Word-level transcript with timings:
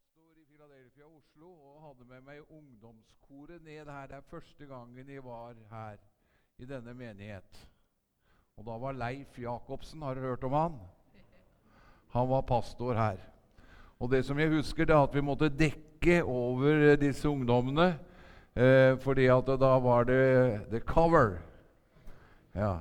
pastor 0.00 0.36
i 0.36 0.44
Philadelphia, 0.44 1.04
Oslo, 1.04 1.46
og 1.46 1.82
hadde 1.84 2.06
med 2.08 2.20
meg 2.24 2.40
ungdomskoret 2.48 3.62
ned 3.62 3.90
her. 3.90 4.06
Det 4.06 4.16
er 4.16 4.30
første 4.30 4.66
gangen 4.66 5.08
jeg 5.08 5.24
var 5.24 5.54
her 5.70 5.96
i 6.58 6.64
denne 6.64 6.94
menighet. 6.94 7.68
Og 8.56 8.64
da 8.66 8.76
var 8.80 8.92
Leif 8.92 9.38
Jacobsen 9.38 10.02
Har 10.02 10.14
du 10.14 10.20
hørt 10.20 10.44
om 10.44 10.52
han? 10.52 10.78
Han 12.12 12.28
var 12.28 12.40
pastor 12.40 12.94
her. 12.94 13.20
Og 14.00 14.10
det 14.10 14.24
som 14.24 14.38
jeg 14.38 14.48
husker, 14.48 14.84
det 14.84 14.94
er 14.94 15.02
at 15.02 15.14
vi 15.14 15.20
måtte 15.20 15.48
dekke 15.48 16.24
over 16.24 16.96
disse 16.96 17.28
ungdommene. 17.28 17.98
Eh, 18.56 18.98
fordi 19.00 19.26
at 19.30 19.46
da 19.46 19.76
var 19.78 20.04
det 20.04 20.60
the 20.70 20.80
cover. 20.80 21.38
Ja. 22.54 22.78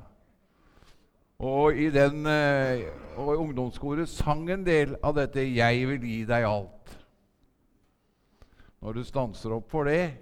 Og 1.40 1.76
i 1.76 1.90
den 1.90 2.26
eh, 2.26 2.88
og 3.20 3.38
ungdomskoret 3.38 4.10
sang 4.10 4.50
en 4.52 4.66
del 4.66 4.96
av 5.04 5.16
dette 5.16 5.44
'Jeg 5.44 5.88
vil 5.88 6.02
gi 6.02 6.26
deg 6.26 6.44
alt'. 6.44 6.79
Når 8.80 8.94
du 8.94 9.04
stanser 9.04 9.52
opp 9.52 9.72
for 9.72 9.90
det, 9.90 10.14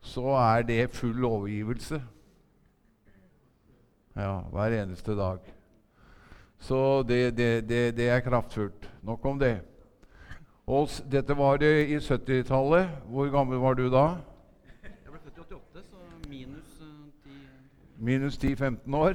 så 0.00 0.34
er 0.38 0.62
det 0.66 0.90
full 0.90 1.24
overgivelse. 1.24 2.00
Ja, 4.18 4.40
hver 4.50 4.82
eneste 4.82 5.14
dag. 5.16 5.38
Så 6.58 7.02
det, 7.02 7.36
det, 7.36 7.68
det, 7.68 7.96
det 7.96 8.08
er 8.08 8.20
kraftfullt. 8.20 8.90
Nok 9.02 9.24
om 9.24 9.38
det. 9.38 9.60
Og 10.66 10.88
dette 11.10 11.36
var 11.36 11.56
det 11.56 11.88
i 11.88 11.96
70-tallet. 11.96 12.88
Hvor 13.06 13.30
gammel 13.30 13.58
var 13.58 13.74
du 13.74 13.86
da? 13.90 14.18
Jeg 14.82 15.12
ble 15.12 15.20
født 15.22 15.38
i 15.38 15.40
88, 15.40 15.84
så 15.84 15.96
minus 16.28 16.82
uh, 16.82 16.88
10 17.24 17.30
Minus 17.98 18.38
10-15 18.44 18.96
år. 18.96 19.14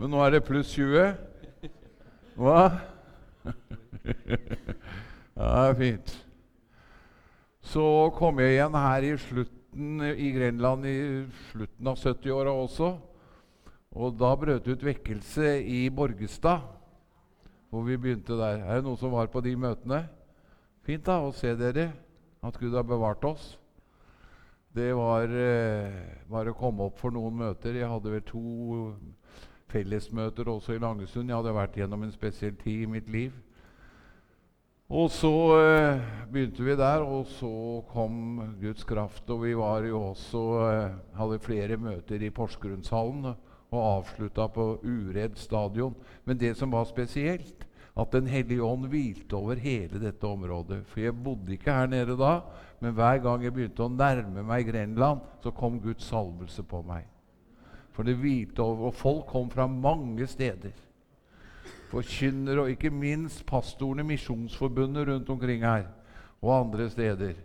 Men 0.00 0.10
nå 0.10 0.24
er 0.24 0.30
det 0.30 0.44
pluss 0.44 0.74
20. 0.74 1.14
Hva? 2.36 2.70
Ja, 5.34 5.42
det 5.42 5.70
er 5.70 5.74
fint. 5.74 6.23
Så 7.64 7.82
kom 8.18 8.38
jeg 8.42 8.58
igjen 8.58 8.76
her 8.76 9.06
i 9.08 9.14
slutten 9.16 10.04
i 10.04 10.30
Grenland 10.34 10.84
i 10.86 10.98
slutten 11.48 11.88
av 11.88 11.96
70-åra 11.96 12.52
også. 12.52 12.90
Og 13.94 14.16
da 14.18 14.32
brøt 14.36 14.66
det 14.66 14.76
ut 14.76 14.84
vekkelse 14.84 15.56
i 15.64 15.86
Borgestad, 15.94 16.66
hvor 17.70 17.86
vi 17.86 17.96
begynte 17.96 18.36
der. 18.36 18.60
Er 18.60 18.78
det 18.78 18.86
noen 18.86 19.00
som 19.00 19.14
var 19.14 19.30
på 19.32 19.40
de 19.44 19.54
møtene? 19.56 20.04
Fint 20.84 21.06
da 21.06 21.20
å 21.24 21.32
se 21.32 21.54
dere, 21.56 21.88
at 22.44 22.58
Gud 22.60 22.74
har 22.76 22.84
bevart 22.84 23.24
oss. 23.24 23.54
Det 24.74 24.90
var 24.98 25.30
eh, 25.30 25.98
bare 26.28 26.52
å 26.52 26.58
komme 26.58 26.84
opp 26.90 26.98
for 27.00 27.14
noen 27.14 27.38
møter. 27.38 27.78
Jeg 27.78 27.88
hadde 27.88 28.12
vel 28.12 28.24
to 28.28 28.42
fellesmøter 29.72 30.50
også 30.50 30.74
i 30.74 30.82
Langesund. 30.82 31.30
Jeg 31.30 31.38
hadde 31.38 31.54
vært 31.56 31.78
gjennom 31.78 32.04
en 32.04 32.12
spesiell 32.12 32.58
tid 32.60 32.84
i 32.84 32.90
mitt 32.90 33.08
liv. 33.08 33.32
Og 34.94 35.08
så 35.10 35.30
eh, 35.58 36.02
begynte 36.30 36.62
vi 36.62 36.74
der, 36.78 37.02
og 37.02 37.26
så 37.26 37.82
kom 37.90 38.38
Guds 38.60 38.84
kraft. 38.86 39.26
Og 39.34 39.40
vi 39.42 39.56
var 39.58 39.82
jo 39.88 39.98
også, 40.12 40.42
eh, 40.68 40.92
hadde 41.18 41.38
flere 41.42 41.78
møter 41.82 42.22
i 42.22 42.30
Porsgrunnshallen 42.30 43.32
og 43.74 43.80
avslutta 43.80 44.46
på 44.54 44.68
Uredd 44.86 45.34
stadion. 45.40 45.96
Men 46.24 46.38
det 46.38 46.52
som 46.56 46.70
var 46.70 46.86
spesielt, 46.86 47.66
at 47.96 48.10
Den 48.10 48.26
hellige 48.26 48.62
ånd 48.62 48.88
hvilte 48.90 49.36
over 49.36 49.54
hele 49.54 50.00
dette 50.02 50.26
området. 50.26 50.80
For 50.86 51.00
jeg 51.00 51.14
bodde 51.24 51.52
ikke 51.52 51.72
her 51.72 51.86
nede 51.86 52.16
da, 52.18 52.40
men 52.80 52.94
hver 52.94 53.18
gang 53.22 53.42
jeg 53.42 53.54
begynte 53.54 53.86
å 53.86 53.88
nærme 53.90 54.42
meg 54.42 54.66
Grenland, 54.66 55.20
så 55.42 55.50
kom 55.50 55.80
Guds 55.80 56.04
salvelse 56.04 56.62
på 56.62 56.82
meg. 56.82 57.06
For 57.94 58.02
det 58.02 58.18
hvilte 58.18 58.62
over, 58.62 58.90
og 58.90 58.94
folk 58.94 59.26
kom 59.26 59.50
fra 59.50 59.66
mange 59.66 60.26
steder. 60.26 60.74
Forkynnere 61.94 62.64
og 62.64 62.72
ikke 62.72 62.90
minst 62.90 63.44
pastorene 63.46 64.02
i 64.02 64.08
Misjonsforbundet 64.14 65.06
rundt 65.08 65.30
omkring 65.30 65.62
her 65.62 65.86
og 66.42 66.56
andre 66.56 66.88
steder. 66.90 67.36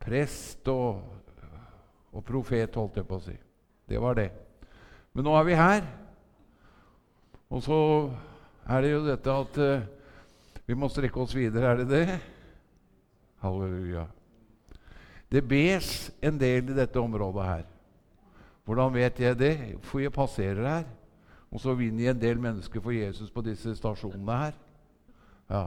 Prest 0.00 0.68
og, 0.68 1.00
og 2.12 2.24
profet, 2.24 2.76
holdt 2.76 3.00
jeg 3.00 3.08
på 3.08 3.16
å 3.16 3.24
si. 3.24 3.36
Det 3.88 4.00
var 4.00 4.18
det. 4.18 4.28
Men 5.16 5.26
nå 5.26 5.34
er 5.38 5.48
vi 5.48 5.56
her. 5.58 5.88
Og 7.50 7.64
så 7.64 7.80
er 8.70 8.84
det 8.84 8.92
jo 8.92 9.00
dette 9.08 9.40
at 9.42 9.58
uh, 9.58 9.88
vi 10.68 10.76
må 10.78 10.90
strekke 10.92 11.24
oss 11.24 11.34
videre. 11.34 11.72
Er 11.72 11.80
det 11.80 11.88
det? 11.90 12.20
Halleluja. 13.42 14.06
Det 15.30 15.42
bes 15.46 16.10
en 16.22 16.38
del 16.38 16.70
i 16.70 16.76
dette 16.76 17.00
området 17.00 17.46
her. 17.46 17.66
Hvordan 18.68 18.94
vet 18.94 19.18
jeg 19.18 19.38
det? 19.38 19.54
For 19.88 20.02
jeg 20.02 20.14
passerer 20.14 20.66
her. 20.68 20.88
Og 21.50 21.60
så 21.60 21.74
vinner 21.74 22.04
jeg 22.04 22.14
en 22.14 22.22
del 22.22 22.40
mennesker 22.40 22.82
for 22.82 22.94
Jesus 22.94 23.30
på 23.30 23.42
disse 23.42 23.74
stasjonene 23.76 24.38
her. 24.44 24.58
Ja, 25.50 25.64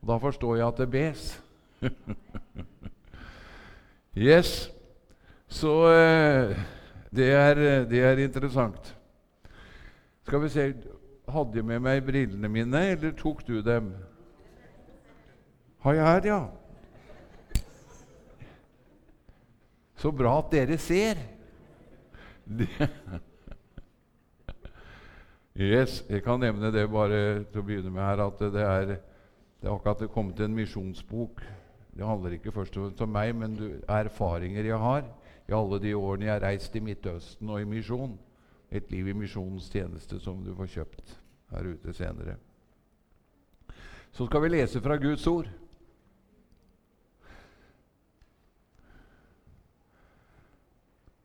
og 0.00 0.08
Da 0.08 0.16
forstår 0.18 0.56
jeg 0.56 0.66
at 0.66 0.78
det 0.78 0.90
bes. 0.90 1.42
yes. 4.28 4.70
Så 5.48 5.70
uh, 5.86 6.56
det, 7.10 7.30
er, 7.32 7.84
det 7.84 8.02
er 8.02 8.18
interessant. 8.18 8.96
Skal 10.26 10.42
vi 10.42 10.48
se 10.48 10.74
Hadde 11.30 11.60
jeg 11.60 11.64
med 11.64 11.78
meg 11.78 12.00
brillene 12.02 12.48
mine, 12.50 12.80
eller 12.90 13.12
tok 13.14 13.44
du 13.46 13.60
dem? 13.62 13.92
Har 15.84 15.94
jeg 15.94 16.06
her, 16.06 16.26
ja. 16.26 16.40
Så 19.94 20.10
bra 20.10 20.32
at 20.40 20.50
dere 20.50 20.78
ser. 20.78 21.20
yes, 25.56 26.04
Jeg 26.08 26.22
kan 26.22 26.40
nevne 26.40 26.72
det 26.72 26.90
bare 26.90 27.44
til 27.50 27.60
å 27.60 27.64
begynne 27.66 27.90
med 27.90 28.02
her, 28.02 28.22
at 28.26 28.38
det 28.38 28.64
er, 28.64 28.86
det 29.60 29.68
er 29.68 29.74
akkurat 29.74 30.00
det 30.00 30.10
kommet 30.14 30.40
en 30.40 30.54
misjonsbok. 30.54 31.42
Det 31.90 32.06
handler 32.06 32.36
ikke 32.36 32.52
først 32.52 32.76
og 32.76 32.86
fremst 32.86 33.02
om 33.04 33.12
meg, 33.12 33.34
men 33.36 33.56
erfaringer 33.88 34.64
jeg 34.64 34.78
har 34.78 35.04
i 35.48 35.54
alle 35.56 35.80
de 35.82 35.94
årene 35.98 36.28
jeg 36.28 36.32
har 36.36 36.44
reist 36.44 36.76
i 36.76 36.84
Midtøsten 36.84 37.50
og 37.50 37.60
i 37.60 37.68
misjon. 37.68 38.18
Et 38.70 38.86
liv 38.92 39.08
i 39.10 39.16
misjonens 39.16 39.66
tjeneste 39.70 40.20
som 40.22 40.44
du 40.44 40.52
får 40.54 40.70
kjøpt 40.76 41.16
her 41.50 41.66
ute 41.72 41.92
senere. 41.92 42.36
Så 44.14 44.26
skal 44.26 44.42
vi 44.44 44.52
lese 44.54 44.80
fra 44.82 44.96
Guds 44.96 45.26
ord. 45.26 45.50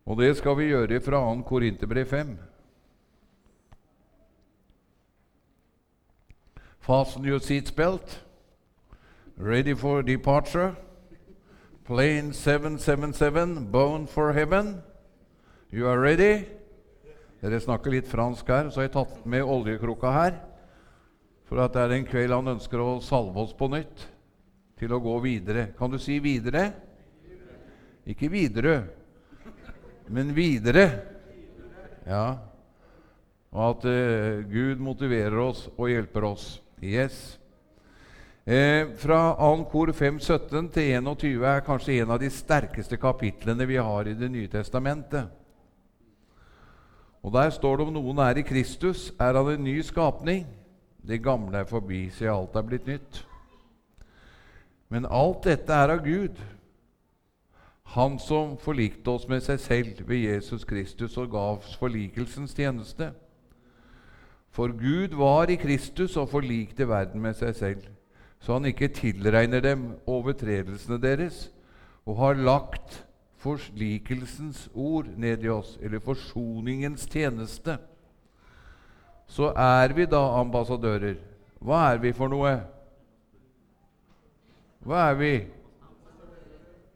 Og 0.06 0.18
det 0.22 0.36
skal 0.38 0.58
vi 0.58 0.70
gjøre 0.70 1.02
fra 1.02 1.22
2. 1.22 1.42
Korinterbrev 1.50 2.06
5. 2.06 2.36
Fasten 6.86 7.24
your 7.24 7.40
seatbelt. 7.40 8.20
Ready 9.38 9.74
for 9.74 10.04
departure. 10.04 10.76
Plane 11.84 12.32
777, 12.32 13.72
bound 13.72 14.08
for 14.08 14.32
heaven. 14.34 14.84
You 15.72 15.88
are 15.88 16.00
ready? 16.00 16.46
Dere 17.42 17.58
snakker 17.58 17.90
litt 17.90 18.06
fransk 18.06 18.52
her, 18.54 18.70
så 18.70 18.84
jeg 18.86 18.92
tatt 18.94 19.24
med 19.26 19.42
oljekrukka 19.42 20.12
her. 20.14 20.38
For 21.50 21.64
at 21.64 21.74
det 21.74 21.88
er 21.88 21.94
en 21.96 22.06
kveld 22.06 22.36
han 22.36 22.52
ønsker 22.54 22.84
å 22.84 23.00
salve 23.02 23.42
oss 23.42 23.56
på 23.58 23.66
nytt 23.74 24.06
til 24.78 24.94
å 24.94 25.02
gå 25.02 25.16
videre. 25.24 25.72
Kan 25.80 25.90
du 25.90 25.98
si 25.98 26.20
videre? 26.22 26.68
Ikke 28.06 28.30
videre, 28.30 28.76
men 30.06 30.30
videre. 30.38 30.86
Ja. 32.06 32.28
Og 33.50 33.72
at 33.72 33.90
uh, 33.90 34.46
Gud 34.54 34.86
motiverer 34.86 35.40
oss 35.48 35.66
og 35.80 35.90
hjelper 35.90 36.30
oss. 36.30 36.46
Yes. 36.84 37.40
Eh, 38.46 38.88
fra 38.98 39.36
2. 39.40 39.64
kor 39.72 39.92
5.17 39.92 40.68
til 40.70 40.92
21 40.92 41.46
er 41.48 41.64
kanskje 41.66 42.02
en 42.02 42.12
av 42.12 42.20
de 42.20 42.30
sterkeste 42.30 42.98
kapitlene 43.02 43.66
vi 43.66 43.80
har 43.80 44.08
i 44.08 44.14
Det 44.14 44.30
nye 44.32 44.48
testamentet. 44.48 45.32
Og 47.24 47.34
Der 47.34 47.50
står 47.50 47.78
det 47.78 47.88
om 47.88 47.94
noen 47.94 48.20
er 48.20 48.38
i 48.38 48.46
Kristus, 48.46 49.14
er 49.20 49.34
han 49.34 49.50
en 49.50 49.64
ny 49.64 49.82
skapning. 49.82 50.46
Det 51.08 51.24
gamle 51.24 51.58
er 51.58 51.66
forbi, 51.66 52.10
så 52.10 52.30
alt 52.30 52.56
er 52.56 52.62
blitt 52.62 52.86
nytt. 52.86 53.26
Men 54.90 55.08
alt 55.10 55.44
dette 55.44 55.74
er 55.74 55.90
av 55.90 56.04
Gud, 56.06 56.38
Han 57.86 58.20
som 58.20 58.58
forlikte 58.58 59.08
oss 59.08 59.28
med 59.28 59.44
seg 59.44 59.60
selv 59.60 60.08
ved 60.10 60.18
Jesus 60.18 60.64
Kristus 60.66 61.18
og 61.18 61.30
ga 61.32 61.38
oss 61.38 61.76
forlikelsens 61.76 62.54
tjeneste. 62.54 63.12
For 64.56 64.72
Gud 64.72 65.18
var 65.20 65.50
i 65.52 65.58
Kristus 65.60 66.16
og 66.16 66.30
forlikte 66.32 66.88
verden 66.88 67.20
med 67.22 67.36
seg 67.36 67.56
selv, 67.58 67.88
så 68.40 68.56
han 68.56 68.70
ikke 68.70 68.88
tilregner 68.96 69.60
dem 69.60 69.90
overtredelsene 70.08 70.96
deres, 71.02 71.50
og 72.06 72.22
har 72.22 72.40
lagt 72.40 73.02
forslikelsens 73.44 74.70
ord 74.72 75.10
ned 75.20 75.44
i 75.44 75.52
oss, 75.52 75.76
eller 75.82 76.00
forsoningens 76.00 77.04
tjeneste, 77.12 77.76
så 79.28 79.52
er 79.58 79.94
vi 79.98 80.06
da 80.08 80.22
ambassadører. 80.40 81.18
Hva 81.60 81.82
er 81.92 82.00
vi 82.00 82.14
for 82.16 82.32
noe? 82.32 82.54
Hva 84.86 85.08
er 85.10 85.18
vi? 85.20 85.34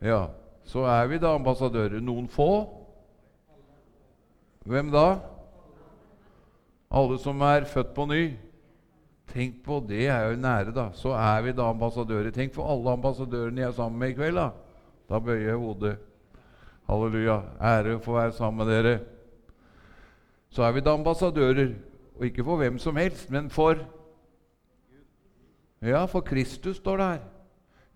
Ja, 0.05 0.27
så 0.63 0.85
er 0.87 1.09
vi 1.09 1.19
da 1.19 1.33
ambassadører. 1.35 1.99
Noen 1.99 2.29
få? 2.31 2.51
Hvem 4.69 4.93
da? 4.93 5.07
Alle 6.91 7.19
som 7.21 7.41
er 7.41 7.67
født 7.69 7.93
på 7.93 8.05
ny. 8.09 8.23
Tenk 9.29 9.61
på 9.65 9.77
det 9.85 10.07
er 10.09 10.31
jo 10.31 10.39
nære, 10.41 10.73
da. 10.73 10.89
Så 10.93 11.13
er 11.13 11.41
vi 11.45 11.51
da 11.53 11.69
ambassadører. 11.69 12.31
Tenk 12.33 12.53
for 12.53 12.71
alle 12.71 12.91
ambassadørene 12.97 13.61
jeg 13.61 13.67
er 13.67 13.77
sammen 13.77 13.99
med 13.99 14.09
i 14.09 14.17
kveld. 14.17 14.35
Da 14.35 14.49
Da 15.09 15.19
bøyer 15.19 15.47
jeg 15.47 15.57
hodet. 15.57 15.97
Halleluja. 16.89 17.41
Ære 17.61 17.99
å 17.99 18.13
være 18.13 18.33
sammen 18.33 18.65
med 18.65 18.73
dere. 18.73 18.99
Så 20.49 20.63
er 20.63 20.71
vi 20.71 20.81
da 20.81 20.93
ambassadører, 20.93 21.73
og 22.15 22.25
ikke 22.25 22.43
for 22.43 22.57
hvem 22.57 22.79
som 22.79 22.95
helst, 22.95 23.31
men 23.31 23.49
for 23.49 23.75
Ja, 25.81 26.05
for 26.05 26.21
Kristus 26.21 26.77
står 26.77 26.97
det 26.97 27.05
her. 27.05 27.19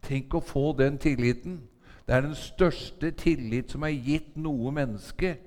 Tenk 0.04 0.34
å 0.34 0.40
få 0.40 0.72
den 0.78 0.98
tilliten. 0.98 1.62
Det 2.07 2.16
er 2.16 2.22
den 2.22 2.36
største 2.36 3.12
tillit 3.12 3.72
som 3.72 3.84
er 3.84 3.90
gitt 3.90 4.38
noe 4.38 4.72
menneske. 4.72 5.38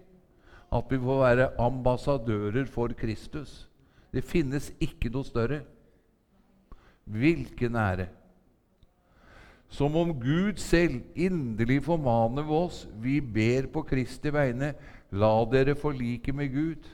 At 0.77 0.91
vi 0.93 0.99
får 1.01 1.23
være 1.23 1.49
ambassadører 1.63 2.69
for 2.69 2.93
Kristus. 2.99 3.65
Det 4.13 4.25
finnes 4.25 4.71
ikke 4.81 5.11
noe 5.13 5.25
større. 5.25 5.63
Hvilken 7.07 7.77
ære! 7.77 8.09
Som 9.69 9.97
om 9.99 10.13
Gud 10.21 10.61
selv 10.63 11.01
inderlig 11.19 11.81
formaner 11.85 12.47
oss, 12.55 12.85
vi 13.03 13.19
ber 13.21 13.67
på 13.73 13.83
Kristi 13.83 14.31
vegne, 14.31 14.75
la 15.11 15.33
dere 15.51 15.75
forlike 15.79 16.33
med 16.33 16.53
Gud. 16.55 16.87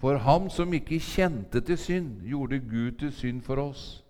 For 0.00 0.16
ham 0.16 0.48
som 0.48 0.72
ikke 0.72 1.00
kjente 1.04 1.60
til 1.60 1.78
synd, 1.78 2.12
gjorde 2.24 2.60
Gud 2.64 2.92
til 3.02 3.12
synd 3.12 3.42
for 3.44 3.60
oss, 3.60 4.04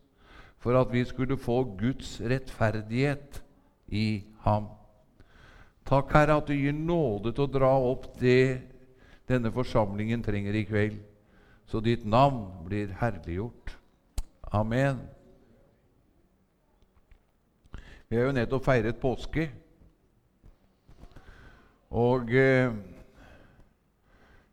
for 0.62 0.78
at 0.78 0.92
vi 0.92 1.02
skulle 1.04 1.38
få 1.38 1.64
Guds 1.80 2.20
rettferdighet 2.22 3.42
i 3.88 4.22
ham. 4.46 4.70
Takk, 5.90 6.12
Herre, 6.14 6.36
at 6.38 6.46
du 6.46 6.54
gir 6.54 6.70
nåde 6.70 7.32
til 7.34 7.48
å 7.48 7.50
dra 7.50 7.70
opp 7.82 8.04
det 8.20 8.60
denne 9.26 9.50
forsamlingen 9.50 10.22
trenger 10.22 10.54
i 10.54 10.62
kveld, 10.62 11.00
så 11.66 11.80
ditt 11.82 12.04
navn 12.06 12.44
blir 12.68 12.92
herliggjort. 13.00 13.72
Amen. 14.54 15.00
Vi 18.06 18.20
har 18.20 18.28
jo 18.28 18.36
nettopp 18.38 18.68
feiret 18.70 19.02
påske. 19.02 19.48
Og 21.90 22.30
eh, 22.38 22.70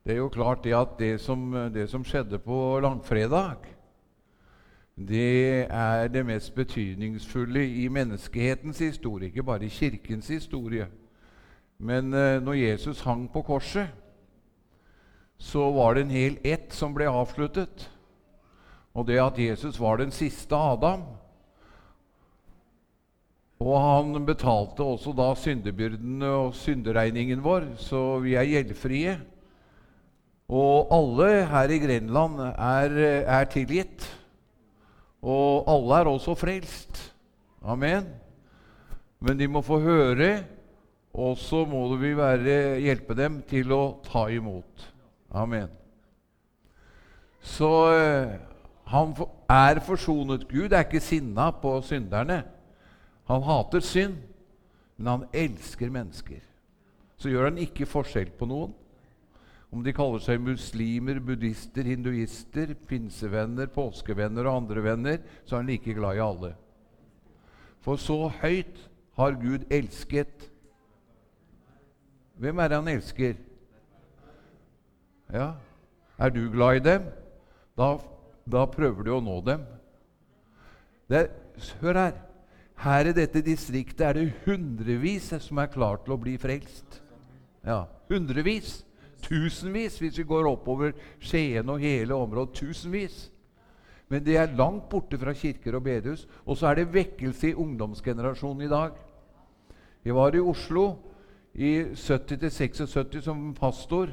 det 0.02 0.18
er 0.18 0.22
jo 0.24 0.34
klart 0.34 0.66
det 0.66 0.74
at 0.74 0.98
det 0.98 1.16
som, 1.22 1.52
det 1.70 1.86
som 1.94 2.06
skjedde 2.06 2.42
på 2.42 2.80
langfredag, 2.82 3.76
det 4.98 5.68
er 5.70 6.10
det 6.10 6.26
mest 6.26 6.56
betydningsfulle 6.58 7.62
i 7.62 7.92
menneskehetens 7.94 8.82
historie, 8.82 9.30
ikke 9.30 9.46
bare 9.46 9.70
i 9.70 9.76
Kirkens 9.84 10.34
historie. 10.34 10.90
Men 11.78 12.14
eh, 12.14 12.40
når 12.42 12.58
Jesus 12.62 13.04
hang 13.06 13.28
på 13.32 13.44
korset, 13.46 13.94
så 15.38 15.70
var 15.76 15.94
det 15.94 16.08
en 16.08 16.16
hel 16.16 16.38
ett 16.42 16.74
som 16.74 16.96
ble 16.98 17.06
avsluttet. 17.10 17.86
Og 18.98 19.06
det 19.06 19.20
at 19.22 19.38
Jesus 19.38 19.78
var 19.78 20.00
den 20.02 20.12
siste 20.14 20.58
Adam. 20.58 21.04
Og 23.62 23.76
han 23.82 24.26
betalte 24.26 24.86
også 24.86 25.14
da 25.18 25.32
syndebyrdene 25.38 26.30
og 26.30 26.56
synderegningen 26.58 27.42
vår, 27.46 27.72
så 27.82 28.20
vi 28.22 28.36
er 28.38 28.50
gjeldfrie. 28.50 29.18
Og 30.48 30.94
alle 30.94 31.44
her 31.50 31.74
i 31.74 31.80
Grenland 31.82 32.40
er, 32.48 32.98
er 33.26 33.50
tilgitt. 33.52 34.06
Og 35.22 35.68
alle 35.70 36.02
er 36.02 36.10
også 36.10 36.38
frelst. 36.38 37.02
Amen. 37.66 38.06
Men 39.20 39.40
de 39.40 39.50
må 39.50 39.62
få 39.66 39.82
høre, 39.82 40.46
og 41.18 41.38
så 41.42 41.64
må 41.66 41.82
vi 41.98 42.14
være, 42.18 42.78
hjelpe 42.84 43.16
dem 43.18 43.42
til 43.50 43.72
å 43.74 43.98
ta 44.06 44.28
imot. 44.30 44.86
Amen. 45.34 45.72
Så 47.42 47.70
eh, 47.90 48.36
han 48.92 49.14
er 49.50 49.82
forsonet. 49.82 50.46
Gud 50.50 50.76
er 50.76 50.86
ikke 50.86 51.02
sinna 51.02 51.50
på 51.58 51.74
synderne. 51.86 52.44
Han 53.28 53.44
hater 53.44 53.82
synd, 53.84 54.20
men 54.98 55.10
han 55.10 55.26
elsker 55.34 55.90
mennesker. 55.92 56.44
Så 57.18 57.32
gjør 57.32 57.50
han 57.50 57.58
ikke 57.66 57.90
forskjell 57.90 58.30
på 58.38 58.48
noen. 58.50 58.76
Om 59.74 59.82
de 59.84 59.92
kaller 59.96 60.22
seg 60.24 60.40
muslimer, 60.40 61.18
buddhister, 61.20 61.90
hinduister, 61.90 62.72
pinsevenner, 62.88 63.68
påskevenner 63.74 64.48
og 64.48 64.62
andre 64.62 64.84
venner, 64.86 65.18
så 65.44 65.58
er 65.58 65.64
han 65.64 65.72
like 65.74 65.98
glad 65.98 66.20
i 66.20 66.24
alle. 66.24 66.54
For 67.84 68.00
så 68.00 68.30
høyt 68.40 68.86
har 69.18 69.36
Gud 69.42 69.66
elsket 69.74 70.48
Hvem 72.38 72.60
er 72.62 72.70
det 72.70 72.78
han 72.78 72.92
elsker? 72.92 73.40
Ja, 75.34 75.54
Er 76.18 76.30
du 76.30 76.50
glad 76.50 76.76
i 76.76 76.80
dem? 76.80 77.04
Da, 77.78 77.98
da 78.50 78.66
prøver 78.66 79.04
du 79.06 79.12
å 79.14 79.22
nå 79.22 79.36
dem. 79.46 79.66
Er, 81.10 81.30
hør 81.82 82.00
her. 82.00 82.16
Her 82.78 83.10
i 83.10 83.14
dette 83.14 83.42
distriktet 83.46 84.02
er 84.06 84.18
det 84.18 84.32
hundrevis 84.46 85.30
som 85.46 85.62
er 85.62 85.70
klar 85.74 86.02
til 86.02 86.14
å 86.14 86.20
bli 86.22 86.36
frelst. 86.42 87.00
Ja, 87.66 87.86
hundrevis. 88.10 88.84
Tusenvis 89.28 89.98
hvis 90.02 90.18
vi 90.18 90.26
går 90.30 90.50
oppover 90.50 90.94
Skien 91.20 91.70
og 91.70 91.82
hele 91.82 92.18
området. 92.18 92.58
Tusenvis. 92.62 93.28
Men 94.10 94.24
det 94.24 94.38
er 94.40 94.56
langt 94.56 94.88
borte 94.90 95.20
fra 95.20 95.34
kirker 95.36 95.78
og 95.78 95.86
bedehus. 95.86 96.28
Og 96.46 96.58
så 96.58 96.70
er 96.70 96.80
det 96.80 96.94
vekkelse 96.94 97.52
i 97.52 97.58
ungdomsgenerasjonen 97.58 98.66
i 98.66 98.72
dag. 98.72 98.98
Jeg 100.06 100.16
var 100.16 100.38
i 100.38 100.42
Oslo 100.42 100.88
i 101.58 101.72
70-76 101.98 103.22
som 103.26 103.54
pastor 103.58 104.12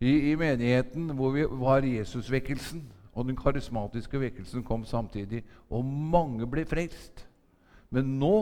i, 0.00 0.32
i, 0.32 0.34
menigheten 0.36 1.10
hvor 1.14 1.30
vi 1.30 1.46
var 1.48 1.86
Jesusvekkelsen. 1.86 2.82
Og 3.16 3.24
den 3.24 3.36
karismatiske 3.36 4.20
vekkelsen 4.20 4.64
kom 4.64 4.84
samtidig. 4.84 5.44
Og 5.70 5.84
mange 5.84 6.44
ble 6.50 6.66
frelst. 6.68 7.22
Men 7.90 8.18
nå 8.20 8.34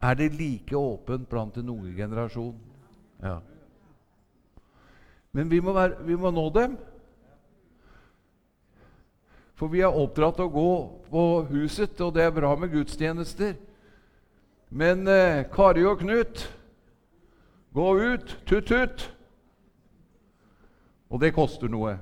er 0.00 0.14
det 0.16 0.32
like 0.32 0.76
åpent 0.76 1.28
blant 1.28 1.58
den 1.58 1.68
unge 1.68 1.92
generasjonen. 1.96 2.60
Ja. 3.22 3.38
Men 5.32 5.50
vi 5.50 5.60
må, 5.60 5.72
være, 5.76 6.06
vi 6.06 6.16
må, 6.16 6.30
nå 6.30 6.48
dem. 6.54 6.78
For 9.56 9.68
vi 9.68 9.82
er 9.84 9.92
oppdratt 9.92 10.38
til 10.38 10.48
å 10.48 10.54
gå 10.54 10.72
på 11.10 11.24
huset, 11.50 12.00
og 12.00 12.14
det 12.16 12.24
er 12.24 12.32
bra 12.32 12.54
med 12.56 12.72
gudstjenester. 12.72 13.56
Men 14.70 15.04
eh, 15.08 15.44
Kari 15.52 15.84
og 15.84 16.00
Knut, 16.00 16.46
gå 17.76 17.88
ut! 18.00 18.36
Tut-tut! 18.48 19.10
Og 21.12 21.20
det 21.22 21.34
koster 21.36 21.70
noe. 21.70 21.98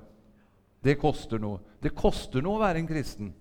Det 0.85 0.97
koster 1.01 1.41
noe. 1.41 1.61
Det 1.83 1.93
koster 1.97 2.45
noe 2.45 2.59
å 2.59 2.63
være 2.63 2.81
en 2.81 2.89
kristen. 2.89 3.33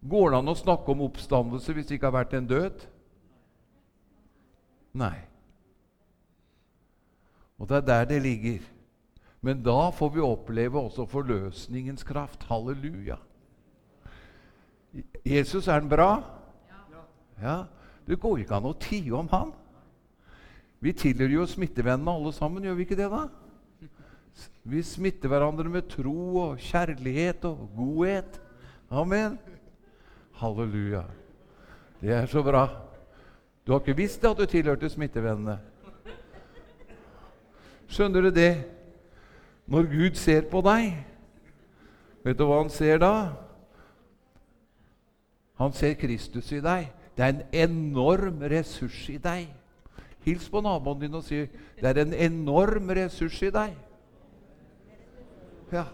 Går 0.00 0.30
det 0.30 0.38
an 0.40 0.52
å 0.52 0.56
snakke 0.56 0.92
om 0.92 1.04
oppstandelse 1.04 1.74
hvis 1.76 1.88
det 1.88 1.98
ikke 1.98 2.08
har 2.08 2.20
vært 2.22 2.36
en 2.38 2.48
død? 2.48 2.84
Nei. 5.00 5.16
Og 7.60 7.68
det 7.68 7.82
er 7.82 7.88
der 7.88 8.06
det 8.14 8.20
ligger. 8.24 8.62
Men 9.44 9.60
da 9.64 9.90
får 9.94 10.14
vi 10.14 10.24
oppleve 10.24 10.80
også 10.80 11.06
forløsningens 11.08 12.04
kraft. 12.04 12.44
Halleluja. 12.48 13.18
Jesus, 15.24 15.68
er 15.68 15.80
han 15.80 15.88
bra? 15.88 16.10
Ja. 17.40 17.62
Det 18.08 18.18
går 18.20 18.42
ikke 18.42 18.56
an 18.56 18.68
å 18.68 18.76
tie 18.80 19.12
om 19.16 19.28
han. 19.30 19.52
Vi 20.80 20.92
tilhører 20.96 21.34
jo 21.34 21.46
smittevennene 21.48 22.12
alle 22.12 22.32
sammen, 22.32 22.64
gjør 22.64 22.78
vi 22.78 22.86
ikke 22.88 22.96
det? 22.96 23.10
da? 23.12 23.26
Vi 24.64 24.82
smitter 24.84 25.28
hverandre 25.28 25.68
med 25.68 25.88
tro 25.92 26.36
og 26.40 26.60
kjærlighet 26.64 27.44
og 27.44 27.66
godhet. 27.76 28.40
Amen. 28.90 29.38
Halleluja. 30.40 31.02
Det 32.00 32.14
er 32.16 32.26
så 32.26 32.42
bra. 32.42 32.64
Du 33.66 33.72
har 33.72 33.80
ikke 33.80 33.96
visst 33.96 34.24
at 34.24 34.38
du 34.38 34.46
tilhørte 34.48 34.88
smittevennene. 34.88 35.58
Skjønner 37.90 38.24
du 38.24 38.30
det? 38.32 38.64
Når 39.70 39.86
Gud 39.90 40.16
ser 40.18 40.48
på 40.50 40.62
deg, 40.64 40.94
vet 42.24 42.38
du 42.38 42.46
hva 42.48 42.62
han 42.62 42.72
ser 42.72 42.98
da? 43.02 43.12
Han 45.60 45.74
ser 45.76 45.98
Kristus 46.00 46.48
i 46.56 46.62
deg. 46.64 46.88
Det 47.14 47.26
er 47.26 47.34
en 47.34 47.42
enorm 47.68 48.40
ressurs 48.48 49.02
i 49.12 49.18
deg. 49.20 49.50
Hils 50.24 50.48
på 50.52 50.60
naboen 50.60 51.00
din 51.00 51.14
og 51.16 51.24
si 51.24 51.46
det 51.80 51.90
er 51.90 52.02
en 52.02 52.14
enorm 52.14 52.90
ressurs 52.96 53.38
i 53.42 53.50
deg. 53.54 53.76
Ja. 55.72 55.84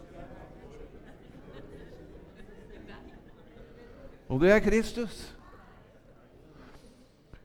Og 4.28 4.40
det 4.42 4.50
er 4.50 4.64
Kristus. 4.64 5.36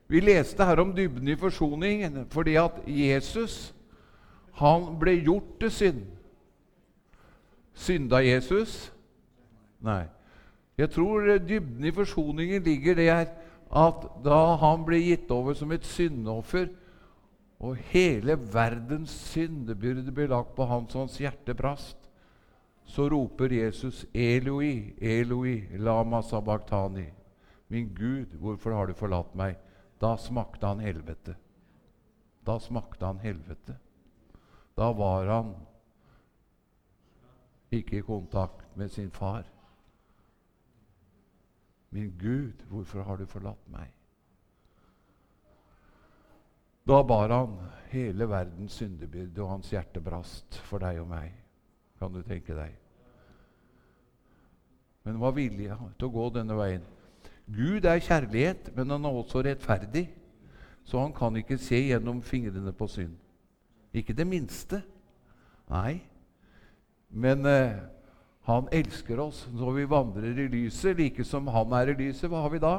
Vi 0.08 0.20
leste 0.20 0.64
her 0.64 0.80
om 0.82 0.90
dybden 0.96 1.28
i 1.28 1.36
forsoningen 1.38 2.26
fordi 2.30 2.56
at 2.60 2.82
Jesus 2.86 3.74
han 4.58 4.90
ble 5.00 5.14
gjort 5.24 5.54
til 5.60 5.70
synd. 5.70 6.02
Synda 7.74 8.20
Jesus? 8.20 8.92
Nei. 9.80 10.04
Jeg 10.78 10.90
tror 10.90 11.38
dybden 11.38 11.84
i 11.84 11.94
forsoningen 11.94 12.62
ligger 12.62 12.94
der 12.94 13.24
at 13.72 14.04
da 14.24 14.56
han 14.60 14.84
ble 14.84 15.00
gitt 15.00 15.30
over 15.32 15.56
som 15.56 15.72
et 15.72 15.86
syndoffer, 15.88 16.68
og 17.62 17.78
hele 17.92 18.36
verdens 18.52 19.12
syndebyrde 19.30 20.12
ble 20.12 20.26
lagt 20.28 20.56
på 20.56 20.66
hans 20.66 20.92
så 20.92 21.04
hans 21.04 21.18
hjerte 21.22 21.54
brast, 21.56 21.96
så 22.84 23.06
roper 23.08 23.54
Jesus 23.54 24.04
'Eloi, 24.12 24.94
Eloi, 25.00 25.78
lama 25.78 26.20
sabachthani'. 26.20 27.12
Min 27.68 27.94
Gud, 27.94 28.34
hvorfor 28.36 28.74
har 28.74 28.86
du 28.86 28.92
forlatt 28.92 29.34
meg? 29.34 29.56
Da 30.00 30.16
smakte 30.16 30.66
han 30.66 30.80
helvete. 30.80 31.36
Da 32.46 32.58
smakte 32.58 33.06
han 33.06 33.18
helvete. 33.18 33.78
Da 34.76 34.92
var 34.92 35.26
han 35.26 35.54
ikke 37.70 37.96
i 37.96 38.04
kontakt 38.04 38.76
med 38.76 38.90
sin 38.90 39.10
far. 39.10 39.46
Min 41.92 42.12
Gud, 42.18 42.64
hvorfor 42.68 43.04
har 43.04 43.20
du 43.20 43.26
forlatt 43.28 43.66
meg? 43.68 43.90
Da 46.88 47.02
bar 47.06 47.30
han 47.30 47.58
hele 47.92 48.26
verdens 48.28 48.78
syndebyrde, 48.80 49.42
og 49.42 49.50
hans 49.50 49.70
hjerte 49.70 50.00
brast 50.02 50.56
for 50.66 50.82
deg 50.82 51.02
og 51.02 51.10
meg. 51.12 51.34
Kan 52.00 52.14
du 52.14 52.22
tenke 52.26 52.56
deg? 52.56 52.72
Men 55.04 55.20
var 55.20 55.36
villig 55.36 55.68
til 55.98 56.08
å 56.08 56.14
gå 56.14 56.26
denne 56.34 56.56
veien. 56.56 56.88
Gud 57.52 57.84
er 57.84 58.02
kjærlighet, 58.02 58.72
men 58.76 58.90
han 58.90 59.04
er 59.04 59.18
også 59.20 59.42
rettferdig. 59.44 60.06
Så 60.88 60.98
han 60.98 61.12
kan 61.14 61.36
ikke 61.38 61.60
se 61.60 61.78
gjennom 61.78 62.22
fingrene 62.24 62.72
på 62.74 62.88
synd. 62.90 63.14
Ikke 63.92 64.16
det 64.16 64.26
minste. 64.26 64.80
Nei. 65.70 66.00
Men 67.12 67.46
eh, 67.46 67.82
han 68.46 68.68
elsker 68.74 69.20
oss 69.22 69.44
når 69.54 69.76
vi 69.76 69.88
vandrer 69.90 70.38
i 70.44 70.48
lyset, 70.50 70.96
like 70.98 71.24
som 71.24 71.46
han 71.54 71.74
er 71.78 71.92
i 71.92 71.98
lyset. 71.98 72.28
Hva 72.30 72.42
har 72.42 72.50
vi 72.50 72.62
da? 72.62 72.76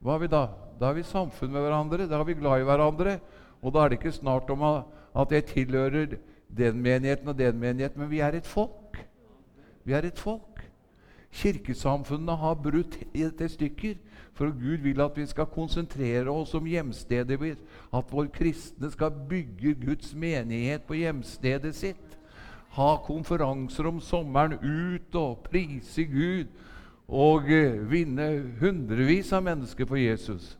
Hva 0.00 0.16
har 0.16 0.22
vi 0.22 0.30
da? 0.32 0.44
Da 0.80 0.88
har 0.88 0.96
vi 0.96 1.04
samfunn 1.06 1.52
med 1.52 1.64
hverandre, 1.64 2.08
da 2.08 2.18
er 2.18 2.28
vi 2.28 2.38
glad 2.38 2.62
i 2.62 2.68
hverandre. 2.68 3.18
Og 3.64 3.74
da 3.74 3.84
er 3.84 3.92
det 3.92 4.00
ikke 4.00 4.14
snart 4.16 4.48
om 4.52 4.64
at 4.64 5.32
jeg 5.32 5.46
tilhører 5.52 6.16
den 6.48 6.80
menigheten 6.80 7.28
og 7.28 7.38
den 7.38 7.60
menigheten, 7.60 8.00
men 8.00 8.10
vi 8.10 8.20
er 8.24 8.36
et 8.36 8.48
folk. 8.48 8.98
Vi 9.84 9.92
er 9.92 10.08
et 10.08 10.18
folk. 10.18 10.64
Kirkesamfunnene 11.34 12.36
har 12.40 12.54
brutt 12.54 12.98
i 13.12 13.48
stykker. 13.48 13.96
For 14.34 14.50
Gud 14.50 14.82
vil 14.82 15.00
at 15.00 15.16
vi 15.16 15.26
skal 15.30 15.46
konsentrere 15.46 16.30
oss 16.30 16.54
om 16.54 16.66
hjemstedet 16.66 17.38
vårt. 17.40 17.60
At 17.94 18.10
vår 18.10 18.26
kristne 18.34 18.90
skal 18.90 19.12
bygge 19.28 19.74
Guds 19.74 20.14
menighet 20.14 20.82
på 20.88 20.98
hjemstedet 20.98 21.74
sitt. 21.74 22.00
Ha 22.74 22.90
konferanser 23.06 23.86
om 23.86 24.00
sommeren 24.02 24.58
ut 24.58 25.14
og 25.18 25.44
prise 25.46 26.06
Gud. 26.10 26.50
Og 27.04 27.50
eh, 27.52 27.78
vinne 27.90 28.28
hundrevis 28.60 29.32
av 29.36 29.44
mennesker 29.46 29.86
for 29.86 30.00
Jesus. 30.00 30.54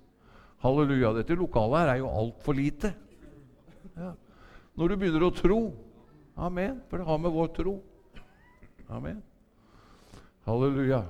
Halleluja. 0.62 1.14
Dette 1.16 1.36
lokalet 1.38 1.82
her 1.82 1.92
er 1.94 2.02
jo 2.02 2.12
altfor 2.12 2.56
lite. 2.56 2.92
Ja. 3.96 4.12
Når 4.74 4.90
du 4.90 4.96
begynner 4.98 5.26
å 5.26 5.34
tro 5.34 5.60
Amen. 6.34 6.80
For 6.90 6.98
det 6.98 7.06
har 7.06 7.20
med 7.22 7.30
vår 7.30 7.52
tro 7.54 7.76
Amen. 8.90 9.20
Halleluja. 10.44 11.04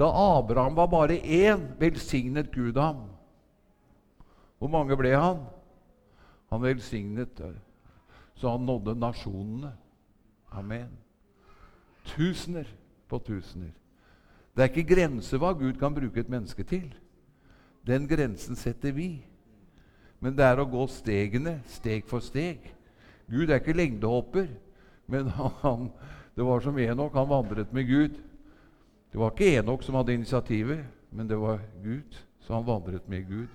Da 0.00 0.08
Abraham 0.38 0.74
var 0.74 0.88
bare 0.88 1.18
én, 1.20 1.66
velsignet 1.78 2.50
Gud 2.52 2.76
ham. 2.76 3.08
Hvor 4.58 4.68
mange 4.72 4.96
ble 4.96 5.12
han? 5.16 5.42
Han 6.50 6.62
velsignet 6.64 7.40
så 8.40 8.54
han 8.54 8.64
nådde 8.66 8.94
nasjonene. 8.96 9.72
Amen. 10.50 10.88
Tusener 12.04 12.68
på 13.08 13.18
tusener. 13.18 13.74
Det 14.56 14.64
er 14.64 14.72
ikke 14.72 14.94
grenser 14.94 15.38
hva 15.38 15.52
Gud 15.52 15.76
kan 15.78 15.94
bruke 15.94 16.20
et 16.20 16.32
menneske 16.32 16.64
til. 16.64 16.88
Den 17.86 18.08
grensen 18.08 18.56
setter 18.56 18.96
vi. 18.96 19.10
Men 20.20 20.36
det 20.36 20.44
er 20.44 20.60
å 20.60 20.68
gå 20.68 20.86
stegene, 20.88 21.58
steg 21.68 22.08
for 22.08 22.24
steg. 22.24 22.64
Gud 23.30 23.48
er 23.48 23.60
ikke 23.60 23.76
lengdehopper, 23.76 24.48
men 25.08 25.30
han, 25.62 25.90
det 26.36 26.44
var 26.44 26.64
som 26.64 26.78
Enok. 26.80 27.14
Han 27.14 27.30
vandret 27.30 27.72
med 27.76 27.88
Gud. 27.88 28.18
Det 29.12 29.20
var 29.20 29.32
ikke 29.32 29.60
Enok 29.60 29.84
som 29.84 30.00
hadde 30.00 30.16
initiativet, 30.16 30.84
men 31.12 31.28
det 31.28 31.38
var 31.40 31.60
Gud. 31.84 32.20
Så 32.40 32.56
han 32.56 32.66
vandret 32.66 33.08
med 33.08 33.28
Gud. 33.28 33.48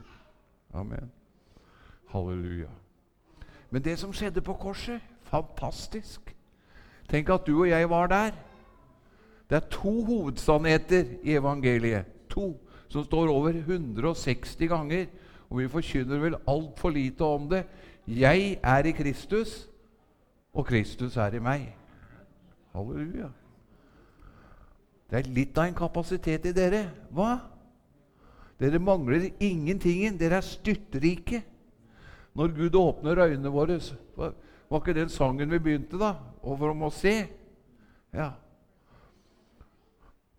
Amen. 0.74 1.12
Halleluja. 2.14 2.70
Men 3.76 3.84
det 3.84 3.98
som 4.00 4.14
skjedde 4.16 4.40
på 4.40 4.54
korset 4.56 5.04
fantastisk. 5.28 6.30
Tenk 7.12 7.28
at 7.30 7.44
du 7.44 7.58
og 7.58 7.68
jeg 7.68 7.90
var 7.92 8.08
der. 8.08 8.36
Det 9.50 9.56
er 9.58 9.66
to 9.68 9.92
hovedsannheter 10.08 11.10
i 11.24 11.34
evangeliet. 11.36 12.06
To 12.32 12.54
som 12.88 13.04
står 13.04 13.28
over 13.28 13.50
160 13.50 14.56
ganger. 14.72 15.10
Og 15.50 15.60
vi 15.60 15.68
forkynner 15.68 16.22
vel 16.24 16.38
altfor 16.48 16.90
lite 16.90 17.28
om 17.28 17.50
det. 17.50 17.66
Jeg 18.08 18.60
er 18.64 18.88
i 18.88 18.92
Kristus, 18.92 19.68
og 20.54 20.66
Kristus 20.66 21.18
er 21.18 21.36
i 21.36 21.42
meg. 21.44 21.66
Halleluja. 22.72 23.28
Det 25.12 25.20
er 25.20 25.34
litt 25.36 25.58
av 25.58 25.68
en 25.68 25.76
kapasitet 25.76 26.48
i 26.48 26.56
dere. 26.56 26.86
Hva? 27.12 27.34
Dere 28.60 28.80
mangler 28.80 29.28
ingenting. 29.40 30.16
Dere 30.20 30.40
er 30.40 30.48
styrtrike. 30.48 31.44
Når 32.36 32.56
Gud 32.56 32.76
åpner 32.76 33.22
øynene 33.24 33.52
våre 33.52 33.80
Var 34.70 34.82
ikke 34.82 34.94
den 34.94 35.10
sangen 35.10 35.52
vi 35.52 35.60
begynte, 35.60 35.98
da? 35.98 36.16
Over 36.42 36.74
om 36.74 36.88
å 36.88 36.92
se? 36.92 37.28
Ja. 38.14 38.32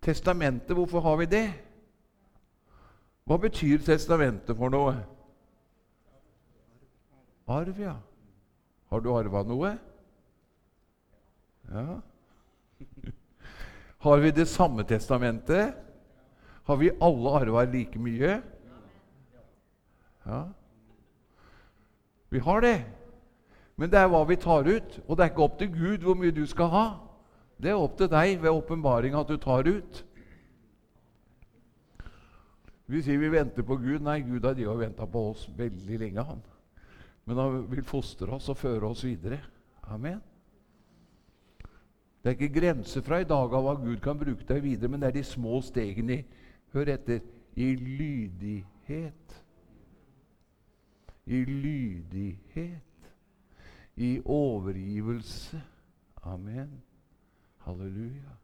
Testamentet, 0.03 0.75
hvorfor 0.75 1.01
har 1.01 1.17
vi 1.17 1.25
det? 1.31 1.45
Hva 3.27 3.37
betyr 3.39 3.81
testamentet 3.83 4.55
for 4.55 4.71
noe? 4.71 4.93
Arv, 7.47 7.79
ja. 7.79 7.95
Har 8.91 9.03
du 9.03 9.09
arva 9.15 9.43
noe? 9.47 9.73
Ja. 11.71 11.99
Har 14.05 14.21
vi 14.23 14.31
det 14.31 14.45
samme 14.47 14.83
testamentet? 14.87 15.75
Har 16.67 16.77
vi 16.77 16.91
alle 17.01 17.33
arva 17.39 17.63
like 17.67 17.99
mye? 17.99 18.37
Ja. 20.27 20.41
Vi 22.29 22.39
har 22.39 22.61
det. 22.61 22.77
Men 23.77 23.91
det 23.91 23.99
er 23.99 24.09
hva 24.11 24.23
vi 24.27 24.35
tar 24.41 24.67
ut. 24.67 24.99
Og 25.07 25.17
det 25.17 25.23
er 25.23 25.31
ikke 25.31 25.45
opp 25.45 25.57
til 25.59 25.71
Gud 25.73 26.05
hvor 26.05 26.17
mye 26.17 26.35
du 26.35 26.45
skal 26.49 26.71
ha. 26.73 26.85
Det 27.57 27.71
er 27.71 27.79
opp 27.79 27.97
til 27.97 28.09
deg 28.11 28.41
ved 28.41 28.53
åpenbaring 28.53 29.15
at 29.17 29.29
du 29.29 29.37
tar 29.41 29.67
ut. 29.69 30.03
Vi 32.87 33.01
sier 33.03 33.19
vi 33.19 33.31
venter 33.33 33.65
på 33.67 33.75
Gud. 33.81 33.99
Nei, 34.05 34.21
Gud 34.23 34.45
har 34.45 34.55
de 34.55 34.67
venta 34.79 35.05
på 35.05 35.29
oss 35.31 35.47
veldig 35.57 35.99
lenge. 35.99 36.23
han. 36.23 36.41
Men 37.25 37.37
han 37.37 37.71
vil 37.71 37.83
fostre 37.83 38.31
oss 38.31 38.49
og 38.49 38.57
føre 38.57 38.87
oss 38.87 39.03
videre. 39.03 39.41
Amen. 39.83 40.21
Det 42.23 42.31
er 42.31 42.37
ikke 42.37 42.59
grenser 42.59 43.03
fra 43.03 43.19
i 43.21 43.27
dag 43.27 43.53
av 43.53 43.63
hva 43.63 43.73
Gud 43.79 43.99
kan 44.03 44.17
bruke 44.19 44.43
deg 44.47 44.63
videre, 44.63 44.89
men 44.91 44.99
det 45.01 45.07
er 45.07 45.19
de 45.19 45.23
små 45.23 45.61
stegene 45.63 46.23
Hør 46.75 46.89
etter 46.91 47.21
i 47.55 47.69
lydighet. 47.79 49.35
I 51.27 51.43
lydighet. 51.45 53.13
I 53.95 54.21
overgivelse. 54.25 55.61
Amen. 56.23 56.81
Halleluja. 57.57 58.35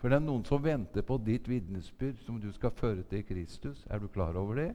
For 0.00 0.08
det 0.08 0.16
er 0.16 0.24
noen 0.24 0.44
som 0.48 0.62
venter 0.64 1.04
på 1.04 1.18
ditt 1.24 1.48
vitnesbyrd 1.48 2.20
som 2.24 2.40
du 2.40 2.48
skal 2.56 2.72
føre 2.76 3.04
til 3.08 3.24
Kristus. 3.28 3.84
Er 3.88 4.00
du 4.00 4.08
klar 4.08 4.36
over 4.36 4.56
det? 4.56 4.70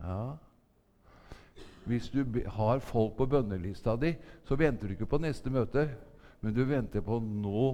Ja. 0.00 0.36
Hvis 1.86 2.10
du 2.10 2.24
har 2.46 2.82
folk 2.84 3.16
på 3.16 3.26
bønnelista 3.26 3.96
di, 3.96 4.12
så 4.44 4.58
venter 4.58 4.86
du 4.86 4.94
ikke 4.94 5.10
på 5.10 5.22
neste 5.22 5.50
møte, 5.50 5.88
men 6.40 6.54
du 6.54 6.64
venter 6.68 7.02
på 7.02 7.18
nå 7.22 7.70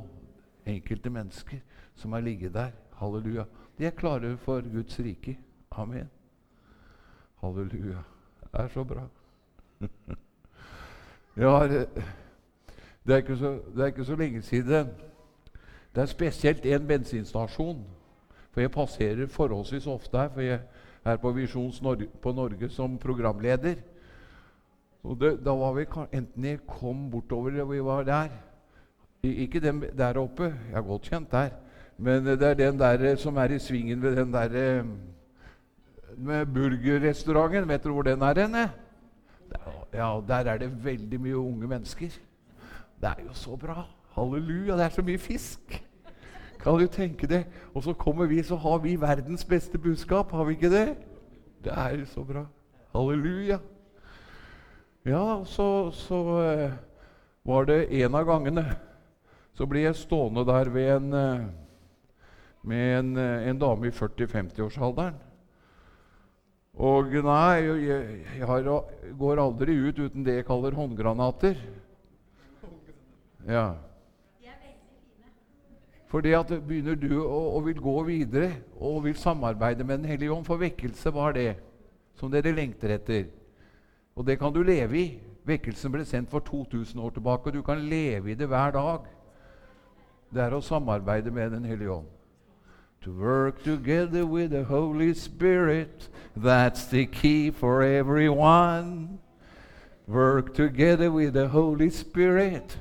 enkelte 0.68 1.10
mennesker 1.10 1.60
som 1.96 2.12
har 2.12 2.24
ligget 2.24 2.54
der. 2.54 2.72
Halleluja. 3.00 3.44
De 3.78 3.88
er 3.88 3.96
klare 3.96 4.36
for 4.36 4.64
Guds 4.72 5.00
rike. 5.00 5.38
Amen. 5.72 6.08
Halleluja. 7.42 8.04
Det 8.54 8.60
er 8.60 8.68
så 8.70 8.84
bra. 8.86 9.02
ja, 11.44 11.54
det, 13.06 13.16
er 13.16 13.36
så, 13.36 13.58
det 13.74 13.82
er 13.82 13.86
ikke 13.86 14.04
så 14.04 14.16
lenge 14.16 14.42
siden 14.42 14.92
det 15.94 16.02
er 16.02 16.10
spesielt 16.10 16.66
en 16.66 16.86
bensinstasjon. 16.86 17.82
For 18.52 18.60
jeg 18.60 18.70
passerer 18.70 19.26
forholdsvis 19.26 19.86
ofte 19.86 20.18
her, 20.18 20.28
for 20.34 20.40
jeg 20.40 20.60
er 21.04 21.16
på 21.16 21.32
Visjons 21.34 21.82
Norge, 21.82 22.06
på 22.22 22.32
Norge 22.32 22.68
som 22.70 22.98
programleder. 22.98 23.74
Og 25.02 25.20
det, 25.20 25.36
da 25.44 25.50
var 25.50 25.74
vi, 25.74 25.86
Enten 26.12 26.44
jeg 26.44 26.66
kom 26.66 27.10
bortover 27.10 27.50
eller 27.50 27.64
vi 27.64 27.84
var 27.84 28.02
der 28.02 28.28
Ikke 29.22 29.60
den 29.60 29.82
der 29.98 30.18
oppe, 30.18 30.44
jeg 30.44 30.76
er 30.78 30.82
godt 30.82 31.02
kjent 31.02 31.32
der. 31.32 31.50
Men 31.98 32.26
det 32.26 32.42
er 32.42 32.54
den 32.54 32.78
der 32.78 33.10
eh, 33.10 33.16
som 33.18 33.36
er 33.36 33.44
i 33.44 33.58
svingen 33.58 34.02
ved 34.02 34.16
den 34.16 34.32
der 34.32 34.78
eh, 34.78 34.84
med 36.18 36.46
burgerrestauranten. 36.46 37.68
Vet 37.68 37.84
du 37.84 37.92
hvor 37.92 38.02
den 38.02 38.22
er 38.22 38.40
henne? 38.40 38.70
Ja, 39.94 40.20
der 40.28 40.50
er 40.50 40.58
det 40.58 40.84
veldig 40.84 41.20
mye 41.20 41.36
unge 41.38 41.68
mennesker. 41.68 42.16
Det 43.00 43.10
er 43.10 43.24
jo 43.26 43.32
så 43.32 43.56
bra. 43.56 43.86
Halleluja, 44.14 44.76
det 44.76 44.84
er 44.84 44.94
så 44.94 45.02
mye 45.02 45.18
fisk! 45.18 45.84
Kan 46.60 46.78
du 46.80 46.86
tenke 46.86 47.26
det? 47.26 47.44
Og 47.74 47.82
så 47.82 47.92
kommer 47.92 48.26
vi, 48.26 48.42
så 48.42 48.56
har 48.56 48.78
vi 48.78 49.00
verdens 49.00 49.44
beste 49.44 49.78
budskap, 49.78 50.30
har 50.30 50.44
vi 50.44 50.54
ikke 50.56 50.70
det? 50.70 50.96
Det 51.64 51.72
er 51.76 51.98
jo 51.98 52.06
så 52.06 52.24
bra. 52.24 52.46
Halleluja. 52.94 53.58
Ja, 55.04 55.42
så, 55.44 55.90
så 55.90 56.22
uh, 56.24 56.72
var 57.44 57.64
det 57.64 58.04
en 58.04 58.14
av 58.14 58.24
gangene 58.24 58.64
så 59.54 59.66
ble 59.70 59.84
jeg 59.84 59.98
stående 59.98 60.42
der 60.48 60.70
en, 60.96 61.12
eh, 61.14 61.44
med 62.62 62.98
en, 62.98 63.16
eh, 63.16 63.48
en 63.48 63.58
dame 63.58 63.86
i 63.86 63.90
40-50-årsalderen. 63.90 65.14
Og 66.74 67.12
nei, 67.22 67.62
jeg, 67.62 68.20
jeg 68.40 68.46
har, 68.50 68.68
går 69.18 69.40
aldri 69.42 69.76
ut 69.88 69.98
uten 69.98 70.24
det 70.26 70.40
jeg 70.40 70.46
kaller 70.48 70.74
håndgranater. 70.74 71.58
Ja. 73.46 73.74
Fordi 76.14 76.32
at 76.34 76.50
begynner 76.66 76.94
du 76.98 77.10
å, 77.20 77.38
å 77.58 77.60
vil 77.66 77.78
gå 77.82 77.94
videre 78.06 78.52
og 78.78 79.00
vil 79.06 79.16
samarbeide 79.18 79.82
med 79.86 79.98
Den 79.98 80.10
hellige 80.12 80.30
ånd 80.30 80.46
For 80.46 80.60
vekkelse 80.62 81.10
var 81.10 81.34
det 81.34 81.56
som 82.14 82.30
dere 82.30 82.52
lengter 82.54 82.94
etter. 82.94 83.24
Og 84.14 84.26
det 84.26 84.38
kan 84.38 84.54
du 84.54 84.62
leve 84.62 84.98
i. 85.00 85.06
Vekkelsen 85.44 85.92
ble 85.92 86.04
sendt 86.06 86.30
for 86.30 86.44
2000 86.46 87.00
år 87.02 87.16
tilbake, 87.16 87.50
og 87.50 87.56
du 87.58 87.62
kan 87.66 87.82
leve 87.90 88.30
i 88.30 88.36
det 88.38 88.46
hver 88.48 88.70
dag. 88.72 89.08
Det 90.30 90.40
er 90.40 90.54
å 90.54 90.62
samarbeide 90.62 91.34
med 91.34 91.50
Den 91.52 91.66
hellige 91.68 91.98
ånd. 91.98 92.06
To 93.04 93.12
work 93.12 93.62
together 93.62 94.24
with 94.24 94.52
the 94.52 94.64
Holy 94.64 95.12
Spirit, 95.12 96.08
that's 96.34 96.86
the 96.86 97.04
key 97.04 97.50
for 97.50 97.82
everyone. 97.82 99.18
Work 100.06 100.54
together 100.54 101.10
with 101.10 101.34
the 101.34 101.48
Holy 101.48 101.90
Spirit. 101.90 102.78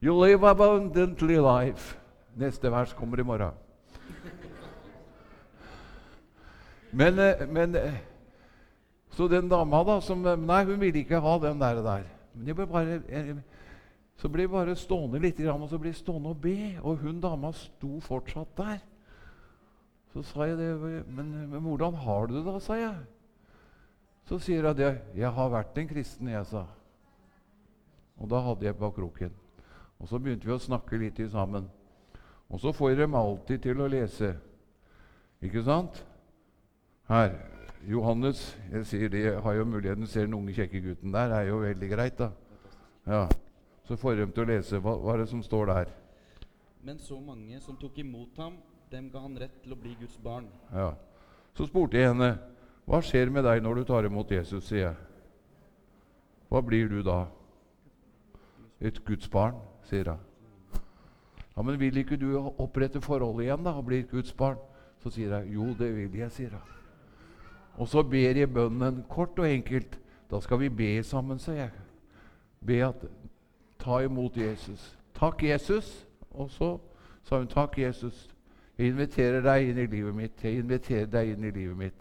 You 0.00 0.16
live 0.16 0.42
abundantly 0.42 1.38
life. 1.38 1.96
Neste 2.36 2.68
vers 2.70 2.92
kommer 2.92 3.20
i 3.20 3.22
morgen. 3.22 3.52
Men, 6.90 7.18
eh, 7.18 7.48
men 7.48 7.74
eh, 7.74 7.92
Så 9.10 9.28
den 9.28 9.48
dama, 9.48 9.84
da 9.84 10.00
som 10.00 10.26
eh, 10.26 10.36
Nei, 10.36 10.64
hun 10.64 10.80
ville 10.80 10.98
ikke 10.98 11.20
ha 11.20 11.38
den 11.38 11.60
der. 11.60 11.82
der. 11.82 12.02
Men 12.34 12.46
jeg 12.46 12.56
ble 12.56 12.66
bare, 12.66 13.00
så 14.16 14.28
ble 14.28 14.42
jeg 14.42 14.50
bare 14.50 14.74
stående 14.76 15.18
litt, 15.18 15.38
og 15.46 15.68
så 15.68 15.78
ble 15.78 15.88
jeg 15.88 16.02
stående 16.02 16.28
og 16.28 16.40
be. 16.40 16.80
Og 16.82 16.96
hun 16.96 17.20
dama 17.20 17.52
sto 17.52 18.00
fortsatt 18.00 18.56
der. 18.56 18.82
Så 20.14 20.22
sa 20.22 20.46
jeg 20.46 20.58
det. 20.58 20.70
Men, 21.10 21.34
men 21.50 21.60
hvordan 21.60 21.94
har 21.98 22.26
du 22.30 22.36
det, 22.38 22.44
da? 22.46 22.58
sa 22.62 22.78
jeg. 22.78 22.94
Så 24.24 24.38
sier 24.38 24.64
hun 24.64 24.76
det. 24.78 24.92
Jeg 25.18 25.30
har 25.34 25.50
vært 25.50 25.78
en 25.78 25.88
kristen, 25.90 26.30
jeg, 26.30 26.46
sa. 26.46 26.64
Og 28.16 28.30
da 28.30 28.40
hadde 28.46 28.68
jeg 28.68 28.78
på 28.78 28.90
kroken. 28.94 29.34
Og 29.98 30.08
så 30.08 30.20
begynte 30.22 30.46
vi 30.46 30.54
å 30.54 30.62
snakke 30.62 31.00
litt 31.00 31.18
sammen. 31.32 31.66
Og 32.48 32.60
så 32.62 32.72
får 32.72 32.94
de 33.00 33.08
alltid 33.10 33.62
til 33.66 33.82
å 33.82 33.90
lese. 33.90 34.34
Ikke 35.42 35.64
sant? 35.66 35.98
Her. 37.10 37.34
Johannes 37.84 38.38
jeg 38.70 38.86
sier 38.88 39.10
det, 39.12 39.24
jeg 39.26 39.40
har 39.44 39.56
jo 39.58 39.64
muligheten 39.68 40.06
ser 40.08 40.24
den 40.24 40.38
unge, 40.38 40.54
kjekke 40.56 40.80
gutten 40.80 41.12
der. 41.12 41.28
Det 41.28 41.40
er 41.42 41.50
jo 41.50 41.58
veldig 41.60 41.88
greit, 41.90 42.20
da. 42.20 42.30
Ja. 43.04 43.26
Så 43.84 43.98
får 44.00 44.22
de 44.22 44.28
til 44.32 44.46
å 44.46 44.48
lese. 44.48 44.80
Hva, 44.80 44.94
hva 44.96 45.16
er 45.16 45.24
det 45.24 45.28
som 45.34 45.42
står 45.44 45.68
der? 45.68 45.90
Men 46.84 47.02
så 47.02 47.18
mange 47.20 47.60
som 47.60 47.76
tok 47.76 47.98
imot 48.00 48.38
ham, 48.40 48.56
dem 48.94 49.10
ga 49.10 49.22
han 49.24 49.38
rett 49.38 49.56
til 49.62 49.74
å 49.74 49.78
bli 49.80 49.96
Guds 50.00 50.18
barn. 50.22 50.46
Ja. 50.72 50.92
Så 51.54 51.66
spurte 51.66 51.98
jeg 51.98 52.12
henne, 52.12 52.38
'Hva 52.86 53.00
skjer 53.00 53.30
med 53.30 53.44
deg 53.44 53.62
når 53.62 53.74
du 53.74 53.84
tar 53.84 54.04
imot 54.04 54.30
Jesus?' 54.30 54.68
sier 54.68 54.88
jeg. 54.88 54.96
'Hva 56.50 56.60
blir 56.62 56.88
du 56.88 57.02
da?' 57.02 57.26
'Et 58.80 59.04
Guds 59.04 59.28
barn', 59.28 59.60
sier 59.82 60.10
hun. 60.10 60.20
Ja, 61.56 61.62
men 61.62 61.80
vil 61.80 61.96
ikke 61.96 62.16
du 62.16 62.36
opprette 62.58 63.00
forholdet 63.00 63.44
igjen 63.44 63.64
da, 63.64 63.70
og 63.70 63.86
bli 63.86 63.98
et 63.98 64.10
Guds 64.10 64.32
barn? 64.32 64.58
Så 64.98 65.10
sier 65.10 65.38
jeg, 65.38 65.54
jo, 65.54 65.74
det 65.78 65.94
vil 65.96 66.18
jeg, 66.18 66.30
sier 66.32 66.50
hun. 66.50 66.60
Og 67.76 67.88
så 67.88 68.02
ber 68.02 68.36
jeg 68.36 68.52
bønnen 68.52 69.04
kort 69.08 69.38
og 69.38 69.48
enkelt. 69.48 69.98
Da 70.30 70.40
skal 70.40 70.58
vi 70.58 70.68
be 70.68 71.02
sammen, 71.02 71.38
sier 71.38 71.54
jeg. 71.54 71.70
Be 72.66 72.84
at 72.86 73.04
ta 73.78 73.98
imot 73.98 74.36
Jesus. 74.36 74.98
Takk, 75.14 75.42
Jesus. 75.42 76.06
Og 76.30 76.50
så 76.50 76.78
sa 77.22 77.38
hun, 77.38 77.48
takk, 77.48 77.78
Jesus. 77.78 78.33
Jeg 78.78 78.90
inviterer 78.90 79.44
deg 79.44 79.68
inn 79.70 79.78
i 79.78 79.86
livet 79.86 80.14
mitt. 80.14 80.42
Jeg 80.42 80.58
inviterer 80.58 81.06
deg 81.10 81.34
inn 81.34 81.46
i 81.46 81.52
livet 81.54 81.78
mitt. 81.78 82.00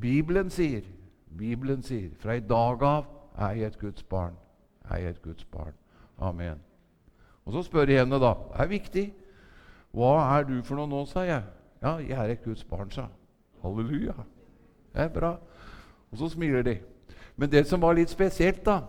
Bibelen 0.00 0.50
sier, 0.50 0.82
Bibelen 1.38 1.82
sier, 1.82 2.10
fra 2.18 2.36
i 2.36 2.44
dag 2.44 2.82
av 2.82 3.06
er 3.38 3.60
jeg 3.60 3.72
et 3.72 3.78
Guds 3.80 4.02
barn. 4.02 4.36
Er 4.90 5.04
jeg 5.04 5.16
et 5.16 5.22
Guds 5.22 5.44
barn. 5.44 5.74
Amen. 6.18 6.60
Og 7.44 7.52
så 7.52 7.62
spør 7.66 7.90
jeg 7.90 8.02
henne, 8.02 8.18
da. 8.20 8.34
Det 8.34 8.60
er 8.64 8.70
viktig. 8.70 9.06
Hva 9.92 10.12
er 10.38 10.46
du 10.48 10.56
for 10.64 10.80
noe 10.80 10.90
nå, 10.90 11.04
sa 11.06 11.26
jeg. 11.28 11.42
Ja, 11.82 11.96
jeg 11.98 12.18
er 12.18 12.34
et 12.34 12.44
Guds 12.44 12.64
barn, 12.64 12.90
sa 12.90 13.08
Halleluja. 13.62 14.14
Det 14.92 15.04
er 15.06 15.12
bra. 15.12 15.36
Og 16.10 16.18
så 16.18 16.28
smiler 16.28 16.62
de. 16.66 16.76
Men 17.36 17.50
det 17.50 17.64
som 17.66 17.82
var 17.82 17.94
litt 17.96 18.10
spesielt, 18.10 18.64
da 18.66 18.82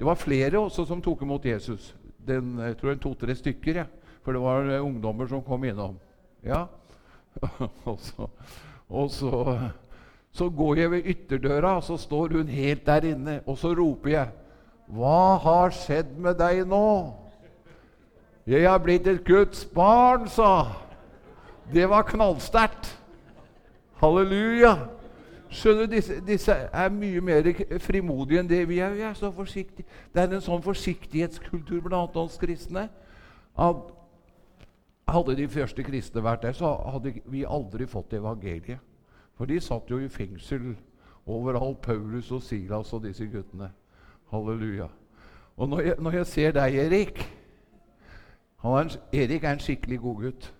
Det 0.00 0.06
var 0.06 0.16
flere 0.16 0.58
også 0.58 0.86
som 0.88 1.02
tok 1.02 1.22
imot 1.22 1.44
Jesus. 1.44 1.94
Den, 2.26 2.58
jeg 2.58 2.76
tror 2.76 2.94
to-tre 2.94 3.34
stykker. 3.34 3.76
Ja. 3.76 3.84
For 4.22 4.32
det 4.32 4.40
var 4.40 4.64
uh, 4.64 4.86
ungdommer 4.86 5.26
som 5.26 5.42
kom 5.42 5.64
innom. 5.64 5.98
Ja. 6.44 6.64
og 7.90 7.98
så, 8.00 8.28
og 8.88 9.10
så, 9.10 9.58
så 10.32 10.48
går 10.50 10.74
jeg 10.74 10.90
ved 10.90 11.02
ytterdøra, 11.04 11.76
og 11.76 11.82
så 11.82 11.96
står 11.96 12.36
hun 12.36 12.48
helt 12.48 12.86
der 12.86 13.00
inne. 13.12 13.40
Og 13.46 13.58
så 13.58 13.74
roper 13.74 14.10
jeg, 14.10 14.28
'Hva 14.88 15.36
har 15.38 15.70
skjedd 15.70 16.16
med 16.18 16.34
deg 16.34 16.66
nå?' 16.66 17.14
'Jeg 18.46 18.70
har 18.70 18.78
blitt 18.78 19.06
et 19.06 19.24
Guds 19.24 19.64
barn', 19.64 20.28
sa 20.28 20.66
Det 21.72 21.88
var 21.88 22.02
knallsterkt. 22.02 22.98
Halleluja. 24.00 24.76
Skjønner 25.50 25.86
du, 25.86 25.94
disse, 25.94 26.20
disse, 26.26 26.52
er 26.72 26.88
mye 26.88 27.20
mer 27.20 27.46
frimodige 27.78 28.40
enn 28.40 28.48
det 28.48 28.68
vi 28.68 28.78
er. 28.78 28.90
Vi 28.90 29.00
er 29.00 29.14
så 29.14 29.30
forsiktige. 29.34 29.86
Det 30.14 30.22
er 30.22 30.34
en 30.34 30.42
sånn 30.42 30.62
forsiktighetskultur 30.62 31.80
blant 31.84 32.16
oss 32.16 32.38
kristne 32.38 32.88
at 33.58 33.80
hadde 35.10 35.36
de 35.36 35.48
første 35.48 35.84
kristne 35.84 36.22
vært 36.24 36.42
der, 36.42 36.54
så 36.56 36.72
hadde 36.92 37.14
vi 37.26 37.44
aldri 37.44 37.86
fått 37.86 38.14
evangeliet. 38.16 38.78
For 39.38 39.48
de 39.48 39.60
satt 39.60 39.90
jo 39.90 39.98
i 39.98 40.08
fengsel 40.12 40.74
overalt, 41.26 41.80
Paulus 41.82 42.30
og 42.30 42.42
Silas 42.42 42.92
og 42.92 43.04
disse 43.04 43.26
guttene. 43.26 43.70
Halleluja. 44.30 44.88
Og 45.56 45.68
når 45.68 45.80
jeg, 45.80 45.94
når 45.98 46.10
jeg 46.10 46.26
ser 46.26 46.52
deg, 46.56 46.76
Erik 46.84 47.22
er 48.64 48.76
en, 48.80 48.90
Erik 49.12 49.44
er 49.44 49.52
en 49.56 49.64
skikkelig 49.64 49.98
god 50.00 50.22
gutt. 50.26 50.52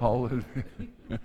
Halleluja. 0.00 0.44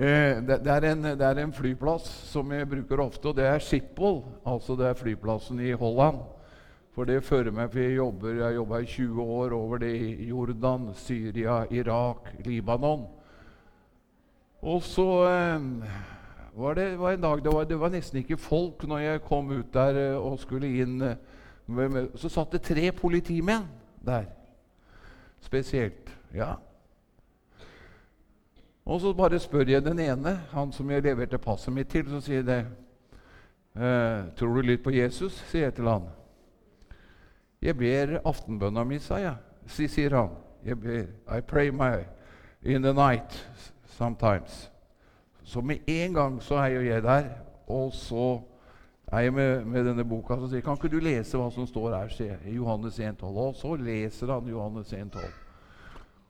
Eh, 0.00 0.38
det, 0.46 0.62
det, 0.64 0.72
er 0.72 0.84
en, 0.92 1.02
det, 1.04 1.26
er 1.26 1.38
en, 1.42 1.52
flyplass 1.52 2.06
som 2.30 2.52
jeg 2.54 2.68
bruker 2.70 3.02
ofte, 3.02 3.28
og 3.28 3.36
det 3.36 3.44
er 3.44 3.58
Schiphol. 3.60 4.22
Altså 4.48 4.72
det 4.78 4.86
er 4.86 4.94
flyplassen 4.96 5.60
i 5.60 5.74
Holland. 5.76 6.22
For 6.94 7.06
det 7.06 7.22
fører 7.22 7.54
meg 7.54 7.70
for 7.70 7.78
jeg 7.78 7.96
jobber 7.96 8.38
Jeg 8.40 8.54
jobba 8.56 8.78
i 8.82 8.86
20 8.86 9.22
år 9.22 9.52
over 9.54 9.78
det 9.78 9.92
i 9.96 10.28
Jordan, 10.28 10.90
Syria, 10.94 11.64
Irak, 11.70 12.32
Libanon. 12.44 13.06
Og 14.62 14.82
så 14.82 15.06
eh, 15.30 15.60
var 16.54 16.74
det 16.74 16.98
var 16.98 17.12
en 17.12 17.20
dag 17.20 17.44
det 17.44 17.52
var, 17.54 17.64
det 17.64 17.80
var, 17.80 17.88
nesten 17.88 18.18
ikke 18.18 18.36
folk 18.36 18.84
når 18.84 18.98
jeg 18.98 19.22
kom 19.22 19.50
ut 19.50 19.72
der 19.74 19.96
eh, 19.96 20.16
og 20.16 20.38
skulle 20.38 20.68
inn. 20.82 21.02
Eh, 21.02 21.16
så 22.14 22.28
satt 22.28 22.52
det 22.52 22.62
tre 22.62 22.92
politimenn 22.92 23.68
der. 24.06 24.26
Spesielt. 25.40 26.10
Ja. 26.34 26.54
Og 28.84 29.00
så 29.00 29.12
bare 29.14 29.38
spør 29.38 29.68
jeg 29.68 29.84
den 29.84 29.98
ene, 29.98 30.40
han 30.50 30.72
som 30.72 30.90
jeg 30.90 31.02
leverte 31.02 31.38
passet 31.38 31.72
mitt 31.72 31.88
til, 31.88 32.08
så 32.10 32.20
sier 32.20 32.42
jeg 32.42 32.66
eh, 33.76 34.26
'Tror 34.36 34.54
du 34.54 34.60
litt 34.60 34.82
på 34.82 34.90
Jesus?' 34.90 35.44
sier 35.46 35.62
jeg 35.62 35.74
til 35.74 35.88
han. 35.88 36.19
'Jeg 37.62 37.76
ber 37.76 38.18
aftenbønna 38.24 38.84
mi', 38.84 38.98
sa 38.98 39.14
jeg. 39.14 39.36
Så 39.66 39.88
sier 39.88 40.16
han. 40.16 40.28
Jeg 40.64 40.80
ber, 40.80 41.02
'I 41.28 41.40
pray 41.40 41.70
my 41.70 42.04
in 42.62 42.82
the 42.82 42.92
night 42.92 43.48
sometimes'. 43.84 44.70
Så 45.44 45.60
med 45.60 45.76
en 45.86 46.14
gang 46.14 46.42
så 46.42 46.54
er 46.54 46.66
jo 46.66 46.80
jeg 46.80 47.02
der, 47.02 47.24
og 47.66 47.92
så 47.92 48.40
er 49.12 49.20
jeg 49.20 49.32
med, 49.32 49.64
med 49.64 49.84
denne 49.84 50.04
boka 50.04 50.34
som 50.36 50.48
sier 50.48 50.60
'Kan 50.60 50.72
ikke 50.72 50.96
du 50.96 51.00
lese 51.00 51.36
hva 51.36 51.50
som 51.50 51.66
står 51.66 51.96
her?' 51.96 52.08
sier 52.08 52.36
jeg. 52.44 52.56
Johannes 52.56 53.00
1,12. 53.00 53.24
Og 53.24 53.54
så 53.54 53.74
leser 53.74 54.32
han 54.32 54.48
Johannes 54.48 54.92
1,12. 54.92 55.18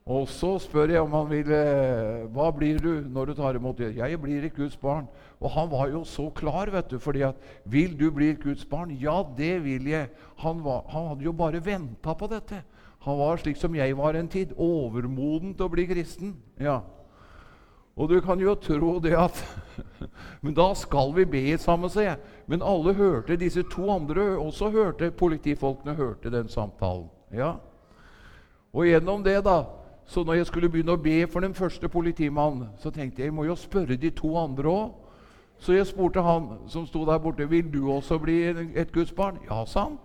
Og 0.09 0.29
så 0.33 0.55
spør 0.59 0.95
jeg 0.95 1.03
om 1.05 1.13
han 1.13 1.29
vil 1.29 1.51
eh, 1.53 2.25
Hva 2.33 2.49
blir 2.57 2.81
du 2.81 3.05
når 3.13 3.31
du 3.31 3.35
tar 3.39 3.59
imot 3.59 3.79
det? 3.79 3.93
Jeg 3.99 4.21
blir 4.21 4.45
et 4.45 4.57
Guds 4.57 4.77
barn. 4.81 5.07
Og 5.41 5.51
han 5.51 5.71
var 5.71 5.91
jo 5.93 6.05
så 6.05 6.31
klar, 6.35 6.71
vet 6.73 6.91
du. 6.91 6.99
fordi 6.99 7.23
at 7.23 7.37
Vil 7.65 7.99
du 8.01 8.11
bli 8.11 8.31
et 8.31 8.43
Guds 8.43 8.65
barn? 8.65 8.91
Ja, 8.91 9.23
det 9.37 9.65
vil 9.65 9.87
jeg. 9.89 10.09
Han, 10.39 10.65
var, 10.65 10.85
han 10.89 11.09
hadde 11.09 11.25
jo 11.25 11.33
bare 11.33 11.65
venta 11.65 12.15
på 12.15 12.27
dette. 12.27 12.63
Han 13.01 13.19
var 13.19 13.37
slik 13.37 13.57
som 13.57 13.75
jeg 13.75 13.97
var 13.97 14.17
en 14.17 14.29
tid, 14.29 14.53
overmoden 14.57 15.55
til 15.55 15.69
å 15.69 15.73
bli 15.73 15.87
kristen. 15.89 16.35
Ja. 16.61 16.81
Og 17.97 18.09
du 18.09 18.21
kan 18.25 18.41
jo 18.41 18.55
tro 18.61 18.99
det 19.01 19.17
at 19.17 19.41
Men 20.45 20.55
da 20.57 20.71
skal 20.77 21.13
vi 21.17 21.25
be 21.29 21.43
sammen, 21.61 21.91
sier 21.93 22.13
jeg. 22.13 22.21
Men 22.49 22.65
alle 22.65 22.95
hørte, 22.97 23.39
disse 23.41 23.63
to 23.73 23.89
andre 23.93 24.35
også 24.41 24.71
hørte, 24.73 25.11
politifolkene 25.11 25.95
hørte 25.97 26.33
den 26.33 26.49
samtalen. 26.49 27.09
Ja. 27.33 27.55
Og 28.73 28.87
gjennom 28.89 29.25
det, 29.25 29.39
da, 29.45 29.63
så 30.11 30.25
når 30.25 30.35
jeg 30.35 30.47
skulle 30.47 30.69
begynne 30.69 30.97
å 30.97 30.99
be 30.99 31.21
for 31.31 31.45
den 31.45 31.53
første 31.55 31.89
politimannen, 31.89 32.73
så 32.83 32.91
tenkte 32.91 33.23
jeg 33.23 33.29
jeg 33.31 33.35
må 33.35 33.45
jo 33.47 33.55
spørre 33.55 33.95
de 33.95 34.11
to 34.11 34.33
andre 34.39 34.67
òg. 34.67 34.89
Så 35.63 35.77
jeg 35.77 35.87
spurte 35.87 36.23
han 36.25 36.49
som 36.73 36.87
sto 36.89 37.05
der 37.07 37.21
borte, 37.23 37.47
vil 37.47 37.69
du 37.71 37.85
også 37.93 38.19
bli 38.19 38.41
et 38.75 38.91
Guds 38.93 39.13
barn. 39.13 39.39
Ja, 39.47 39.63
sa 39.71 39.85
han. 39.85 39.99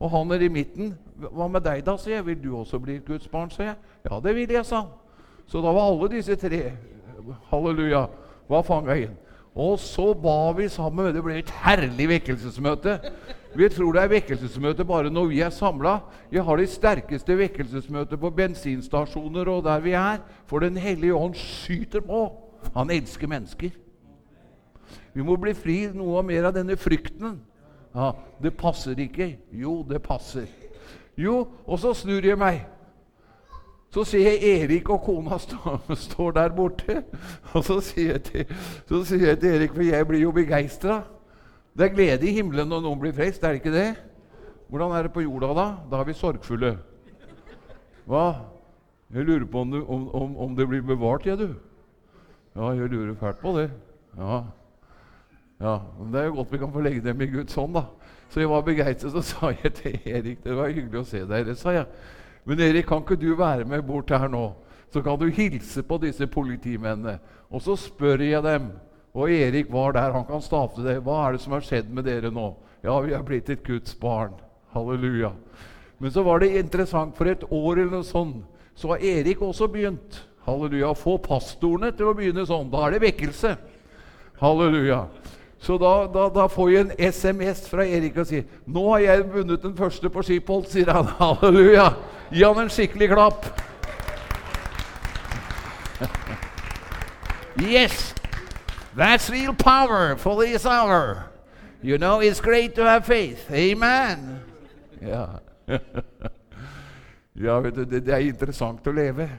Og 0.00 0.10
han 0.14 0.32
er 0.32 0.46
i 0.46 0.48
midten. 0.48 0.94
Hva 1.20 1.48
med 1.52 1.60
deg, 1.66 1.82
da? 1.84 1.98
sier 2.00 2.14
jeg. 2.14 2.26
Vil 2.26 2.38
du 2.40 2.56
også 2.56 2.80
bli 2.80 2.96
et 3.02 3.04
Guds 3.04 3.28
barn? 3.28 3.50
sa 3.52 3.66
jeg. 3.66 3.76
Ja, 4.08 4.20
det 4.24 4.32
vil 4.38 4.54
jeg, 4.56 4.64
sa 4.64 4.80
han. 4.80 4.94
Så 5.46 5.60
da 5.60 5.74
var 5.76 5.90
alle 5.90 6.08
disse 6.14 6.38
tre 6.40 6.62
halleluja, 7.50 8.06
var 8.48 8.64
fanga 8.64 8.96
inn. 8.96 9.12
Og 9.54 9.76
så 9.82 10.14
ba 10.14 10.54
vi 10.56 10.70
sammen. 10.72 11.12
Det 11.12 11.24
ble 11.26 11.36
et 11.42 11.52
herlig 11.66 12.08
vekkelsesmøte. 12.14 12.96
Vi 13.54 13.68
tror 13.68 13.92
det 13.92 14.02
er 14.02 14.12
vekkelsesmøte 14.12 14.84
bare 14.86 15.10
når 15.10 15.26
vi 15.32 15.40
er 15.42 15.50
samla. 15.50 15.96
Vi 16.30 16.38
har 16.38 16.56
de 16.56 16.66
sterkeste 16.70 17.34
vekkelsesmøter 17.38 18.16
på 18.20 18.30
bensinstasjoner 18.30 19.48
og 19.50 19.64
der 19.66 19.80
vi 19.82 19.94
er. 19.98 20.22
For 20.46 20.58
Den 20.62 20.76
hellige 20.76 21.14
ånd 21.14 21.34
skyter 21.34 22.00
på. 22.00 22.28
Han 22.76 22.90
elsker 22.90 23.26
mennesker. 23.26 23.70
Vi 25.14 25.22
må 25.22 25.36
bli 25.36 25.54
fri 25.54 25.78
noe 25.94 26.22
mer 26.22 26.46
av 26.50 26.54
denne 26.54 26.76
frykten. 26.78 27.40
Ja, 27.94 28.12
Det 28.42 28.56
passer 28.56 28.98
ikke. 28.98 29.38
Jo, 29.52 29.82
det 29.82 30.02
passer. 30.02 30.46
Jo, 31.18 31.48
og 31.66 31.78
så 31.78 31.94
snur 31.94 32.24
jeg 32.24 32.38
meg. 32.38 32.62
Så 33.90 34.04
ser 34.06 34.22
jeg 34.22 34.62
Erik 34.62 34.88
og 34.90 35.02
kona 35.02 35.38
stå, 35.38 35.80
står 36.06 36.30
der 36.30 36.52
borte. 36.54 37.02
Og 37.52 37.64
så 37.66 37.80
sier, 37.82 38.12
jeg 38.12 38.22
til, 38.22 38.52
så 38.86 39.02
sier 39.04 39.32
jeg 39.32 39.40
til 39.40 39.56
Erik, 39.56 39.74
for 39.74 39.82
jeg 39.82 40.06
blir 40.06 40.22
jo 40.22 40.30
begeistra 40.30 41.00
Det 41.80 41.86
er 41.88 41.94
glede 41.94 42.26
i 42.28 42.34
himmelen 42.36 42.68
når 42.68 42.82
noen 42.84 42.98
blir 43.00 43.14
frelst, 43.16 43.40
er 43.40 43.54
det 43.54 43.62
ikke 43.62 43.72
det? 43.72 43.90
Hvordan 44.68 44.92
er 44.92 45.06
det 45.06 45.12
på 45.14 45.22
jorda 45.24 45.54
da? 45.56 45.62
Da 45.88 46.00
er 46.02 46.08
vi 46.10 46.14
sorgfulle. 46.18 46.74
Hva? 48.04 48.24
Jeg 49.14 49.24
lurer 49.24 49.46
på 49.48 49.62
om, 49.64 49.70
du, 49.72 49.78
om, 49.88 50.02
om, 50.14 50.34
om 50.44 50.56
det 50.58 50.66
blir 50.68 50.82
bevart, 50.84 51.24
jeg, 51.24 51.38
du. 51.40 51.54
Ja, 52.52 52.68
jeg 52.76 52.90
lurer 52.92 53.14
fælt 53.16 53.40
på 53.40 53.54
det. 53.56 53.70
Ja. 54.18 54.42
ja. 55.60 55.72
Men 56.02 56.12
det 56.12 56.20
er 56.20 56.28
jo 56.28 56.34
godt 56.42 56.52
vi 56.52 56.60
kan 56.60 56.74
få 56.76 56.84
legge 56.84 57.06
dem 57.08 57.24
i 57.24 57.30
Guds 57.32 57.56
hånd, 57.56 57.72
da. 57.78 57.86
Så 58.28 58.44
jeg 58.44 58.52
var 58.52 58.68
begeistret, 58.68 59.16
så 59.16 59.24
sa 59.24 59.54
jeg 59.64 59.72
til 59.80 59.96
Erik 60.04 60.44
Det 60.44 60.56
var 60.56 60.68
hyggelig 60.68 61.00
å 61.00 61.08
se 61.08 61.24
dere, 61.32 61.56
sa 61.56 61.72
jeg. 61.78 61.88
Men 62.44 62.60
Erik, 62.60 62.90
kan 62.92 63.00
ikke 63.00 63.16
du 63.16 63.32
være 63.40 63.64
med 63.64 63.88
bort 63.88 64.12
her 64.12 64.28
nå? 64.28 64.50
Så 64.92 65.00
kan 65.00 65.16
du 65.16 65.30
hilse 65.32 65.80
på 65.82 65.96
disse 66.04 66.28
politimennene. 66.28 67.16
Og 67.48 67.64
så 67.64 67.80
spør 67.88 68.20
jeg 68.20 68.44
dem. 68.44 68.68
Og 69.14 69.30
Erik 69.32 69.70
var 69.72 69.92
der, 69.96 70.12
han 70.14 70.24
kan 70.28 70.42
stave 70.42 70.84
det. 70.84 71.00
Hva 71.02 71.26
er 71.26 71.34
det 71.34 71.42
som 71.42 71.56
har 71.56 71.64
skjedd 71.66 71.90
med 71.90 72.06
dere 72.06 72.30
nå? 72.30 72.52
Ja, 72.84 72.94
vi 73.02 73.14
har 73.14 73.24
blitt 73.26 73.50
et 73.50 73.64
Guds 73.66 73.96
barn. 73.98 74.36
Halleluja. 74.74 75.32
Men 75.98 76.12
så 76.14 76.22
var 76.22 76.40
det 76.40 76.54
interessant. 76.60 77.16
For 77.18 77.28
et 77.28 77.42
år 77.50 77.80
eller 77.80 77.98
noe 77.98 78.06
sånt 78.06 78.46
så 78.78 78.94
har 78.94 79.02
Erik 79.04 79.42
også 79.42 79.68
begynt. 79.68 80.22
Halleluja. 80.46 80.94
Få 80.96 81.18
pastorene 81.20 81.90
til 81.92 82.08
å 82.08 82.14
begynne 82.16 82.46
sånn. 82.48 82.70
Da 82.72 82.86
er 82.86 82.96
det 82.96 83.02
vekkelse. 83.04 83.56
Halleluja. 84.40 85.02
Så 85.60 85.76
da, 85.76 86.06
da, 86.08 86.30
da, 86.32 86.46
får 86.48 86.70
jeg 86.70 86.86
en 86.86 86.94
SMS 87.12 87.66
fra 87.68 87.84
Erik 87.84 88.16
og 88.16 88.26
sier 88.30 88.44
'Nå 88.64 88.86
har 88.92 89.00
jeg 89.04 89.26
vunnet 89.34 89.62
den 89.62 89.76
første 89.76 90.08
på 90.08 90.22
Skipholt', 90.24 90.70
sier 90.72 90.88
han. 90.88 91.04
Halleluja. 91.20 91.90
Gi 92.30 92.44
han 92.44 92.62
en 92.62 92.72
skikkelig 92.72 93.10
klapp. 93.12 93.44
yes, 97.74 98.14
that's 98.96 99.30
real 99.30 99.54
power 99.54 100.16
for 100.16 100.42
this 100.44 100.66
hour. 100.66 101.30
You 101.82 101.98
know, 101.98 102.20
it's 102.20 102.40
great 102.40 102.74
to 102.74 102.84
have 102.84 103.06
faith. 103.06 103.50
Amen. 103.50 104.40
Ja, 105.00 105.40
ja 107.32 107.60
vet 107.60 107.74
du, 107.74 107.84
det, 107.84 108.04
det 108.04 108.14
er 108.14 108.26
interessant 108.28 108.86
å 108.86 108.92
leve 108.92 109.30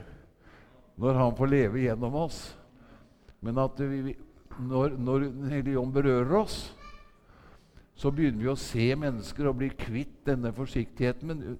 når 0.98 1.18
han 1.18 1.36
får 1.38 1.50
leve 1.50 1.84
gjennom 1.84 2.16
oss. 2.24 2.40
Men 3.42 3.58
at 3.62 3.78
vi, 3.78 4.14
når, 4.58 4.96
når 4.98 5.26
Den 5.28 5.50
hellige 5.50 5.78
ånd 5.78 5.92
berører 5.94 6.34
oss, 6.42 6.56
så 7.94 8.10
begynner 8.10 8.42
vi 8.42 8.50
å 8.50 8.58
se 8.58 8.88
mennesker 8.98 9.46
og 9.46 9.60
bli 9.60 9.68
kvitt 9.78 10.24
denne 10.26 10.52
forsiktigheten. 10.54 11.28
Men 11.28 11.58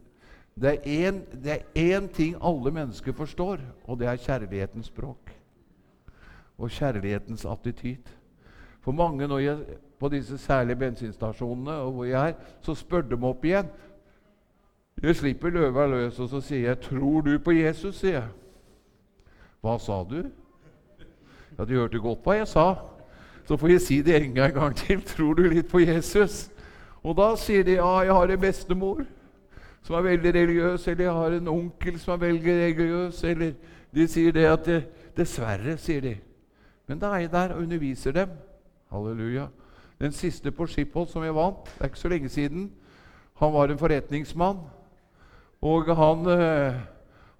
det 0.59 0.81
er 0.83 1.63
én 1.79 2.09
ting 2.13 2.35
alle 2.43 2.75
mennesker 2.75 3.15
forstår, 3.17 3.63
og 3.87 4.01
det 4.01 4.11
er 4.11 4.25
kjærlighetens 4.25 4.91
språk. 4.91 5.31
Og 6.59 6.71
kjærlighetens 6.71 7.45
attityd. 7.45 8.11
For 8.81 8.93
mange 8.93 9.29
når 9.29 9.39
jeg, 9.39 9.59
på 9.99 10.09
disse 10.09 10.39
særlige 10.39 10.77
bensinstasjonene 10.77 11.73
og 11.73 11.93
hvor 11.93 12.05
jeg 12.05 12.29
er, 12.29 12.35
så 12.61 12.75
spør 12.75 13.01
de 13.01 13.19
opp 13.23 13.45
igjen. 13.45 13.67
Jeg 15.03 15.17
slipper 15.17 15.51
løva 15.51 15.87
løs, 15.87 16.19
og 16.21 16.29
så 16.29 16.41
sier 16.41 16.69
jeg 16.69 16.81
'Tror 16.81 17.21
du 17.21 17.39
på 17.39 17.51
Jesus?' 17.51 17.97
sier 17.97 18.13
jeg. 18.13 18.29
'Hva 19.63 19.79
sa 19.79 20.05
du?' 20.11 20.31
Ja, 21.59 21.65
de 21.65 21.75
hørte 21.75 21.99
godt 21.99 22.23
hva 22.23 22.33
jeg 22.33 22.49
sa. 22.49 22.75
Så 23.45 23.57
får 23.57 23.69
jeg 23.69 23.81
si 23.81 24.03
det 24.03 24.23
en 24.23 24.35
gang 24.35 24.77
til. 24.77 25.01
'Tror 25.07 25.35
du 25.35 25.43
litt 25.43 25.69
på 25.69 25.79
Jesus?' 25.79 26.51
Og 27.03 27.17
da 27.17 27.37
sier 27.37 27.63
de 27.63 27.73
'Ja, 27.73 27.99
jeg 27.99 28.13
har 28.13 28.31
en 28.31 28.41
bestemor' 28.41 29.07
som 29.83 29.97
er 29.97 30.03
veldig 30.03 30.35
religiøs, 30.35 30.89
eller 30.89 31.05
jeg 31.05 31.13
har 31.13 31.27
en 31.27 31.49
onkel 31.49 31.99
som 31.99 32.13
er 32.13 32.27
veldig 32.27 32.53
religiøs, 32.53 33.25
eller 33.25 33.53
De 33.95 34.09
sier 34.09 34.33
det 34.33 34.45
at 34.45 34.85
'Dessverre', 35.17 35.77
sier 35.77 36.01
de. 36.01 36.17
Men 36.93 37.01
da 37.01 37.15
er 37.17 37.23
jeg 37.25 37.33
der 37.33 37.55
og 37.55 37.63
underviser 37.65 38.13
dem. 38.13 38.33
Halleluja. 38.93 39.47
Den 39.97 40.13
siste 40.13 40.51
på 40.53 40.67
Skiphold 40.69 41.07
som 41.09 41.25
jeg 41.25 41.33
vant, 41.33 41.65
det 41.65 41.81
er 41.81 41.89
ikke 41.89 42.01
så 42.03 42.11
lenge 42.13 42.29
siden, 42.29 42.67
han 43.41 43.53
var 43.55 43.73
en 43.73 43.81
forretningsmann. 43.81 44.59
Og 45.65 45.89
han, 45.97 46.29
eh, 46.35 46.77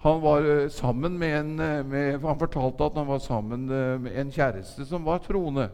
han 0.07 0.23
var 0.23 0.49
eh, 0.49 0.71
sammen 0.71 1.19
med 1.19 1.37
en 1.41 1.61
eh, 1.61 1.85
med, 1.85 2.21
Han 2.25 2.39
fortalte 2.39 2.85
at 2.85 2.97
han 2.97 3.09
var 3.09 3.19
sammen 3.19 3.67
med 3.67 4.17
en 4.17 4.33
kjæreste 4.33 4.87
som 4.89 5.05
var 5.05 5.19
troende. 5.19 5.69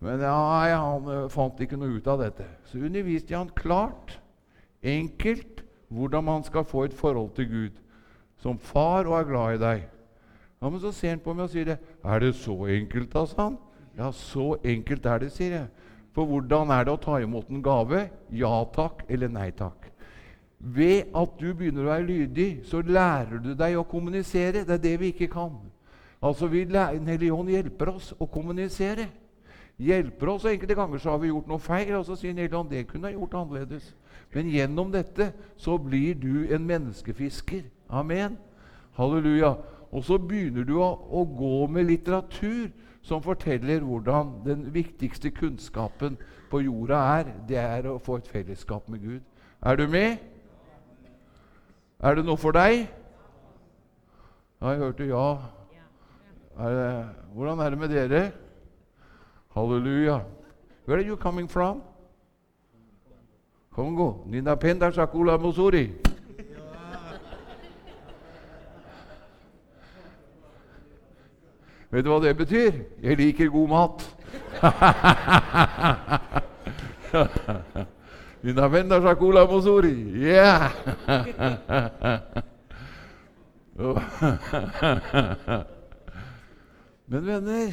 Men 0.00 0.24
ja, 0.24 0.80
han 0.80 1.28
fant 1.28 1.60
ikke 1.60 1.76
noe 1.76 2.00
ut 2.00 2.08
av 2.08 2.24
dette. 2.24 2.48
Så 2.64 2.80
underviste 2.80 3.34
jeg 3.34 3.42
han 3.44 3.52
klart, 3.52 4.20
enkelt, 4.80 5.66
hvordan 5.88 6.24
man 6.24 6.44
skal 6.44 6.64
få 6.64 6.88
et 6.88 6.96
forhold 6.96 7.34
til 7.36 7.50
Gud 7.50 7.80
som 8.40 8.58
far 8.58 9.04
og 9.04 9.20
er 9.20 9.32
glad 9.34 9.54
i 9.54 9.64
deg. 9.68 9.88
Ja, 10.62 10.70
Men 10.70 10.80
så 10.80 10.92
ser 10.92 11.08
han 11.08 11.20
på 11.24 11.32
meg 11.32 11.44
og 11.44 11.50
sier 11.50 11.64
det. 11.64 11.78
'Er 12.04 12.18
det 12.18 12.34
så 12.34 12.66
enkelt', 12.66 13.12
da, 13.12 13.26
sa 13.26 13.42
han. 13.42 13.58
Ja, 13.98 14.10
så 14.12 14.56
enkelt 14.64 15.06
er 15.06 15.18
det, 15.18 15.32
sier 15.32 15.50
jeg. 15.50 15.66
For 16.12 16.26
hvordan 16.26 16.70
er 16.70 16.84
det 16.84 16.92
å 16.92 17.00
ta 17.00 17.18
imot 17.22 17.48
en 17.48 17.62
gave? 17.62 18.08
Ja 18.32 18.64
takk 18.74 19.04
eller 19.08 19.28
nei 19.28 19.50
takk. 19.50 19.90
Ved 20.58 21.08
at 21.16 21.38
du 21.40 21.54
begynner 21.54 21.86
å 21.86 21.92
være 21.94 22.06
lydig, 22.06 22.60
så 22.64 22.82
lærer 22.82 23.40
du 23.40 23.54
deg 23.54 23.78
å 23.78 23.86
kommunisere. 23.88 24.64
Det 24.64 24.76
er 24.76 24.82
det 24.82 25.00
vi 25.00 25.06
ikke 25.14 25.30
kan. 25.32 25.56
Altså, 26.22 26.46
vi 26.46 26.64
Den 26.64 27.48
hjelper 27.48 27.88
oss 27.88 28.14
å 28.18 28.26
kommunisere. 28.26 29.08
Hjelper 29.78 30.28
oss, 30.28 30.44
og 30.44 30.52
Enkelte 30.52 30.74
ganger 30.74 30.98
så 30.98 31.10
har 31.10 31.18
vi 31.18 31.28
gjort 31.28 31.48
noe 31.48 31.58
feil, 31.58 31.94
og 31.94 32.04
så 32.04 32.16
sier 32.16 32.34
Den 32.34 32.44
hellige 32.44 32.70
det 32.70 32.86
kunne 32.88 33.08
jeg 33.08 33.16
gjort 33.16 33.34
annerledes. 33.34 33.94
Men 34.34 34.50
gjennom 34.50 34.92
dette 34.92 35.32
så 35.56 35.78
blir 35.78 36.14
du 36.14 36.54
en 36.54 36.66
menneskefisker. 36.66 37.62
Amen. 37.88 38.36
Halleluja. 38.92 39.54
Og 39.90 40.04
så 40.06 40.18
begynner 40.18 40.64
du 40.64 40.76
å, 40.78 40.92
å 40.94 41.24
gå 41.26 41.66
med 41.72 41.88
litteratur 41.88 42.70
som 43.02 43.22
forteller 43.22 43.82
hvordan 43.82 44.36
den 44.44 44.68
viktigste 44.74 45.32
kunnskapen 45.34 46.18
på 46.50 46.62
jorda 46.62 47.00
er. 47.18 47.32
Det 47.48 47.58
er 47.58 47.88
å 47.90 47.98
få 48.02 48.20
et 48.20 48.28
fellesskap 48.30 48.88
med 48.88 49.02
Gud. 49.02 49.22
Er 49.62 49.76
du 49.76 49.86
med? 49.90 50.18
Er 52.00 52.16
det 52.16 52.24
noe 52.24 52.40
for 52.40 52.56
deg? 52.56 52.86
Ja, 54.60 54.70
jeg 54.72 54.82
hørte 54.84 55.08
ja. 55.08 55.26
Er 56.60 56.76
det, 56.76 56.92
hvordan 57.34 57.60
er 57.60 57.70
det 57.70 57.78
med 57.80 57.92
dere? 57.92 58.22
Halleluja. 59.56 60.20
Where 60.86 61.00
are 61.00 61.06
you 61.06 61.16
coming 61.16 61.48
from? 61.48 61.82
Kongo. 63.72 64.24
Ninapenda 64.26 64.90
Shakula 64.92 65.38
Musuri. 65.38 66.09
Vet 71.90 72.04
du 72.04 72.10
hva 72.12 72.20
det 72.22 72.36
betyr? 72.38 72.72
Jeg 73.02 73.16
liker 73.18 73.48
god 73.50 73.68
mat. 73.68 74.16
Ninapenda 78.42 79.00
Shakula 79.02 79.46
Musuri. 79.50 79.94
Yeah! 80.14 80.70
Men 87.10 87.26
venner 87.26 87.70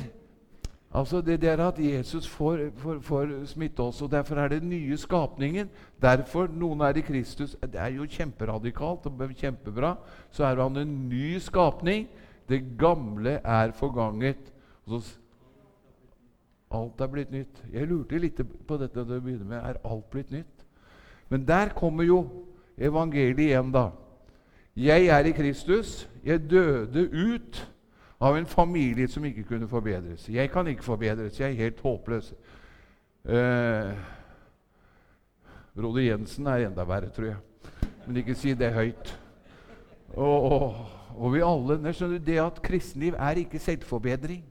Altså 0.98 1.22
Det 1.22 1.42
der 1.42 1.68
at 1.68 1.80
Jesus 1.80 2.28
får, 2.28 2.58
får, 2.78 3.00
får, 3.00 3.46
smitte 3.46 3.80
oss, 3.80 4.02
og 4.02 4.12
derfor 4.12 4.36
er 4.36 4.48
det 4.48 4.64
nye 4.64 4.98
skapningen. 4.98 5.70
Derfor 6.02 6.48
noen 6.48 6.82
er 6.82 6.98
i 6.98 7.02
Kristus. 7.02 7.56
Det 7.62 7.76
er 7.76 7.88
jo 7.88 8.06
kjemperadikalt 8.10 9.06
og 9.06 9.30
kjempebra. 9.38 9.96
Så 10.32 10.46
er 10.46 10.64
han 10.64 10.78
en 10.78 11.10
ny 11.10 11.38
skapning. 11.38 12.08
Det 12.50 12.62
gamle 12.80 13.40
er 13.44 13.72
forganget. 13.72 14.54
Alt 16.72 17.02
er 17.02 17.08
blitt 17.08 17.32
nytt. 17.32 17.64
Jeg 17.74 17.88
lurte 17.88 18.20
litt 18.20 18.42
på 18.68 18.78
dette 18.80 19.04
til 19.04 19.18
å 19.18 19.24
begynne 19.24 19.48
med. 19.48 19.60
Er 19.60 19.80
alt 19.88 20.10
blitt 20.12 20.32
nytt? 20.32 20.66
Men 21.30 21.48
der 21.48 21.74
kommer 21.76 22.08
jo 22.08 22.22
evangeliet 22.78 23.50
igjen, 23.50 23.72
da. 23.72 23.90
Jeg 24.78 25.08
er 25.12 25.26
i 25.28 25.32
Kristus. 25.36 26.10
Jeg 26.24 26.50
døde 26.50 27.08
ut 27.12 27.64
av 28.20 28.38
en 28.38 28.46
familie 28.46 29.08
som 29.08 29.26
ikke 29.26 29.44
kunne 29.44 29.68
forbedres. 29.68 30.30
Jeg 30.30 30.52
kan 30.52 30.68
ikke 30.68 30.84
forbedres. 30.84 31.40
Jeg 31.40 31.52
er 31.52 31.64
helt 31.64 31.80
håpløs. 31.82 32.34
Eh, 33.26 33.92
Broder 35.76 36.02
Jensen 36.02 36.48
er 36.48 36.68
enda 36.68 36.84
verre, 36.88 37.10
tror 37.10 37.26
jeg. 37.26 37.36
Men 38.08 38.18
ikke 38.18 38.36
si 38.36 38.54
det 38.54 38.74
høyt. 38.74 39.12
Og, 40.16 40.76
og, 41.18 41.34
vi 41.34 41.42
alle 41.42 41.94
skjønner 41.94 42.20
Det 42.24 42.38
at 42.42 42.62
kristenliv 42.62 43.16
er 43.18 43.42
ikke 43.42 43.60
selvforbedring. 43.60 44.44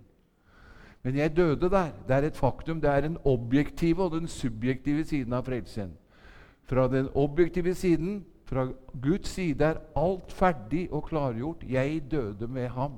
Men 1.02 1.16
jeg 1.16 1.37
døde 1.37 1.70
der. 1.70 1.92
Det 2.09 2.16
er 2.16 2.26
et 2.26 2.37
faktum. 2.37 2.81
Det 2.81 2.90
er 2.90 3.00
den 3.00 3.18
objektive 3.24 4.02
og 4.02 4.11
den 4.11 4.26
subjektive 4.26 5.05
siden 5.05 5.33
av 5.33 5.44
frelsen. 5.46 5.92
Fra 6.66 6.88
den 6.90 7.09
objektive 7.14 7.74
siden, 7.74 8.24
fra 8.44 8.66
Guds 9.02 9.29
side, 9.29 9.64
er 9.64 9.79
alt 9.96 10.33
ferdig 10.33 10.88
og 10.92 11.05
klargjort. 11.05 11.62
Jeg 11.68 12.02
døde 12.11 12.48
med 12.48 12.68
ham. 12.68 12.92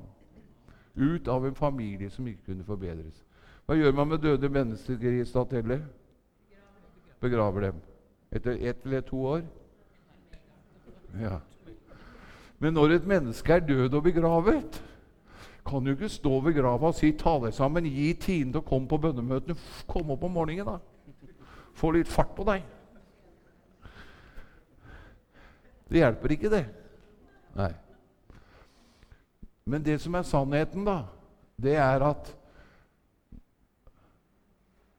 Ut 0.95 1.27
av 1.27 1.45
en 1.45 1.55
familie 1.55 2.09
som 2.09 2.27
ikke 2.27 2.49
kunne 2.49 2.65
forbedres. 2.65 3.23
Hva 3.65 3.77
gjør 3.77 3.93
man 3.93 4.07
med 4.07 4.17
døde 4.25 4.49
mennesker 4.49 5.21
i 5.21 5.25
Statelle? 5.25 5.83
Begraver 7.21 7.61
dem. 7.61 7.81
Etter 8.31 8.57
ett 8.57 8.85
eller 8.85 9.01
to 9.01 9.21
år? 9.25 9.41
Ja. 11.21 11.37
Men 12.59 12.75
når 12.75 12.97
et 12.97 13.07
menneske 13.07 13.53
er 13.53 13.63
død 13.63 13.93
og 13.93 14.03
begravet, 14.03 14.79
kan 15.69 15.85
du 15.85 15.91
ikke 15.91 16.09
stå 16.09 16.39
ved 16.43 16.55
grava 16.57 16.87
og 16.87 16.95
si 16.95 17.11
'ta 17.11 17.37
deg 17.39 17.53
sammen', 17.53 17.85
gi 17.85 18.13
tiden 18.13 18.51
til 18.51 18.61
å 18.61 18.67
komme 18.67 18.87
på 18.87 18.97
bønnemøtene. 18.97 19.55
Kom 19.87 20.11
opp 20.11 20.23
om 20.23 20.31
morgenen, 20.31 20.65
da. 20.65 20.79
Få 21.73 21.91
litt 21.91 22.07
fart 22.07 22.35
på 22.35 22.43
deg. 22.43 22.63
Det 25.89 25.97
hjelper 25.97 26.31
ikke, 26.31 26.49
det. 26.49 26.65
Nei. 27.55 27.71
Men 29.65 29.85
det 29.85 30.01
som 30.01 30.15
er 30.15 30.21
sannheten, 30.21 30.85
da, 30.85 31.03
det 31.61 31.75
er 31.75 32.03
at 32.03 32.35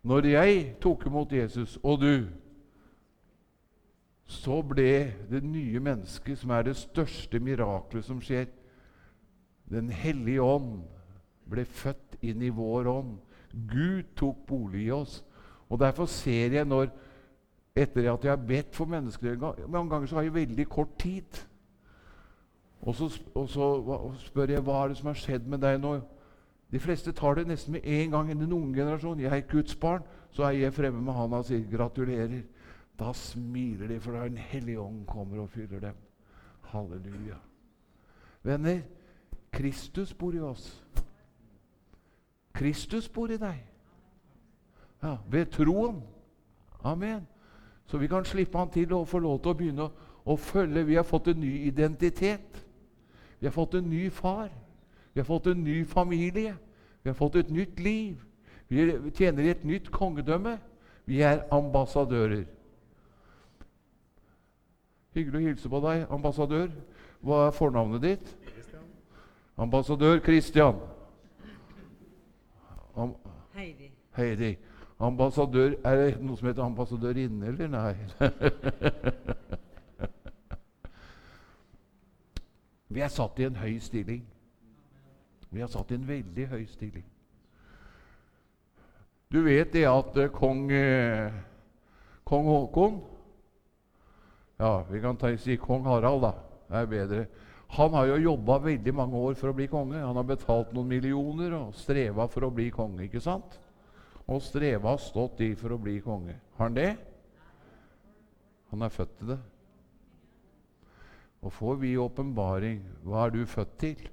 når 0.02 0.26
jeg 0.26 0.76
tok 0.80 1.06
imot 1.06 1.32
Jesus, 1.32 1.78
og 1.82 2.00
du, 2.00 2.26
så 4.30 4.60
ble 4.62 5.10
det 5.30 5.40
nye 5.42 5.80
mennesket, 5.82 6.38
som 6.38 6.52
er 6.54 6.68
det 6.68 6.76
største 6.78 7.40
miraklet 7.42 8.06
som 8.06 8.20
skjer 8.22 8.46
Den 9.70 9.90
hellige 9.90 10.42
ånd 10.42 10.80
ble 11.50 11.64
født 11.66 12.16
inn 12.26 12.42
i 12.42 12.50
vår 12.54 12.88
ånd. 12.90 13.12
Gud 13.70 14.08
tok 14.18 14.40
bolig 14.46 14.88
i 14.88 14.94
oss. 14.94 15.20
Og 15.70 15.78
Derfor 15.78 16.06
ser 16.10 16.54
jeg 16.54 16.66
når 16.66 16.90
etter 17.78 18.08
at 18.10 18.24
jeg 18.24 18.32
har 18.32 18.46
bedt 18.46 18.74
for 18.74 18.90
mennesker 18.90 19.36
Mange 19.68 19.90
ganger 19.90 20.06
så 20.06 20.18
har 20.18 20.26
jeg 20.26 20.34
veldig 20.34 20.66
kort 20.68 20.98
tid. 20.98 21.42
Og 22.82 22.94
så, 22.94 23.10
og 23.34 23.48
så 23.48 23.68
spør 24.26 24.54
jeg 24.54 24.64
hva 24.66 24.82
er 24.82 24.88
det 24.88 24.98
som 24.98 25.10
har 25.10 25.20
skjedd 25.22 25.46
med 25.46 25.62
deg 25.62 25.78
nå. 25.82 26.00
De 26.70 26.78
fleste 26.82 27.12
tar 27.12 27.38
det 27.38 27.48
nesten 27.50 27.72
med 27.76 27.86
en 27.86 28.10
gang. 28.10 28.30
I 28.30 28.38
den 28.38 28.52
unge 28.52 28.74
generasjonen. 28.74 29.22
Jeg 29.22 29.36
er 29.36 29.50
Guds 29.50 29.76
barn. 29.76 30.06
Så 30.30 30.46
er 30.46 30.50
jeg 30.50 30.74
fremme 30.74 31.02
med 31.02 31.14
han 31.14 31.34
og 31.34 31.46
sier 31.46 31.66
gratulerer. 31.70 32.42
Da 33.00 33.12
smiler 33.12 33.88
de, 33.88 34.00
for 34.00 34.12
da 34.12 34.26
en 34.28 34.36
hellig 34.36 34.76
ånd 34.80 35.06
kommer 35.08 35.40
og 35.40 35.48
fyller 35.50 35.80
dem. 35.80 35.96
Halleluja. 36.68 37.38
Venner, 38.42 38.80
Kristus 39.52 40.14
bor 40.14 40.34
i 40.34 40.40
oss. 40.40 40.84
Kristus 42.52 43.08
bor 43.08 43.32
i 43.32 43.38
deg. 43.40 43.64
Ja, 45.02 45.16
Ved 45.30 45.46
troen. 45.46 46.02
Amen. 46.84 47.26
Så 47.86 47.98
vi 47.98 48.06
kan 48.06 48.24
slippe 48.24 48.58
han 48.58 48.70
til 48.70 48.92
og 48.92 49.08
få 49.08 49.18
lov 49.18 49.40
til 49.40 49.50
å 49.50 49.56
begynne 49.56 49.88
å, 49.88 49.90
å 50.24 50.36
følge. 50.36 50.84
Vi 50.86 50.94
har 50.94 51.08
fått 51.08 51.32
en 51.32 51.40
ny 51.40 51.56
identitet. 51.66 52.60
Vi 53.40 53.48
har 53.48 53.52
fått 53.52 53.74
en 53.74 53.88
ny 53.90 54.10
far. 54.10 54.50
Vi 55.12 55.20
har 55.20 55.26
fått 55.26 55.46
en 55.46 55.64
ny 55.64 55.84
familie. 55.84 56.54
Vi 57.02 57.10
har 57.10 57.16
fått 57.16 57.40
et 57.40 57.50
nytt 57.50 57.80
liv. 57.80 58.20
Vi 58.68 59.10
tjener 59.16 59.42
i 59.42 59.52
et 59.56 59.64
nytt 59.64 59.90
kongedømme. 59.90 60.58
Vi 61.04 61.22
er 61.26 61.46
ambassadører. 61.50 62.44
Hyggelig 65.14 65.40
å 65.40 65.46
hilse 65.48 65.68
på 65.70 65.80
deg, 65.82 66.04
ambassadør. 66.14 66.68
Hva 67.26 67.46
er 67.48 67.54
fornavnet 67.56 68.02
ditt? 68.04 68.36
Christian. 68.46 68.84
Ambassadør 69.58 70.20
Christian. 70.24 70.76
Am 72.96 73.14
Heidi. 73.54 73.90
Heidi. 74.16 74.58
Ambassadør 75.00 75.74
Er 75.84 75.96
det 75.96 76.22
noe 76.22 76.36
som 76.36 76.48
heter 76.48 76.62
ambassadørinne, 76.62 77.46
eller? 77.46 77.68
Nei. 77.68 77.94
Vi 82.90 83.00
er 83.00 83.08
satt 83.08 83.38
i 83.38 83.44
en 83.46 83.56
høy 83.56 83.78
stilling. 83.78 84.24
Vi 85.50 85.60
er 85.60 85.66
satt 85.70 85.90
i 85.90 85.94
en 85.94 86.08
veldig 86.08 86.46
høy 86.50 86.66
stilling. 86.66 87.04
Du 89.32 89.42
vet 89.42 89.72
det 89.72 89.86
at 89.86 90.16
uh, 90.18 90.26
kong, 90.34 90.72
uh, 90.72 91.30
kong 92.26 92.48
Haakon 92.50 93.00
Ja, 94.60 94.84
vi 94.90 95.00
kan 95.00 95.16
ta, 95.16 95.30
si 95.40 95.56
kong 95.56 95.86
Harald, 95.88 96.20
da. 96.20 96.34
Det 96.68 96.76
er 96.76 96.90
bedre. 96.90 97.20
Han 97.78 97.94
har 97.96 98.10
jo 98.10 98.16
jobba 98.20 98.58
veldig 98.60 98.92
mange 98.92 99.16
år 99.16 99.38
for 99.40 99.48
å 99.48 99.56
bli 99.56 99.70
konge. 99.72 99.96
Han 100.02 100.18
har 100.18 100.26
betalt 100.28 100.74
noen 100.76 100.90
millioner 100.90 101.54
og 101.56 101.78
streva 101.78 102.26
for 102.28 102.44
å 102.44 102.50
bli 102.52 102.66
konge. 102.74 103.06
ikke 103.06 103.22
sant? 103.24 103.56
Og 104.26 104.42
streva 104.44 104.92
har 104.92 105.00
stått 105.00 105.40
i 105.46 105.54
for 105.56 105.72
å 105.72 105.80
bli 105.80 105.96
konge. 106.04 106.36
Har 106.58 106.68
han 106.68 106.76
det? 106.76 106.90
Han 108.70 108.84
er 108.84 108.92
født 108.92 109.16
til 109.18 109.32
det. 109.32 109.40
Og 111.40 111.54
får 111.56 111.80
vi 111.80 111.96
åpenbaring 111.96 112.82
hva 113.06 113.24
er 113.26 113.38
du 113.38 113.44
født 113.48 113.76
til? 113.80 114.08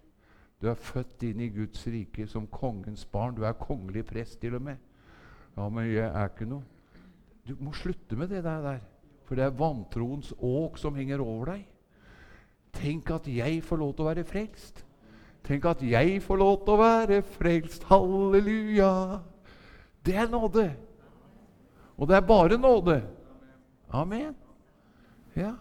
Du 0.62 0.70
er 0.72 0.80
født 0.80 1.28
inn 1.28 1.44
i 1.44 1.52
Guds 1.54 1.84
rike 1.92 2.24
som 2.32 2.48
kongens 2.48 3.04
barn. 3.12 3.36
Du 3.36 3.44
er 3.44 3.58
kongelig 3.60 4.08
prest 4.08 4.40
til 4.42 4.56
og 4.56 4.64
med. 4.70 4.80
Ja, 5.58 5.68
men 5.68 5.92
jeg 5.92 6.08
er 6.08 6.30
ikke 6.30 6.48
noe 6.48 6.64
Du 7.44 7.56
må 7.60 7.74
slutte 7.74 8.16
med 8.16 8.30
det 8.30 8.44
der. 8.44 8.62
der. 8.62 8.80
For 9.28 9.36
det 9.36 9.44
er 9.44 9.60
vantroens 9.60 10.32
åk 10.40 10.80
som 10.80 10.96
henger 10.96 11.22
over 11.24 11.52
deg. 11.52 11.66
Tenk 12.78 13.12
at 13.12 13.28
jeg 13.28 13.60
får 13.66 13.82
lov 13.82 13.94
til 13.96 14.06
å 14.06 14.10
være 14.10 14.26
frelst. 14.28 14.84
Tenk 15.48 15.66
at 15.68 15.84
jeg 15.84 16.22
får 16.24 16.40
lov 16.40 16.58
til 16.64 16.76
å 16.76 16.82
være 16.82 17.22
frelst. 17.36 17.88
Halleluja! 17.92 18.92
Det 20.08 20.16
er 20.16 20.30
nåde. 20.32 20.70
Og 21.98 22.08
det 22.08 22.16
er 22.16 22.28
bare 22.28 22.58
nåde. 22.58 23.02
Amen. 23.92 24.36
Ja. 25.36 25.54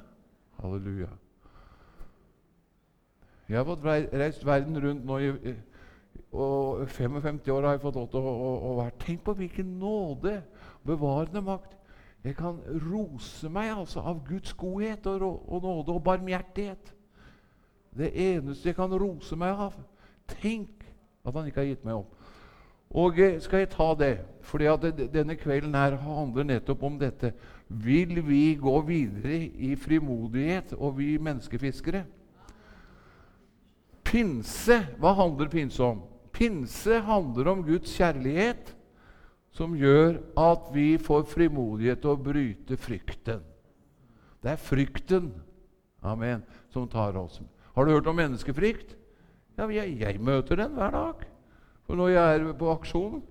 Halleluja. 0.60 1.10
Jeg 3.48 3.58
har 3.58 3.66
fått 3.66 3.84
reist 3.86 4.46
verden 4.46 4.78
rundt 4.82 5.04
nå 5.06 5.18
i, 5.22 5.54
og 6.34 6.88
55 6.90 7.38
år 7.54 7.66
har 7.68 7.76
jeg 7.76 7.82
fått 7.84 7.98
lov 7.98 8.08
til 8.10 8.26
å, 8.26 8.32
å, 8.32 8.54
å 8.70 8.72
være. 8.80 8.94
Tenk 9.04 9.22
på 9.26 9.36
hvilken 9.38 9.76
nåde, 9.80 10.40
bevarende 10.86 11.42
makt. 11.46 11.75
Jeg 12.26 12.34
kan 12.34 12.56
rose 12.90 13.48
meg 13.54 13.70
altså 13.70 14.02
av 14.02 14.24
Guds 14.26 14.54
godhet 14.58 15.06
og, 15.06 15.22
og 15.46 15.62
nåde 15.62 15.94
og 15.94 16.02
barmhjertighet. 16.02 16.90
Det 17.96 18.10
eneste 18.10 18.72
jeg 18.72 18.76
kan 18.76 18.94
rose 18.98 19.38
meg 19.38 19.54
av. 19.68 19.76
Tenk 20.40 20.82
at 21.22 21.36
han 21.36 21.46
ikke 21.46 21.62
har 21.62 21.70
gitt 21.70 21.86
meg 21.86 22.00
opp. 22.00 22.16
Og 22.96 23.18
eh, 23.22 23.38
skal 23.42 23.62
jeg 23.62 23.70
ta 23.72 23.88
det? 23.98 24.12
Fordi 24.46 24.66
at 24.70 24.84
denne 25.14 25.36
kvelden 25.38 25.74
her 25.74 25.96
handler 26.02 26.46
nettopp 26.46 26.82
om 26.86 26.98
dette. 26.98 27.32
Vil 27.68 28.20
vi 28.26 28.54
gå 28.60 28.74
videre 28.86 29.38
i 29.46 29.74
frimodighet, 29.78 30.74
og 30.78 30.98
vi 30.98 31.16
menneskefiskere? 31.18 32.04
Pinse, 34.06 34.78
hva 35.02 35.14
handler 35.18 35.50
pinse 35.50 35.82
om? 35.82 36.04
Pinse 36.32 37.00
handler 37.02 37.50
om 37.50 37.64
Guds 37.66 37.96
kjærlighet, 37.96 38.75
som 39.56 39.74
gjør 39.76 40.18
at 40.36 40.68
vi 40.74 40.96
får 41.00 41.24
frimodighet 41.30 42.02
til 42.02 42.12
å 42.12 42.20
bryte 42.20 42.76
frykten. 42.76 43.40
Det 44.44 44.52
er 44.52 44.60
frykten 44.60 45.30
amen, 46.04 46.44
som 46.70 46.88
tar 46.88 47.16
oss. 47.16 47.40
Har 47.74 47.84
du 47.84 47.94
hørt 47.94 48.06
om 48.06 48.16
menneskefrykt? 48.16 48.96
Ja, 49.56 49.68
jeg, 49.72 49.96
jeg 50.00 50.20
møter 50.20 50.60
den 50.60 50.76
hver 50.76 50.92
dag. 50.92 51.24
For 51.86 51.96
når 51.96 52.12
jeg 52.12 52.36
er 52.36 52.52
på 52.58 52.70
aksjon 52.72 53.22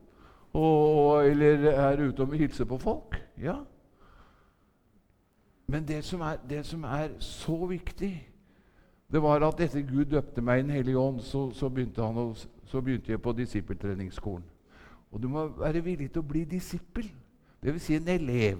og, 0.55 1.25
eller 1.27 1.69
er 1.73 2.03
ute 2.07 2.23
og 2.23 2.35
hilser 2.39 2.65
på 2.65 2.77
folk 2.81 3.21
Ja. 3.38 3.59
Men 5.67 5.88
det 5.88 6.03
som, 6.05 6.21
er, 6.21 6.38
det 6.49 6.61
som 6.65 6.83
er 6.83 7.09
så 7.19 7.65
viktig 7.65 8.13
det 9.11 9.21
var 9.21 9.41
at 9.45 9.59
etter 9.61 9.81
Gud 9.85 10.05
døpte 10.05 10.41
meg 10.41 10.59
i 10.59 10.61
Den 10.61 10.71
hellige 10.71 10.99
ånd, 10.99 11.21
så, 11.21 11.51
så, 11.53 11.69
begynte 11.69 12.01
å, 12.01 12.33
så, 12.65 12.81
begynte 12.81 13.11
jeg 13.11 13.21
på 13.21 13.33
disippeltreningsskolen. 13.38 14.43
Og 15.15 15.21
du 15.23 15.30
må 15.32 15.45
være 15.56 15.80
villig 15.80 16.10
til 16.12 16.19
å 16.19 16.28
bli 16.28 16.41
disippel, 16.49 17.08
dvs. 17.63 17.84
Si 17.86 17.95
en 17.95 18.10
elev. 18.12 18.60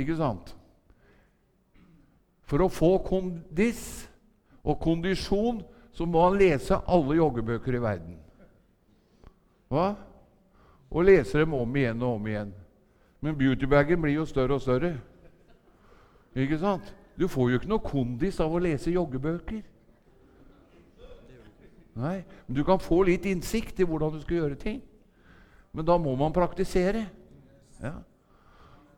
Ikke 0.00 0.16
sant? 0.16 0.54
For 2.48 2.64
å 2.64 2.70
få 2.72 2.96
kondis 3.04 3.82
og 4.64 4.78
kondisjon 4.80 5.60
så 5.94 6.06
må 6.08 6.22
han 6.24 6.38
lese 6.40 6.80
alle 6.88 7.18
joggebøker 7.18 7.76
i 7.76 7.82
verden. 7.84 8.16
Hva? 9.68 9.90
Og 10.88 11.04
lese 11.04 11.42
dem 11.42 11.52
om 11.56 11.76
igjen 11.76 12.00
og 12.00 12.16
om 12.16 12.30
igjen. 12.30 12.54
Men 13.20 13.36
beautybagen 13.36 14.00
blir 14.00 14.16
jo 14.16 14.24
større 14.28 14.56
og 14.56 14.64
større. 14.64 14.94
Ikke 16.32 16.58
sant? 16.64 16.88
Du 17.20 17.28
får 17.28 17.50
jo 17.50 17.60
ikke 17.60 17.70
noe 17.70 17.84
kondis 17.84 18.40
av 18.42 18.56
å 18.56 18.62
lese 18.62 18.92
joggebøker. 18.94 19.60
Nei, 21.94 22.16
men 22.48 22.56
Du 22.56 22.64
kan 22.64 22.80
få 22.82 23.04
litt 23.06 23.28
innsikt 23.28 23.78
i 23.78 23.86
hvordan 23.86 24.16
du 24.16 24.24
skal 24.24 24.40
gjøre 24.40 24.58
ting. 24.58 24.82
Men 25.74 25.86
da 25.88 25.96
må 25.98 26.14
man 26.18 26.34
praktisere. 26.34 27.08
Ja. 27.82 27.96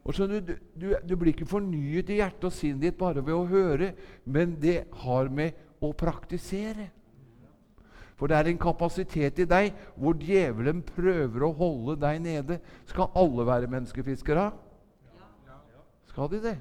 Og 0.07 0.15
så 0.15 0.29
du, 0.31 0.39
du, 0.77 0.93
du 1.03 1.15
blir 1.19 1.33
ikke 1.33 1.49
fornyet 1.49 2.13
i 2.13 2.21
hjertet 2.21 2.45
og 2.47 2.55
sinnet 2.55 2.85
ditt 2.85 2.99
bare 3.01 3.25
ved 3.25 3.35
å 3.35 3.49
høre, 3.51 3.91
men 4.23 4.55
det 4.63 4.85
har 5.03 5.33
med 5.33 5.57
å 5.83 5.91
praktisere. 5.97 6.93
For 8.17 8.31
det 8.31 8.37
er 8.39 8.53
en 8.53 8.61
kapasitet 8.61 9.43
i 9.43 9.49
deg 9.49 9.75
hvor 9.97 10.17
djevelen 10.21 10.85
prøver 10.87 11.43
å 11.45 11.53
holde 11.59 11.99
deg 12.05 12.23
nede. 12.25 12.61
Skal 12.89 13.11
alle 13.19 13.45
være 13.49 13.73
menneskefiskere? 13.73 14.47
Skal 16.13 16.31
de 16.33 16.41
det? 16.47 16.57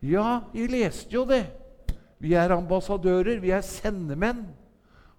Ja, 0.00 0.40
vi 0.52 0.66
leste 0.66 1.12
jo 1.12 1.26
det. 1.28 1.44
Vi 2.20 2.34
er 2.36 2.52
ambassadører, 2.52 3.40
vi 3.40 3.52
er 3.56 3.64
sendemenn. 3.64 4.44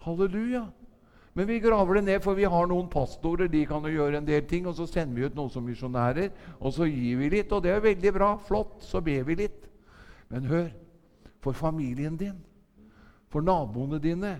Halleluja. 0.05 0.67
Men 1.33 1.47
vi 1.47 1.61
graver 1.63 1.97
det 1.97 2.03
ned, 2.03 2.19
for 2.21 2.35
vi 2.37 2.45
har 2.49 2.67
noen 2.67 2.89
pastorer. 2.91 3.49
De 3.49 3.63
kan 3.65 3.83
jo 3.87 3.93
gjøre 3.93 4.19
en 4.19 4.27
del 4.27 4.43
ting. 4.49 4.67
Og 4.67 4.75
så 4.77 4.85
sender 4.89 5.17
vi 5.17 5.25
ut 5.25 5.37
noen 5.37 5.51
som 5.53 5.65
misjonærer, 5.65 6.29
og 6.59 6.75
så 6.75 6.85
gir 6.89 7.17
vi 7.21 7.31
litt. 7.37 7.51
Og 7.55 7.63
det 7.63 7.73
er 7.73 7.83
veldig 7.83 8.13
bra. 8.13 8.31
Flott. 8.45 8.81
Så 8.85 9.01
ber 9.01 9.23
vi 9.29 9.39
litt. 9.45 9.65
Men 10.31 10.47
hør 10.47 10.69
for 11.41 11.57
familien 11.57 12.17
din, 12.17 12.37
for 13.31 13.41
naboene 13.41 13.99
dine, 13.99 14.35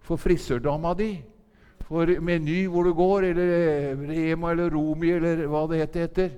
for 0.00 0.16
frisørdama 0.16 0.94
di, 0.94 1.10
for 1.86 2.06
Meny 2.22 2.66
hvor 2.70 2.86
du 2.86 2.94
går, 2.94 3.30
eller 3.32 4.06
Rema 4.08 4.52
eller 4.54 4.70
Romi 4.70 5.10
eller 5.10 5.46
hva 5.50 5.66
det 5.70 5.82
heter. 5.82 6.30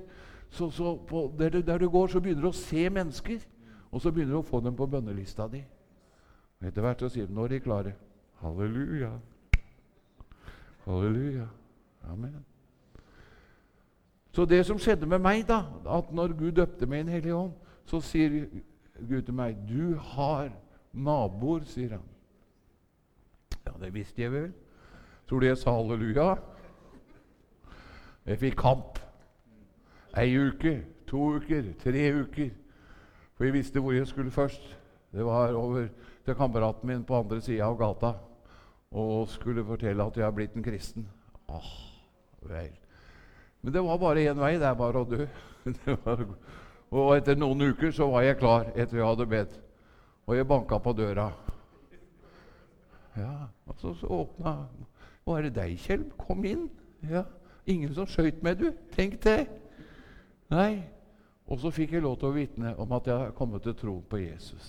Så, 0.49 0.69
så 0.73 0.97
der, 1.37 1.49
du, 1.49 1.61
der, 1.61 1.77
du, 1.77 1.89
går, 1.89 2.07
så 2.07 2.21
begynner 2.21 2.41
du 2.41 2.49
å 2.49 2.57
se 2.57 2.89
mennesker, 2.89 3.39
og 3.91 4.01
så 4.01 4.11
begynner 4.11 4.33
du 4.33 4.39
å 4.39 4.45
få 4.45 4.59
dem 4.61 4.75
på 4.77 4.87
bønnelista 4.89 5.47
di. 5.51 5.63
Etter 6.61 6.83
hvert 6.83 6.99
så 6.99 7.09
sier 7.09 7.27
de 7.27 7.33
'Nå 7.33 7.43
er 7.43 7.47
de 7.47 7.59
klare'. 7.59 7.93
Halleluja. 8.41 9.11
Halleluja. 10.85 11.47
Amen. 12.03 12.45
Så 14.31 14.45
det 14.45 14.65
som 14.65 14.79
skjedde 14.79 15.05
med 15.05 15.19
meg, 15.19 15.47
da, 15.47 15.63
at 15.89 16.11
når 16.11 16.37
Gud 16.37 16.51
døpte 16.51 16.85
meg 16.85 16.99
i 16.99 17.03
Den 17.03 17.13
hellige 17.13 17.35
ånd, 17.35 17.53
så 17.85 18.01
sier 18.01 18.47
Gud 19.09 19.21
til 19.21 19.33
meg 19.33 19.55
'Du 19.67 19.95
har 19.95 20.51
naboer', 20.93 21.65
sier 21.65 21.89
han. 21.89 22.05
Ja, 23.65 23.71
det 23.85 23.93
visste 23.93 24.21
jeg 24.21 24.31
vel. 24.31 24.53
Tror 25.27 25.39
du 25.39 25.45
jeg 25.45 25.57
sa 25.57 25.71
halleluja? 25.71 26.35
Jeg 28.25 28.39
fikk 28.39 28.55
kamp. 28.57 28.99
Ei 30.17 30.37
uke, 30.37 30.85
to 31.07 31.17
uker, 31.17 31.73
tre 31.83 32.13
uker. 32.21 32.49
For 33.39 33.47
jeg 33.47 33.55
visste 33.55 33.79
hvor 33.79 33.95
jeg 33.95 34.07
skulle 34.07 34.31
først. 34.35 34.65
Det 35.15 35.23
var 35.25 35.55
over 35.55 35.87
til 36.25 36.35
kameraten 36.35 36.87
min 36.87 37.05
på 37.07 37.15
andre 37.15 37.39
sida 37.41 37.69
av 37.69 37.77
gata 37.79 38.11
og 38.91 39.29
skulle 39.31 39.63
fortelle 39.63 40.03
at 40.03 40.17
jeg 40.17 40.25
er 40.27 40.35
blitt 40.35 40.57
en 40.57 40.65
kristen. 40.65 41.07
Åh, 41.47 41.69
vel. 42.41 42.75
Men 43.61 43.73
det 43.73 43.83
var 43.85 43.97
bare 43.97 44.25
én 44.27 44.41
vei. 44.43 44.57
Det 44.59 44.67
er 44.67 44.75
bare 44.75 44.99
å 44.99 45.07
dø. 45.07 45.23
Var, 46.03 46.25
og 46.91 47.15
etter 47.15 47.39
noen 47.39 47.71
uker 47.71 47.91
så 47.95 48.09
var 48.09 48.23
jeg 48.25 48.39
klar 48.39 48.71
etter 48.73 48.97
jeg 48.97 49.05
hadde 49.07 49.27
bedt. 49.29 49.55
Og 50.27 50.35
jeg 50.35 50.47
banka 50.49 50.79
på 50.83 50.93
døra. 50.97 51.29
Ja, 53.15 53.47
og 53.69 53.75
så, 53.79 53.93
så 53.93 54.07
åpna 54.07 54.55
er 55.29 55.45
det 55.45 55.55
deg, 55.55 55.75
Kjell? 55.79 56.07
Kom 56.17 56.43
inn. 56.45 56.67
Ja, 57.07 57.23
Ingen 57.69 57.93
som 57.93 58.07
skøyt 58.09 58.43
med, 58.43 58.55
du. 58.57 58.71
Tenk 58.95 59.19
det. 59.23 59.43
Nei. 60.49 60.81
Og 61.49 61.57
så 61.59 61.71
fikk 61.73 61.95
jeg 61.95 62.05
lov 62.05 62.19
til 62.21 62.29
å 62.29 62.35
vitne 62.35 62.75
om 62.77 62.91
at 62.93 63.07
jeg 63.09 63.17
har 63.17 63.33
kommet 63.37 63.63
til 63.65 63.73
tro 63.77 63.95
på 64.05 64.21
Jesus. 64.21 64.67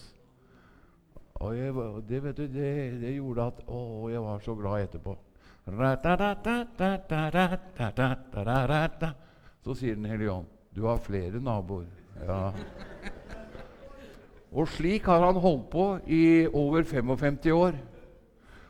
Og 1.41 1.57
jeg, 1.57 1.73
det, 2.09 2.21
du, 2.37 2.45
det, 2.53 2.71
det, 3.01 3.13
gjorde 3.17 3.47
at 3.53 3.61
Å, 3.69 3.81
jeg 4.13 4.23
var 4.25 4.43
så 4.45 4.55
glad 4.57 4.87
etterpå. 4.89 5.17
Så 9.65 9.77
sier 9.77 9.97
Den 9.97 10.09
hellige 10.09 10.33
ånd, 10.33 10.47
'Du 10.75 10.87
har 10.87 10.99
flere 10.99 11.41
naboer'. 11.41 11.89
Ja. 12.27 12.53
Og 14.53 14.69
slik 14.69 15.07
har 15.07 15.25
han 15.25 15.37
holdt 15.37 15.71
på 15.71 15.87
i 16.07 16.47
over 16.47 16.83
55 16.83 17.53
år. 17.55 17.77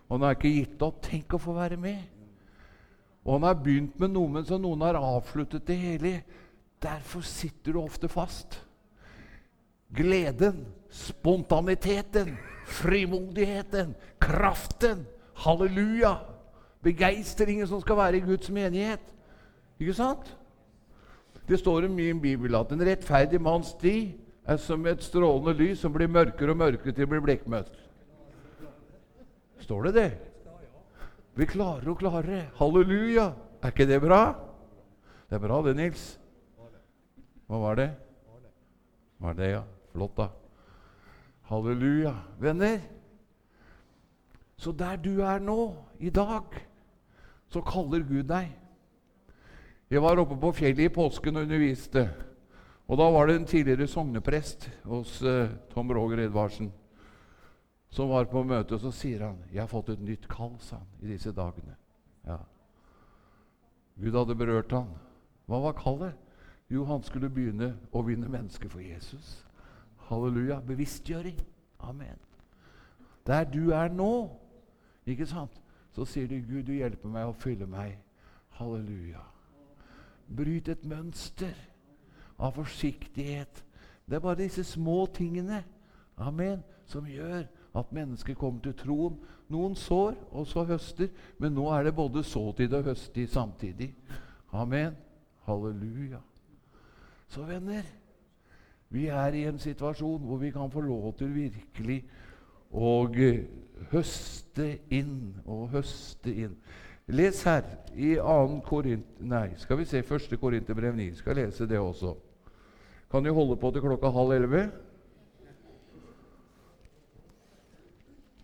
Og 0.08 0.18
han 0.18 0.26
har 0.26 0.36
ikke 0.36 0.52
gitt 0.52 0.82
opp. 0.82 1.00
Tenk 1.02 1.34
å 1.34 1.40
få 1.40 1.54
være 1.56 1.76
med. 1.80 2.02
Og 3.24 3.38
han 3.38 3.46
har 3.48 3.54
begynt 3.54 3.98
med 4.00 4.12
noe, 4.12 4.28
men 4.28 4.44
så 4.44 4.58
noen 4.58 4.82
har 4.84 4.98
avsluttet 4.98 5.66
det 5.66 5.76
hele. 5.78 6.12
Derfor 6.80 7.20
sitter 7.20 7.72
du 7.72 7.82
ofte 7.82 8.08
fast. 8.08 8.60
Gleden, 9.92 10.66
spontaniteten, 10.90 12.36
frimodigheten, 12.66 13.94
kraften, 14.18 15.06
halleluja, 15.34 16.14
begeistringen 16.82 17.68
som 17.68 17.82
skal 17.82 17.98
være 17.98 18.20
i 18.20 18.24
Guds 18.24 18.50
menighet. 18.50 19.02
Ikke 19.80 19.96
sant? 19.96 20.36
Det 21.48 21.58
står 21.58 21.84
i 21.84 21.92
min 21.92 22.20
bibel 22.22 22.54
at 22.54 22.72
en 22.72 22.84
rettferdig 22.86 23.40
manns 23.42 23.74
tid 23.80 24.14
er 24.46 24.56
som 24.60 24.86
et 24.86 25.02
strålende 25.02 25.56
lys 25.58 25.82
som 25.82 25.92
blir 25.92 26.08
mørkere 26.10 26.54
og 26.54 26.60
mørkere 26.62 26.92
til 26.92 27.02
det 27.02 27.08
blir 27.10 27.24
blekkmørkt. 27.24 27.76
Står 29.60 29.88
det 29.88 29.94
det? 29.94 30.10
Vi 31.36 31.46
klarer 31.46 31.90
og 31.90 31.98
klarere. 31.98 32.46
Halleluja! 32.58 33.32
Er 33.62 33.74
ikke 33.74 33.86
det 33.86 34.00
bra? 34.02 34.22
Det 35.28 35.36
er 35.36 35.42
bra, 35.42 35.60
det, 35.66 35.76
Nils. 35.76 36.19
Hva 37.50 37.58
var 37.58 37.80
det? 37.80 37.88
Var 39.18 39.34
det, 39.34 39.48
ja? 39.50 39.64
Flott, 39.90 40.14
da. 40.14 40.28
Halleluja. 41.50 42.14
Venner, 42.38 42.78
så 44.54 44.70
der 44.72 45.00
du 45.02 45.16
er 45.26 45.42
nå, 45.42 45.74
i 45.98 46.12
dag, 46.14 46.46
så 47.50 47.62
kaller 47.66 48.04
Gud 48.06 48.28
deg. 48.30 48.52
Jeg 49.90 50.02
var 50.04 50.22
oppe 50.22 50.36
på 50.38 50.52
fjellet 50.54 50.86
i 50.86 50.94
påsken 50.94 51.40
og 51.40 51.48
underviste. 51.48 52.06
Og 52.86 52.98
Da 52.98 53.10
var 53.10 53.26
det 53.26 53.36
en 53.40 53.50
tidligere 53.50 53.90
sogneprest 53.90 54.68
hos 54.86 55.18
uh, 55.22 55.50
Tom 55.74 55.90
Roger 55.90 56.22
Edvardsen 56.28 56.70
som 57.90 58.10
var 58.10 58.30
på 58.30 58.44
møte, 58.46 58.76
og 58.76 58.80
så 58.80 58.90
sier 58.94 59.24
han 59.26 59.38
'Jeg 59.50 59.62
har 59.62 59.66
fått 59.66 59.88
et 59.88 60.00
nytt 60.00 60.28
kall', 60.28 60.60
sa 60.60 60.76
han, 60.76 60.86
i 61.02 61.06
disse 61.06 61.32
dagene. 61.32 61.74
Ja. 62.26 62.38
Gud 63.98 64.14
hadde 64.14 64.38
berørt 64.38 64.70
han. 64.70 64.94
Hva 65.46 65.58
var 65.58 65.72
kallet? 65.72 66.14
Jo, 66.70 66.84
han 66.84 67.02
skulle 67.02 67.30
begynne 67.30 67.72
å 67.92 68.02
vinne 68.06 68.28
mennesker 68.30 68.70
for 68.70 68.80
Jesus. 68.80 69.40
Halleluja. 70.06 70.60
Bevisstgjøring. 70.66 71.40
Amen. 71.80 72.18
Der 73.26 73.44
du 73.44 73.70
er 73.70 73.88
nå, 73.88 74.30
ikke 75.06 75.26
sant, 75.26 75.60
så 75.92 76.04
sier 76.04 76.28
du, 76.28 76.38
'Gud, 76.40 76.62
du 76.66 76.72
hjelper 76.72 77.08
meg 77.08 77.26
å 77.26 77.34
fylle 77.34 77.66
meg'. 77.66 77.98
Halleluja. 78.60 79.22
Bryt 80.36 80.68
et 80.68 80.84
mønster 80.84 81.54
av 82.38 82.54
forsiktighet. 82.54 83.64
Det 84.06 84.16
er 84.16 84.20
bare 84.20 84.42
disse 84.42 84.64
små 84.64 85.06
tingene 85.06 85.64
amen, 86.16 86.62
som 86.86 87.06
gjør 87.06 87.44
at 87.74 87.92
mennesker 87.92 88.34
kommer 88.34 88.60
til 88.60 88.74
troen. 88.74 89.18
Noen 89.48 89.74
sår, 89.74 90.14
og 90.30 90.46
så 90.46 90.64
høster, 90.64 91.08
men 91.38 91.54
nå 91.54 91.66
er 91.74 91.88
det 91.88 91.94
både 91.94 92.22
såtid 92.22 92.74
og 92.74 92.84
høsttid 92.90 93.28
samtidig. 93.28 93.94
Amen. 94.52 94.94
Halleluja. 95.46 96.20
Så 97.30 97.44
venner, 97.46 97.86
vi 98.90 99.06
er 99.06 99.36
i 99.38 99.44
en 99.46 99.58
situasjon 99.62 100.24
hvor 100.26 100.40
vi 100.40 100.50
kan 100.50 100.70
få 100.70 100.80
lov 100.82 101.12
til 101.18 101.30
virkelig 101.34 102.00
å 102.74 103.06
eh, 103.14 103.44
høste 103.92 104.66
inn 104.90 105.36
og 105.44 105.68
høste 105.76 106.32
inn. 106.34 106.56
Les 107.10 107.42
her 107.46 107.62
i 107.94 108.16
2. 108.18 108.60
Korint... 108.66 109.06
Nei, 109.22 109.54
skal 109.62 109.78
vi 109.78 109.86
se 109.86 110.02
1. 110.02 110.34
Korinterbrev 110.42 110.94
9. 110.98 111.14
Skal 111.18 111.38
lese 111.38 111.66
det 111.70 111.78
også. 111.78 112.16
Kan 113.10 113.24
du 113.26 113.32
holde 113.34 113.56
på 113.58 113.70
til 113.74 113.82
klokka 113.82 114.10
halv 114.14 114.34
elleve? 114.34 114.64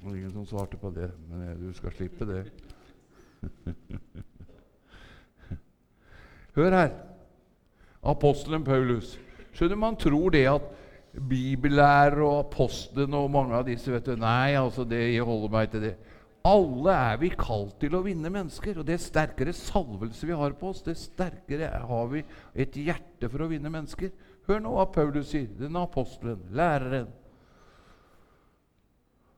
Ingen 0.06 0.30
som 0.30 0.46
svarte 0.46 0.78
på 0.78 0.90
det, 0.94 1.10
men 1.26 1.58
du 1.58 1.72
skal 1.74 1.94
slippe 1.94 2.26
det. 2.26 2.44
Hør 6.56 6.70
her. 6.70 7.05
Apostelen 8.06 8.64
Paulus. 8.64 9.16
Skjønner 9.56 9.78
Man 9.80 9.96
tror 9.98 10.30
det 10.34 10.44
at 10.50 10.66
bibellærer 11.16 12.20
og 12.20 12.42
apostlene 12.44 13.16
og 13.16 13.32
mange 13.32 13.56
av 13.56 13.64
disse 13.66 13.90
vet 13.92 14.06
du, 14.06 14.16
Nei, 14.20 14.56
altså 14.58 14.84
det, 14.88 15.00
jeg 15.14 15.24
holder 15.26 15.52
meg 15.52 15.70
til 15.72 15.86
det. 15.88 15.94
Alle 16.46 16.94
er 16.94 17.16
vi 17.18 17.32
kalt 17.34 17.74
til 17.80 17.96
å 17.96 18.04
vinne 18.04 18.30
mennesker. 18.30 18.78
Og 18.78 18.86
det 18.86 19.00
sterkere 19.02 19.54
salvelse 19.56 20.28
vi 20.28 20.36
har 20.36 20.54
på 20.58 20.70
oss, 20.70 20.84
det 20.86 20.94
sterkere 21.00 21.72
har 21.88 22.10
vi 22.12 22.22
et 22.54 22.76
hjerte 22.78 23.30
for 23.32 23.42
å 23.42 23.50
vinne 23.50 23.72
mennesker. 23.72 24.12
Hør 24.46 24.62
nå 24.62 24.76
hva 24.76 24.86
Paulus 24.94 25.32
sier, 25.32 25.48
den 25.58 25.78
apostelen, 25.80 26.44
læreren. 26.54 27.08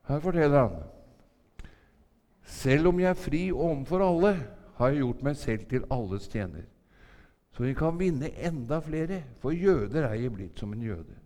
Her 0.09 0.21
forteller 0.21 0.63
han 0.63 0.79
Selv 2.49 2.89
om 2.89 2.99
jeg 3.01 3.09
er 3.11 3.17
fri 3.17 3.41
overfor 3.53 4.01
alle, 4.01 4.33
har 4.79 4.89
jeg 4.89 5.03
gjort 5.03 5.25
meg 5.25 5.35
selv 5.37 5.65
til 5.69 5.83
alles 5.93 6.25
tjener 6.31 6.65
så 7.59 7.63
vi 7.63 7.73
kan 7.75 7.97
vinne 7.99 8.29
enda 8.39 8.79
flere. 8.79 9.23
For 9.39 9.51
jøder 9.51 10.05
er 10.07 10.13
jeg 10.13 10.31
blitt 10.31 10.59
som 10.59 10.71
en 10.73 10.81
jøde. 10.81 11.17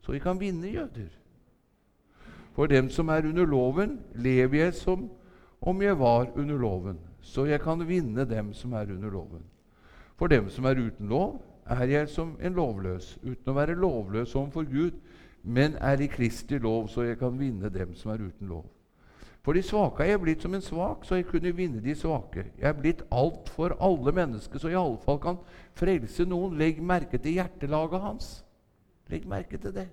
så 0.00 0.12
jeg 0.12 0.22
kan 0.22 0.40
vinne 0.40 0.66
jøder. 0.66 1.08
For 2.54 2.66
dem 2.66 2.90
som 2.90 3.08
er 3.08 3.26
under 3.26 3.46
loven, 3.46 4.00
lever 4.14 4.64
jeg 4.64 4.74
som 4.74 5.10
om 5.60 5.82
jeg 5.82 5.98
var 5.98 6.26
under 6.36 6.58
loven, 6.58 6.98
så 7.20 7.44
jeg 7.44 7.60
kan 7.60 7.88
vinne 7.88 8.24
dem 8.24 8.52
som 8.54 8.72
er 8.72 8.90
under 8.90 9.10
loven. 9.10 9.42
For 10.16 10.26
dem 10.26 10.50
som 10.50 10.64
er 10.64 10.74
uten 10.74 11.08
lov, 11.08 11.42
er 11.66 11.84
jeg 11.84 12.08
som 12.08 12.36
en 12.40 12.54
lovløs, 12.54 13.18
uten 13.22 13.50
å 13.50 13.54
være 13.54 13.74
lovløs 13.74 14.34
overfor 14.34 14.64
Gud, 14.64 14.98
men 15.42 15.74
er 15.80 16.00
i 16.00 16.06
Kristi 16.06 16.58
lov, 16.58 16.88
så 16.88 17.02
jeg 17.02 17.18
kan 17.18 17.38
vinne 17.38 17.68
dem 17.68 17.94
som 17.94 18.10
er 18.10 18.26
uten 18.26 18.48
lov. 18.48 18.66
For 19.46 19.54
de 19.54 19.62
svake 19.62 20.02
er 20.02 20.08
jeg 20.10 20.20
blitt 20.24 20.42
som 20.42 20.54
en 20.58 20.64
svak, 20.64 21.04
så 21.06 21.20
jeg 21.20 21.28
kunne 21.28 21.52
vinne 21.54 21.78
de 21.78 21.92
svake. 21.94 22.48
Jeg 22.58 22.66
er 22.66 22.74
blitt 22.74 23.04
alt 23.14 23.46
for 23.54 23.76
alle 23.78 24.10
mennesker, 24.10 24.58
så 24.58 24.72
jeg 24.72 24.74
iallfall 24.74 25.20
kan 25.22 25.38
frelse 25.78 26.26
noen. 26.26 26.56
Legg 26.58 26.80
merke 26.82 27.20
til 27.22 27.38
hjertelaget 27.38 28.02
hans. 28.02 28.32
Legg 29.06 29.30
merke 29.30 29.62
til 29.62 29.76
det. 29.76 29.86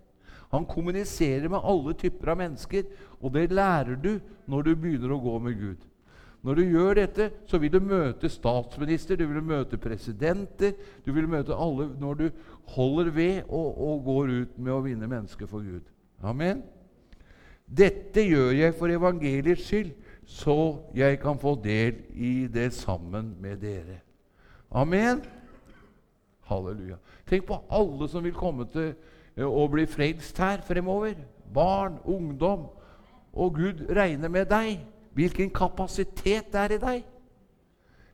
Han 0.55 0.65
kommuniserer 0.65 1.45
med 1.53 1.69
alle 1.69 1.93
typer 1.93 2.33
av 2.33 2.41
mennesker, 2.41 2.89
og 3.21 3.37
det 3.37 3.51
lærer 3.53 4.01
du 4.01 4.15
når 4.49 4.65
du 4.65 4.73
begynner 4.73 5.13
å 5.13 5.21
gå 5.21 5.37
med 5.45 5.61
Gud. 5.61 5.87
Når 6.41 6.57
du 6.57 6.63
gjør 6.73 6.97
dette, 7.03 7.31
så 7.45 7.61
vil 7.61 7.77
du 7.77 7.79
møte 7.79 8.33
statsminister, 8.33 9.21
du 9.21 9.29
vil 9.29 9.45
møte 9.45 9.77
presidenter 9.77 10.73
Du 11.05 11.13
vil 11.13 11.29
møte 11.29 11.55
alle 11.55 11.91
når 12.01 12.17
du 12.19 12.29
holder 12.73 13.13
ved 13.13 13.43
og, 13.47 13.77
og 13.77 14.01
går 14.09 14.39
ut 14.41 14.57
med 14.57 14.73
å 14.73 14.81
vinne 14.81 15.07
mennesker 15.07 15.45
for 15.45 15.61
Gud. 15.61 15.85
Amen. 16.25 16.65
Dette 17.67 18.25
gjør 18.27 18.51
jeg 18.57 18.75
for 18.77 18.91
evangeliets 18.91 19.65
skyld, 19.67 19.93
så 20.25 20.55
jeg 20.95 21.19
kan 21.21 21.39
få 21.39 21.55
del 21.63 22.03
i 22.13 22.47
det 22.51 22.71
sammen 22.73 23.33
med 23.41 23.57
dere. 23.63 23.99
Amen. 24.71 25.21
Halleluja. 26.49 26.97
Tenk 27.29 27.45
på 27.47 27.59
alle 27.71 28.07
som 28.09 28.23
vil 28.23 28.35
komme 28.35 28.65
til 28.71 28.91
eh, 28.91 29.45
å 29.45 29.67
bli 29.71 29.85
frelst 29.89 30.37
her 30.41 30.63
fremover. 30.65 31.15
Barn, 31.53 31.99
ungdom. 32.05 32.67
Og 33.33 33.55
Gud 33.57 33.85
regner 33.93 34.29
med 34.29 34.49
deg 34.51 34.81
hvilken 35.13 35.51
kapasitet 35.53 36.51
det 36.53 36.59
er 36.59 36.75
i 36.75 36.81
deg. 36.81 37.03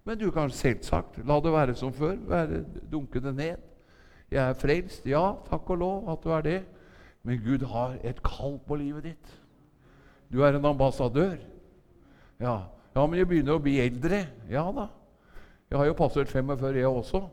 Men 0.07 0.19
du 0.19 0.29
kan 0.33 0.51
selvsagt 0.51 1.19
la 1.27 1.39
det 1.43 1.51
være 1.53 1.75
som 1.77 1.93
før, 1.93 2.15
være 2.27 2.63
dunkende 2.91 3.33
ned. 3.35 3.65
Jeg 4.31 4.43
er 4.43 4.57
frelst, 4.57 5.07
ja, 5.09 5.23
takk 5.49 5.69
og 5.73 5.81
lov 5.81 6.11
at 6.13 6.23
du 6.23 6.33
er 6.33 6.45
det, 6.45 6.59
men 7.23 7.41
Gud 7.43 7.65
har 7.67 7.97
et 8.03 8.21
kall 8.23 8.59
på 8.67 8.77
livet 8.79 9.09
ditt. 9.11 9.33
Du 10.31 10.43
er 10.45 10.55
en 10.55 10.65
ambassadør. 10.65 11.37
Ja, 12.39 12.57
ja 12.95 13.05
men 13.05 13.19
jeg 13.19 13.27
begynner 13.27 13.57
å 13.57 13.63
bli 13.63 13.79
eldre. 13.83 14.23
Ja 14.49 14.67
da. 14.75 14.87
Jeg 15.69 15.77
har 15.77 15.89
jo 15.89 15.97
passert 15.97 16.31
45, 16.31 16.77
jeg 16.77 16.87
også. 16.87 17.27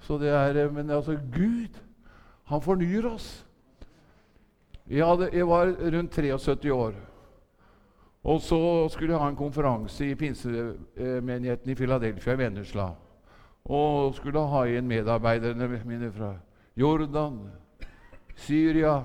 Så 0.00 0.18
det 0.18 0.30
er, 0.30 0.70
men 0.70 0.90
altså, 0.90 1.18
Gud, 1.34 1.76
han 2.44 2.62
fornyer 2.62 3.06
oss. 3.12 3.28
Jeg, 4.90 5.06
hadde, 5.06 5.30
jeg 5.32 5.48
var 5.48 5.72
rundt 5.92 6.12
73 6.12 6.70
år. 6.70 6.94
Og 8.26 8.40
så 8.42 8.88
skulle 8.88 9.12
jeg 9.12 9.22
ha 9.22 9.28
en 9.30 9.38
konferanse 9.38 10.06
i 10.06 10.14
pinsemenigheten 10.14 11.70
i 11.70 11.74
Philadelphia 11.74 12.32
i 12.32 12.38
Vennesla. 12.38 12.88
Og 13.64 14.14
skulle 14.14 14.40
ha 14.40 14.64
igjen 14.66 14.88
medarbeiderne 14.88 15.68
mine 15.84 16.10
fra 16.12 16.32
Jordan, 16.76 17.38
Syria, 18.34 19.02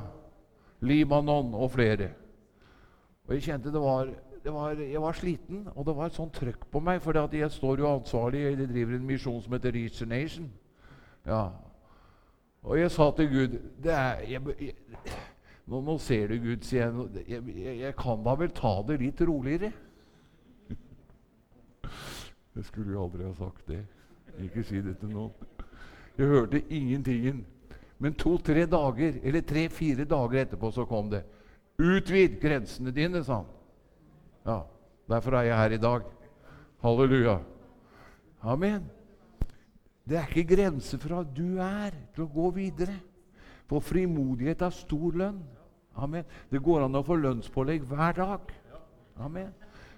Libanon 0.82 1.53
og 1.53 1.71
flere. 1.71 2.09
Og 3.27 3.34
jeg 3.36 3.43
kjente 3.43 3.71
det 3.73 3.82
var, 3.82 4.09
det 4.43 4.53
var, 4.53 4.69
Jeg 4.71 5.01
var 5.01 5.11
sliten, 5.11 5.67
og 5.75 5.86
det 5.86 5.95
var 5.95 6.05
et 6.05 6.17
sånt 6.17 6.34
trøkk 6.34 6.65
på 6.71 6.79
meg. 6.79 7.01
For 7.01 7.36
jeg 7.36 7.51
står 7.51 7.79
jo 7.79 7.93
ansvarlig, 7.93 8.41
jeg 8.41 8.69
driver 8.69 8.95
en 8.95 9.05
misjon 9.05 9.41
som 9.41 9.53
heter 9.53 9.71
Reach 9.71 9.97
the 9.97 10.05
Nation. 10.05 10.51
Ja. 11.25 11.49
Og 12.63 12.79
jeg 12.79 12.91
sa 12.91 13.11
til 13.11 13.29
Gud 13.29 13.55
er, 13.86 14.19
jeg, 14.29 14.41
jeg, 14.59 14.73
nå, 15.65 15.82
nå, 15.82 15.97
ser 15.97 16.27
du, 16.27 16.38
Gud, 16.38 16.61
sier 16.65 16.91
jeg, 17.27 17.43
jeg, 17.47 17.79
jeg 17.79 17.95
kan 17.97 18.21
da 18.25 18.36
vel 18.38 18.51
ta 18.53 18.73
det 18.88 18.99
litt 19.01 19.21
roligere? 19.21 19.71
Jeg 22.55 22.67
skulle 22.67 22.91
jo 22.91 23.03
aldri 23.05 23.25
ha 23.25 23.34
sagt 23.34 23.67
det. 23.67 23.82
Ikke 24.43 24.63
si 24.63 24.82
det 24.82 24.97
til 24.99 25.13
noen. 25.13 25.32
Jeg 26.17 26.27
hørte 26.27 26.61
ingentingen. 26.69 27.45
Men 28.02 28.18
to-tre 28.18 28.66
dager, 28.66 29.20
eller 29.24 29.45
tre-fire 29.45 30.08
dager 30.10 30.41
etterpå 30.41 30.72
så 30.74 30.88
kom 30.89 31.12
det. 31.12 31.22
Utvid 31.82 32.39
grensene 32.41 32.93
dine, 32.93 33.22
sa 33.24 33.43
han. 33.43 33.52
Ja, 34.45 34.60
Derfor 35.12 35.36
er 35.36 35.49
jeg 35.49 35.58
her 35.58 35.76
i 35.76 35.82
dag. 35.82 36.04
Halleluja. 36.82 37.39
Amen. 38.41 38.86
Det 40.08 40.18
er 40.18 40.30
ikke 40.30 40.56
grenser 40.56 41.02
fra 41.02 41.22
du 41.24 41.60
er, 41.62 41.93
til 42.16 42.26
å 42.26 42.32
gå 42.32 42.52
videre. 42.56 42.95
For 43.70 43.84
frimodighet 43.84 44.64
er 44.66 44.76
stor 44.76 45.18
lønn. 45.20 45.41
Amen. 45.95 46.24
Det 46.52 46.62
går 46.64 46.86
an 46.86 46.95
å 46.95 47.04
få 47.06 47.18
lønnspålegg 47.20 47.84
hver 47.89 48.16
dag. 48.18 48.54
Amen. 49.20 49.52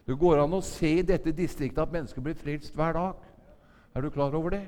Det 0.04 0.18
går 0.20 0.42
an 0.44 0.58
å 0.58 0.64
se 0.66 0.90
i 1.00 1.06
dette 1.06 1.32
distriktet 1.36 1.86
at 1.86 1.94
mennesker 1.94 2.26
blir 2.26 2.38
frelst 2.38 2.76
hver 2.76 2.98
dag. 2.98 3.28
Er 3.94 4.02
du 4.02 4.10
klar 4.12 4.34
over 4.36 4.58
det? 4.58 4.66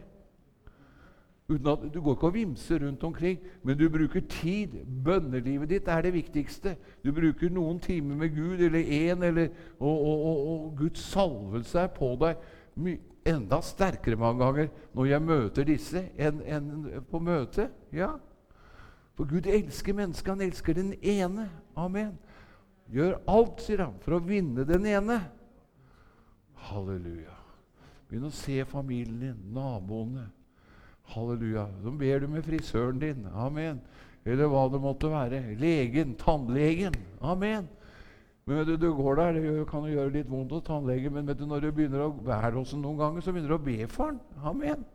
At, 1.46 1.94
du 1.94 2.02
går 2.02 2.16
ikke 2.16 2.28
og 2.28 2.34
vimser 2.34 2.80
rundt 2.82 3.04
omkring, 3.04 3.40
men 3.64 3.78
du 3.78 3.90
bruker 3.90 4.22
tid. 4.30 4.80
Bønnelivet 5.06 5.70
ditt 5.70 5.88
er 5.88 6.02
det 6.02 6.14
viktigste. 6.16 6.76
Du 7.06 7.12
bruker 7.14 7.54
noen 7.54 7.80
timer 7.80 8.16
med 8.16 8.34
Gud, 8.34 8.64
eller 8.66 8.82
én, 8.82 9.24
og, 9.80 10.06
og, 10.06 10.26
og, 10.26 10.48
og, 10.48 10.72
Guds 10.78 11.04
salvelse 11.12 11.80
er 11.80 11.92
på 11.94 12.16
deg 12.22 12.42
enda 13.26 13.62
sterkere 13.62 14.18
mange 14.20 14.44
ganger 14.44 14.68
når 14.94 15.06
jeg 15.06 15.22
møter 15.26 15.68
disse, 15.70 16.02
enn 16.18 16.42
en 16.46 16.72
på 17.10 17.22
møtet. 17.22 17.74
Ja, 17.94 18.16
for 19.16 19.30
Gud 19.30 19.46
elsker 19.48 19.96
mennesket. 19.96 20.34
Han 20.34 20.42
elsker 20.42 20.74
den 20.74 20.94
ene. 21.02 21.50
Amen. 21.78 22.18
Gjør 22.92 23.20
alt, 23.32 23.62
sier 23.64 23.86
han, 23.86 23.96
for 24.04 24.18
å 24.18 24.24
vinne 24.24 24.66
den 24.68 24.86
ene. 24.90 25.22
Halleluja. 26.68 27.34
Begynn 28.10 28.28
å 28.28 28.34
se 28.34 28.60
familien 28.70 29.22
din, 29.22 29.40
naboene. 29.56 30.28
Halleluja. 31.14 31.68
Så 31.84 31.94
ber 32.00 32.20
du 32.20 32.28
med 32.28 32.46
frisøren 32.46 33.00
din. 33.02 33.28
Amen. 33.34 33.82
Eller 34.26 34.50
hva 34.50 34.66
det 34.74 34.82
måtte 34.82 35.12
være. 35.12 35.42
Legen, 35.62 36.16
tannlegen. 36.18 36.96
Amen. 37.22 37.68
Men 38.46 38.60
vet 38.60 38.68
du, 38.68 38.76
du 38.78 38.94
går 38.94 39.16
der, 39.16 39.34
Det 39.34 39.68
kan 39.70 39.86
jo 39.86 39.94
gjøre 39.94 40.14
litt 40.14 40.30
vondt 40.30 40.52
hos 40.54 40.66
tannlegen, 40.68 41.14
men 41.14 41.26
vet 41.28 41.40
du, 41.40 41.48
når 41.50 41.64
du 41.64 41.72
begynner 41.72 42.04
å 42.06 42.12
være 42.26 42.54
hos 42.60 42.76
ham 42.76 42.84
noen 42.84 43.00
ganger, 43.00 43.22
så 43.22 43.34
begynner 43.34 43.50
du 43.50 43.58
å 43.58 43.66
be 43.66 43.88
for 43.90 44.14
ham. 44.14 44.20
Amen. 44.52 44.86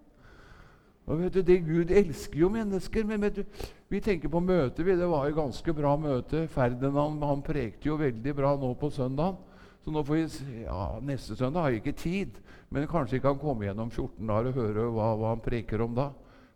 Og 1.11 1.18
vet 1.18 1.34
du, 1.34 1.42
det 1.42 1.56
Gud 1.66 1.90
elsker 1.90 2.38
jo 2.38 2.50
mennesker. 2.54 3.06
Men 3.06 3.26
vet 3.26 3.40
du, 3.40 3.62
vi 3.90 4.00
tenker 4.00 4.30
på 4.30 4.42
møtet. 4.42 4.86
Det 4.86 5.08
var 5.11 5.26
jo 5.26 5.38
ganske 5.40 5.74
bra 5.74 5.96
møte. 5.98 6.44
Ferdinand 6.54 7.24
han 7.26 7.42
prekte 7.42 7.90
jo 7.90 7.98
veldig 7.98 8.34
bra 8.38 8.54
nå 8.58 8.70
på 8.78 8.92
søndag. 8.94 9.38
Så 9.80 9.92
nå 9.94 10.02
får 10.04 10.18
vi, 10.18 10.62
ja, 10.64 10.80
neste 11.00 11.36
søndag 11.36 11.64
har 11.64 11.72
jeg 11.72 11.80
ikke 11.80 11.96
tid, 11.96 12.40
men 12.68 12.88
kanskje 12.88 13.16
jeg 13.16 13.24
kan 13.24 13.38
komme 13.40 13.64
gjennom 13.64 13.90
14 13.90 14.26
dager 14.28 14.50
og 14.50 14.58
høre 14.58 14.88
hva, 14.92 15.06
hva 15.16 15.30
han 15.32 15.44
preker 15.44 15.80
om 15.84 15.94
da. 15.96 16.10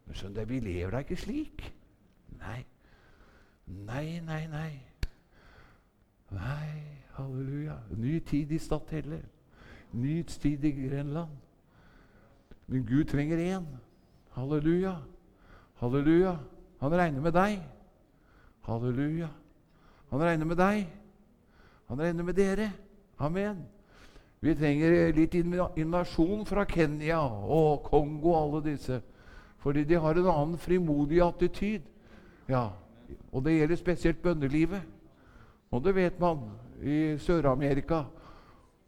Men 0.04 0.18
skjønner 0.18 0.48
vi 0.48 0.60
lever 0.60 0.92
da 0.92 1.00
ikke 1.04 1.16
slik. 1.16 1.64
Nei. 2.42 2.60
Nei, 3.64 4.20
nei, 4.20 4.42
nei. 4.52 4.72
Nei, 6.34 6.68
halleluja. 7.16 7.78
Ny 7.96 8.18
tid 8.28 8.52
i 8.52 8.60
Stathelle. 8.60 9.22
Ny 9.96 10.18
tid 10.28 10.64
i 10.68 10.74
Grenland. 10.82 11.32
Men 12.66 12.84
Gud 12.84 13.08
trenger 13.08 13.40
én. 13.40 13.66
Halleluja. 14.36 14.98
Halleluja. 15.80 16.36
Han 16.80 16.92
regner 16.92 17.24
med 17.24 17.32
deg. 17.32 17.60
Halleluja. 18.68 19.30
Han 20.10 20.20
regner 20.20 20.46
med 20.46 20.60
deg. 20.60 20.88
Han 21.88 22.00
regner 22.00 22.24
med 22.24 22.36
dere. 22.36 22.72
Amen. 23.24 23.64
Vi 24.44 24.52
trenger 24.54 25.14
litt 25.16 25.34
invasjon 25.34 26.44
fra 26.44 26.66
Kenya 26.68 27.22
og 27.24 27.86
Kongo, 27.88 28.34
og 28.34 28.40
alle 28.42 28.62
disse. 28.74 29.00
Fordi 29.64 29.86
de 29.88 29.96
har 29.96 30.18
en 30.20 30.28
annen 30.28 30.58
frimodig 30.60 31.22
attityd. 31.24 31.86
Ja, 32.48 32.68
Og 33.32 33.44
det 33.44 33.56
gjelder 33.58 33.76
spesielt 33.76 34.22
bønnelivet. 34.22 34.82
Og 35.70 35.84
det 35.84 35.94
vet 35.94 36.20
man 36.20 36.44
i 36.82 37.16
Sør-Amerika 37.18 38.04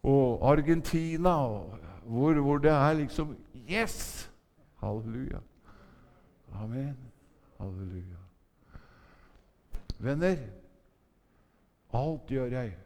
og 0.02 0.44
Argentina, 0.52 1.34
hvor, 2.04 2.34
hvor 2.40 2.58
det 2.58 2.70
er 2.70 2.92
liksom 2.92 3.36
Yes! 3.70 4.30
Halleluja. 4.80 5.40
Amen. 6.54 6.96
Halleluja. 7.58 8.20
Venner, 9.98 10.36
alt 11.92 12.26
gjør 12.30 12.52
jeg 12.52 12.76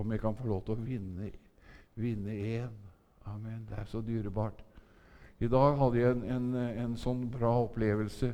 om 0.00 0.12
jeg 0.12 0.22
kan 0.22 0.36
få 0.36 0.48
lov 0.48 0.64
til 0.66 0.76
å 0.76 0.84
vinne 0.84 1.30
vinne 2.00 2.32
én. 2.32 2.76
Amen. 3.28 3.66
Det 3.68 3.78
er 3.78 3.88
så 3.88 4.00
dyrebart. 4.00 4.64
I 5.40 5.48
dag 5.48 5.76
hadde 5.76 6.00
jeg 6.00 6.14
en, 6.16 6.24
en, 6.24 6.54
en 6.84 6.96
sånn 7.00 7.26
bra 7.32 7.52
opplevelse. 7.64 8.32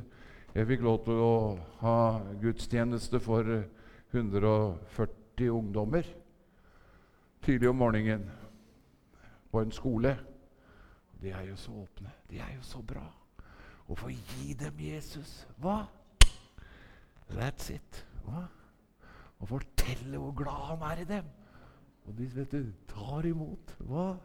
Jeg 0.55 0.67
fikk 0.69 0.85
lov 0.85 1.01
til 1.05 1.19
å 1.21 1.33
ha 1.81 1.97
gudstjeneste 2.41 3.19
for 3.23 3.47
140 4.15 5.51
ungdommer 5.53 6.07
tidlig 7.47 7.69
om 7.69 7.79
morgenen 7.79 8.25
på 9.51 9.61
en 9.61 9.71
skole. 9.71 10.17
De 11.21 11.31
er 11.31 11.45
jo 11.47 11.55
så 11.55 11.71
åpne. 11.71 12.11
De 12.29 12.39
er 12.43 12.55
jo 12.57 12.63
så 12.65 12.81
bra. 12.83 13.05
Å 13.87 13.95
få 13.95 14.11
gi 14.11 14.53
dem 14.59 14.79
Jesus 14.83 15.45
Hva? 15.63 15.85
That's 17.31 17.71
it. 17.71 18.03
Hva? 18.25 18.43
Å 19.39 19.47
fortelle 19.47 20.19
hvor 20.19 20.35
glad 20.35 20.65
han 20.73 20.83
er 20.91 21.03
i 21.03 21.07
dem. 21.07 21.29
Og 22.07 22.17
de 22.17 22.27
vet 22.35 22.51
du, 22.51 22.71
tar 22.87 23.27
imot. 23.27 23.75
Hva? 23.83 24.15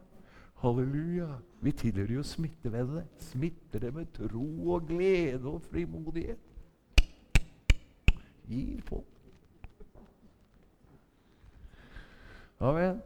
Halleluja. 0.62 1.28
Vi 1.60 1.72
tilhører 1.72 2.14
jo 2.14 2.22
smittevedet. 2.22 3.04
Smitter 3.18 3.82
det 3.82 3.94
med 3.94 4.12
tro 4.14 4.74
og 4.74 4.86
glede 4.88 5.48
og 5.50 5.62
frimodighet. 5.62 6.38
Gir 8.46 8.82
på. 8.86 9.04
Amen. 12.62 13.00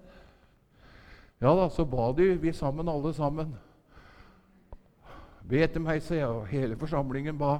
Ja 1.40 1.52
da, 1.56 1.68
så 1.68 1.84
ba 1.84 2.12
de, 2.16 2.34
vi 2.40 2.52
sammen, 2.52 2.88
alle 2.88 3.12
sammen. 3.14 3.54
Be 5.48 5.62
etter 5.64 5.80
meg, 5.80 6.02
sa 6.02 6.16
jeg, 6.16 6.28
og 6.28 6.48
hele 6.50 6.76
forsamlingen 6.76 7.38
ba. 7.38 7.58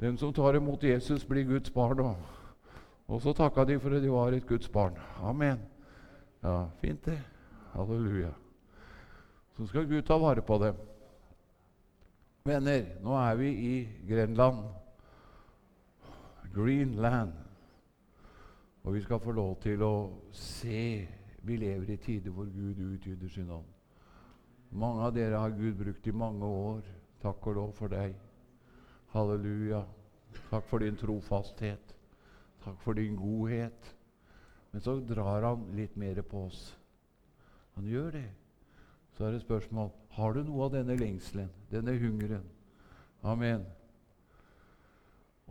Den 0.00 0.16
som 0.18 0.32
tar 0.32 0.56
imot 0.56 0.84
Jesus, 0.84 1.24
blir 1.24 1.44
Guds 1.48 1.70
barn. 1.70 2.00
Og, 2.00 2.16
og 3.08 3.22
så 3.22 3.32
takka 3.36 3.64
de 3.68 3.78
for 3.80 3.96
at 3.96 4.02
de 4.02 4.12
var 4.12 4.32
et 4.32 4.46
Guds 4.46 4.68
barn. 4.68 4.96
Amen. 5.20 5.60
Ja, 6.42 6.70
fint 6.80 7.04
det. 7.04 7.20
Halleluja. 7.72 8.34
Så 9.56 9.66
skal 9.66 9.86
Gud 9.86 10.02
ta 10.02 10.18
vare 10.18 10.42
på 10.42 10.58
dem. 10.58 10.74
Venner, 12.44 12.88
nå 13.02 13.14
er 13.14 13.36
vi 13.38 13.50
i 13.52 13.74
Grenland. 14.08 14.64
Greenland. 16.54 17.32
Og 18.82 18.94
vi 18.94 19.02
skal 19.02 19.20
få 19.22 19.32
lov 19.32 19.54
til 19.62 19.82
å 19.86 19.94
se 20.34 21.08
Vi 21.42 21.56
lever 21.56 21.90
i 21.90 21.96
tider 21.96 22.30
hvor 22.30 22.46
Gud 22.46 22.78
utgyder 22.78 23.28
sin 23.28 23.50
ånd. 23.50 23.66
Mange 24.70 25.02
av 25.02 25.14
dere 25.14 25.40
har 25.42 25.50
Gud 25.50 25.74
brukt 25.74 26.06
i 26.06 26.14
mange 26.14 26.46
år. 26.46 26.84
Takk 27.22 27.46
og 27.50 27.54
lov 27.56 27.72
for 27.74 27.90
deg. 27.90 28.14
Halleluja. 29.10 29.82
Takk 30.50 30.68
for 30.70 30.78
din 30.78 30.96
trofasthet. 30.96 31.94
Takk 32.62 32.78
for 32.84 32.94
din 32.94 33.16
godhet. 33.18 33.90
Men 34.72 34.80
så 34.80 34.96
drar 35.04 35.44
han 35.44 35.66
litt 35.76 35.96
mer 36.00 36.22
på 36.24 36.46
oss. 36.46 36.72
Han 37.76 37.88
gjør 37.88 38.10
det. 38.16 38.28
Så 39.16 39.26
er 39.26 39.34
det 39.34 39.44
spørsmål 39.44 39.92
har 40.16 40.34
du 40.34 40.42
noe 40.44 40.66
av 40.66 40.74
denne 40.74 40.96
lengselen, 40.96 41.48
denne 41.70 41.94
hungeren. 42.00 42.44
Amen. 43.24 43.64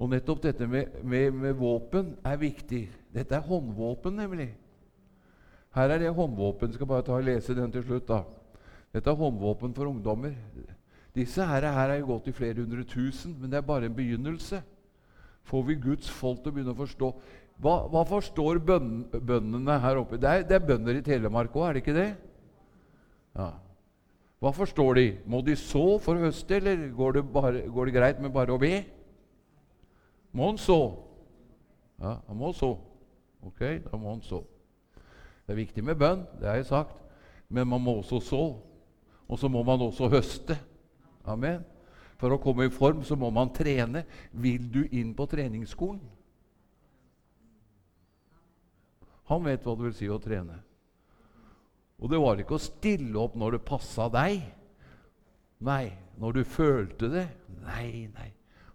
Og 0.02 0.10
nettopp 0.10 0.42
dette 0.44 0.68
med, 0.68 1.00
med, 1.06 1.34
med, 1.34 1.56
våpen 1.58 2.16
er 2.26 2.38
viktig. 2.42 2.84
Dette 3.14 3.38
er 3.38 3.46
håndvåpen, 3.46 4.18
nemlig. 4.18 4.50
Her 5.76 5.94
er 5.94 6.02
det 6.02 6.14
håndvåpen. 6.18 6.74
Skal 6.74 6.90
bare 6.90 7.06
ta 7.06 7.18
og 7.18 7.26
lese 7.26 7.56
den 7.58 7.74
til 7.74 7.86
slutt. 7.86 8.08
da. 8.10 8.24
Dette 8.94 9.10
er 9.10 9.20
håndvåpen 9.20 9.76
for 9.78 9.90
ungdommer. 9.90 10.34
Disse 11.16 11.46
her, 11.46 11.68
her 11.74 11.90
er 11.90 12.02
jo 12.02 12.14
gått 12.14 12.32
i 12.32 12.36
flere 12.36 12.62
hundre 12.64 12.84
tusen, 12.88 13.36
men 13.40 13.52
det 13.52 13.60
er 13.60 13.68
bare 13.68 13.86
en 13.90 13.96
begynnelse. 13.96 14.62
Får 15.44 15.64
vi 15.68 15.76
Guds 15.76 16.10
folk 16.10 16.42
til 16.42 16.52
å 16.52 16.56
begynne 16.56 16.74
å 16.76 16.82
forstå 16.82 17.10
Hva, 17.62 17.76
hva 17.94 18.02
forstår 18.10 18.58
bøn, 18.66 18.94
bøndene 19.14 19.76
her 19.84 20.00
oppe? 20.02 20.18
Det 20.18 20.30
er, 20.30 20.46
det 20.50 20.58
er 20.58 20.66
bønder 20.66 20.98
i 20.98 21.04
Telemark 21.06 21.54
òg, 21.54 21.68
er 21.68 21.78
det 21.78 21.84
ikke 21.84 21.98
det? 21.98 22.08
Ja. 23.38 23.52
Hva 24.42 24.52
forstår 24.58 24.98
de? 24.98 25.06
Må 25.30 25.44
de 25.46 25.54
så 25.60 26.00
for 26.02 26.18
å 26.18 26.26
høste, 26.26 26.58
eller 26.58 26.88
går 26.98 27.20
det, 27.20 27.24
bare, 27.34 27.62
går 27.70 27.90
det 27.90 27.94
greit 27.94 28.22
med 28.24 28.34
bare 28.34 28.56
å 28.56 28.62
be? 28.62 28.80
Må 30.34 30.48
han 30.50 30.58
så? 30.62 30.80
Ja, 32.02 32.16
han 32.26 32.40
må 32.40 32.50
så. 32.58 32.72
Ok, 33.46 33.62
da 33.86 34.00
må 34.00 34.16
han 34.16 34.24
så. 34.26 34.42
Det 35.46 35.54
er 35.54 35.60
viktig 35.62 35.84
med 35.86 36.00
bønn, 36.02 36.24
det 36.40 36.50
har 36.50 36.58
jeg 36.58 36.70
sagt, 36.72 36.98
men 37.52 37.70
man 37.70 37.84
må 37.86 38.00
også 38.00 38.22
så. 38.26 38.42
Og 39.30 39.40
så 39.40 39.50
må 39.52 39.62
man 39.68 39.86
også 39.86 40.10
høste. 40.10 40.58
Amen. 41.30 41.62
For 42.18 42.34
å 42.34 42.42
komme 42.42 42.66
i 42.66 42.74
form 42.74 43.06
så 43.06 43.16
må 43.18 43.30
man 43.34 43.54
trene. 43.54 44.04
Vil 44.34 44.66
du 44.74 44.82
inn 44.90 45.14
på 45.18 45.30
treningsskolen? 45.30 46.02
Han 49.32 49.48
vet 49.48 49.64
hva 49.64 49.78
det 49.78 49.88
vil 49.88 49.96
si 49.96 50.10
å 50.12 50.20
trene. 50.22 50.60
Og 52.02 52.10
det 52.12 52.20
var 52.20 52.40
ikke 52.42 52.58
å 52.58 52.62
stille 52.62 53.16
opp 53.22 53.38
når 53.40 53.56
det 53.56 53.68
passa 53.68 54.10
deg. 54.12 54.42
Nei, 55.64 55.94
når 56.20 56.40
du 56.40 56.42
følte 56.50 57.12
det. 57.14 57.28
Nei, 57.62 58.10
nei. 58.12 58.32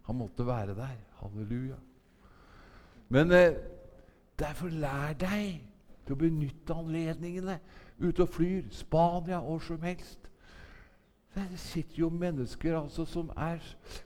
Han 0.06 0.20
måtte 0.20 0.46
være 0.46 0.76
der. 0.78 0.94
Halleluja. 1.20 1.76
Men 3.12 3.34
eh, 3.34 3.58
derfor 4.38 4.70
lær 4.70 5.16
deg 5.18 5.58
til 6.06 6.14
å 6.14 6.20
benytte 6.20 6.78
anledningene. 6.78 7.58
Ute 7.98 8.24
og 8.24 8.32
flyr. 8.38 8.70
Spania, 8.74 9.42
hvor 9.42 9.60
som 9.66 9.82
helst. 9.84 10.30
Det 11.36 11.60
sitter 11.60 12.06
jo 12.06 12.08
mennesker 12.08 12.78
altså 12.78 13.04
som 13.04 13.28
er, 13.36 13.60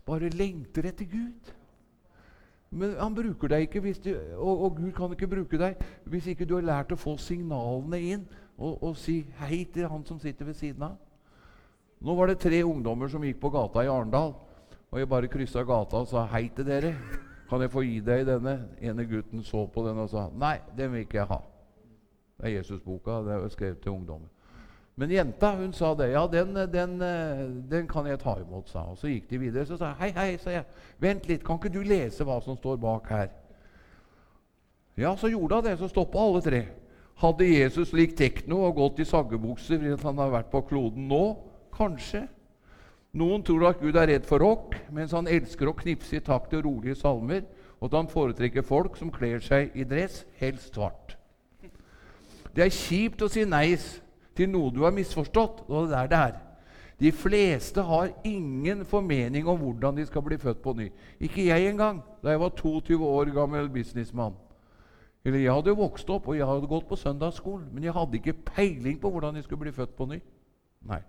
bare 0.06 0.32
lengter 0.34 0.88
etter 0.90 1.06
Gud. 1.06 1.52
Men 2.70 2.94
han 3.00 3.14
bruker 3.14 3.50
deg 3.50 3.66
ikke, 3.66 3.80
du, 4.04 4.10
og, 4.36 4.60
og, 4.64 4.76
Gud 4.76 4.92
kan 4.94 5.14
ikke 5.14 5.28
bruke 5.30 5.58
deg 5.58 5.80
hvis 6.10 6.28
ikke 6.30 6.46
du 6.46 6.54
har 6.54 6.66
lært 6.66 6.92
å 6.94 6.98
få 6.98 7.16
signalene 7.18 7.98
inn 7.98 8.22
og, 8.54 8.76
og, 8.76 8.92
si 8.98 9.24
hei 9.40 9.64
til 9.74 9.88
han 9.90 10.04
som 10.06 10.20
sitter 10.22 10.46
ved 10.46 10.54
siden 10.58 10.84
av. 10.86 10.94
Nå 12.00 12.14
var 12.16 12.30
det 12.30 12.38
tre 12.40 12.62
ungdommer 12.64 13.10
som 13.10 13.24
gikk 13.26 13.40
på 13.42 13.50
gata 13.52 13.82
i 13.84 13.90
Arendal. 13.90 14.36
Og 14.90 14.98
jeg 14.98 15.10
bare 15.10 15.30
kryssa 15.30 15.64
gata 15.66 16.00
og 16.00 16.08
sa 16.10 16.24
hei 16.30 16.46
til 16.54 16.66
dere. 16.66 16.94
Kan 17.50 17.62
jeg 17.64 17.72
få 17.74 17.82
gi 17.82 17.98
deg 18.06 18.22
denne? 18.28 18.54
ene 18.78 19.06
gutten 19.10 19.42
så 19.42 19.66
på 19.66 19.82
den 19.86 19.98
og 19.98 20.10
sa 20.12 20.28
nei, 20.30 20.60
den 20.78 20.94
vil 20.94 21.04
ikke 21.04 21.18
jeg 21.18 21.30
ha. 21.30 21.40
Det 22.38 22.46
er 22.48 22.56
Jesusboka. 22.60 23.18
Det 23.26 23.34
er 23.34 23.48
skrevet 23.52 23.82
til 23.82 23.98
ungdommer. 23.98 24.30
Men 25.00 25.12
jenta 25.14 25.54
hun 25.56 25.70
sa 25.72 25.94
det. 25.96 26.10
Ja, 26.12 26.26
den, 26.28 26.52
den, 26.72 26.98
den, 27.70 27.86
kan 27.88 28.04
jeg 28.06 28.18
ta 28.20 28.34
imot, 28.36 28.68
sa 28.68 28.82
Og 28.90 28.98
Så 29.00 29.08
gikk 29.08 29.30
de 29.30 29.38
videre. 29.40 29.64
Så 29.66 29.78
sa 29.80 29.94
jeg, 29.94 30.00
hei, 30.02 30.10
hei, 30.18 30.38
sa 30.42 30.52
jeg. 30.52 30.66
Vent 31.00 31.28
litt, 31.30 31.44
kan 31.46 31.56
ikke 31.56 31.72
du 31.72 31.80
lese 31.86 32.26
hva 32.28 32.36
som 32.44 32.58
står 32.58 32.76
bak 32.82 33.08
her? 33.08 33.30
Ja, 35.00 35.14
så 35.16 35.30
gjorde 35.32 35.56
hun 35.56 35.64
det. 35.64 35.78
Så 35.80 35.88
stoppa 35.88 36.20
alle 36.20 36.42
tre. 36.44 36.60
Hadde 37.20 37.48
Jesus 37.48 37.94
likt 37.96 38.18
tekno 38.20 38.60
og 38.66 38.76
gått 38.76 39.00
i 39.00 39.08
saggebukser 39.08 39.80
fordi 39.80 39.96
han 40.04 40.20
har 40.20 40.34
vært 40.34 40.52
på 40.52 40.62
kloden 40.68 41.08
nå? 41.08 41.24
Kanskje. 41.76 42.26
Noen 43.16 43.42
tror 43.44 43.70
at 43.70 43.80
Gud 43.80 43.96
er 43.96 44.12
redd 44.12 44.28
for 44.28 44.42
rock, 44.44 44.76
mens 44.92 45.16
han 45.16 45.28
elsker 45.28 45.68
å 45.68 45.74
knipse 45.80 46.16
i 46.16 46.22
takt 46.24 46.52
til 46.52 46.62
rolige 46.66 46.94
salmer, 47.00 47.42
og 47.80 47.88
at 47.88 47.96
han 47.96 48.12
foretrekker 48.12 48.66
folk 48.66 49.00
som 49.00 49.10
kler 49.12 49.40
seg 49.42 49.72
i 49.74 49.86
dress, 49.88 50.22
helst 50.38 50.76
svart. 50.76 51.16
Det 52.54 52.66
er 52.66 52.74
kjipt 52.74 53.24
å 53.24 53.30
si 53.32 53.46
nei 53.48 53.72
til 54.40 54.50
noe 54.50 54.72
du 54.72 54.82
har 54.86 54.94
misforstått. 54.96 55.66
Og 55.68 55.90
det 55.90 55.98
er 55.98 56.10
det 56.10 56.20
er. 56.20 56.38
De 57.00 57.12
fleste 57.16 57.80
har 57.80 58.10
ingen 58.28 58.84
formening 58.84 59.48
om 59.48 59.58
hvordan 59.60 59.96
de 59.96 60.04
skal 60.06 60.24
bli 60.24 60.36
født 60.40 60.60
på 60.62 60.74
ny. 60.76 60.90
Ikke 61.20 61.46
jeg 61.46 61.70
engang, 61.70 62.02
da 62.22 62.34
jeg 62.34 62.40
var 62.40 62.52
22 62.56 62.98
år 63.06 63.32
gammel 63.34 63.70
businessmann. 63.72 64.34
Eller 65.24 65.38
Jeg 65.38 65.52
hadde 65.52 65.76
vokst 65.76 66.10
opp 66.10 66.28
og 66.28 66.36
jeg 66.36 66.46
hadde 66.46 66.68
gått 66.68 66.88
på 66.88 66.96
søndagsskolen, 66.96 67.68
men 67.72 67.84
jeg 67.84 67.92
hadde 67.92 68.16
ikke 68.16 68.32
peiling 68.32 69.00
på 69.00 69.10
hvordan 69.10 69.36
jeg 69.36 69.44
skulle 69.44 69.60
bli 69.60 69.72
født 69.72 69.96
på 69.96 70.06
ny. 70.08 70.20
Nei. 70.88 71.00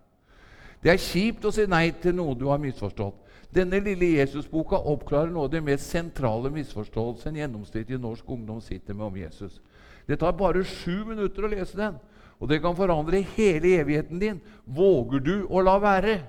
Det 0.84 0.92
er 0.92 1.00
kjipt 1.00 1.46
å 1.46 1.52
si 1.54 1.68
nei 1.70 1.92
til 1.92 2.16
noe 2.16 2.36
du 2.36 2.48
har 2.50 2.60
misforstått. 2.60 3.16
Denne 3.52 3.80
lille 3.84 4.14
Jesusboka 4.18 4.80
oppklarer 4.80 5.32
noe 5.32 5.48
av 5.48 5.52
det 5.52 5.62
mest 5.64 5.92
sentrale 5.92 6.50
misforståelsen 6.52 7.34
en 7.34 7.42
gjennomsnittlig 7.42 8.00
norsk 8.00 8.30
ungdom 8.32 8.62
sitter 8.64 8.96
med 8.96 9.06
om 9.06 9.20
Jesus. 9.20 9.60
Det 10.08 10.20
tar 10.20 10.36
bare 10.40 10.64
sju 10.64 11.04
minutter 11.06 11.46
å 11.46 11.52
lese 11.52 11.78
den. 11.78 12.00
Og 12.42 12.50
det 12.50 12.62
kan 12.64 12.76
forandre 12.76 13.22
hele 13.36 13.76
evigheten 13.80 14.20
din. 14.22 14.40
Våger 14.66 15.22
du 15.22 15.36
å 15.46 15.62
la 15.62 15.78
være? 15.82 16.20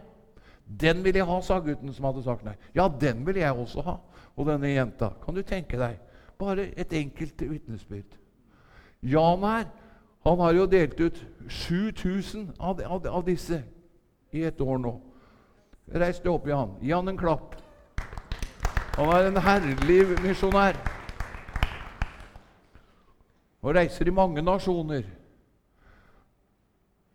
Den 0.64 1.00
vil 1.04 1.16
jeg 1.16 1.28
ha, 1.28 1.38
sa 1.44 1.58
gutten 1.64 1.92
som 1.92 2.06
hadde 2.08 2.24
sagt 2.24 2.44
nei. 2.44 2.54
Ja, 2.76 2.86
den 2.88 3.24
vil 3.26 3.40
jeg 3.40 3.52
også 3.52 3.84
ha. 3.86 3.98
Og 4.36 4.48
denne 4.48 4.70
jenta. 4.72 5.12
Kan 5.24 5.36
du 5.36 5.42
tenke 5.44 5.80
deg? 5.80 5.96
Bare 6.40 6.68
et 6.76 6.92
enkelt 6.96 7.40
vitnesbyrd. 7.40 8.18
Jan 9.02 9.44
her 9.44 9.70
han 10.22 10.38
har 10.38 10.52
jo 10.54 10.68
delt 10.70 11.00
ut 11.00 11.16
7000 11.48 12.52
av, 12.60 12.78
av, 12.86 13.06
av 13.06 13.24
disse 13.26 13.58
i 14.30 14.44
et 14.46 14.60
år 14.62 14.78
nå. 14.78 14.92
Reis 15.98 16.20
deg 16.22 16.30
opp, 16.30 16.46
Jan. 16.46 16.76
Gi 16.78 16.92
han 16.94 17.10
en 17.10 17.18
klapp. 17.18 17.56
Han 18.94 19.10
er 19.16 19.30
en 19.30 19.40
herlig 19.42 20.04
misjonær 20.20 20.76
og 23.62 23.74
reiser 23.76 24.08
i 24.10 24.14
mange 24.14 24.42
nasjoner. 24.42 25.04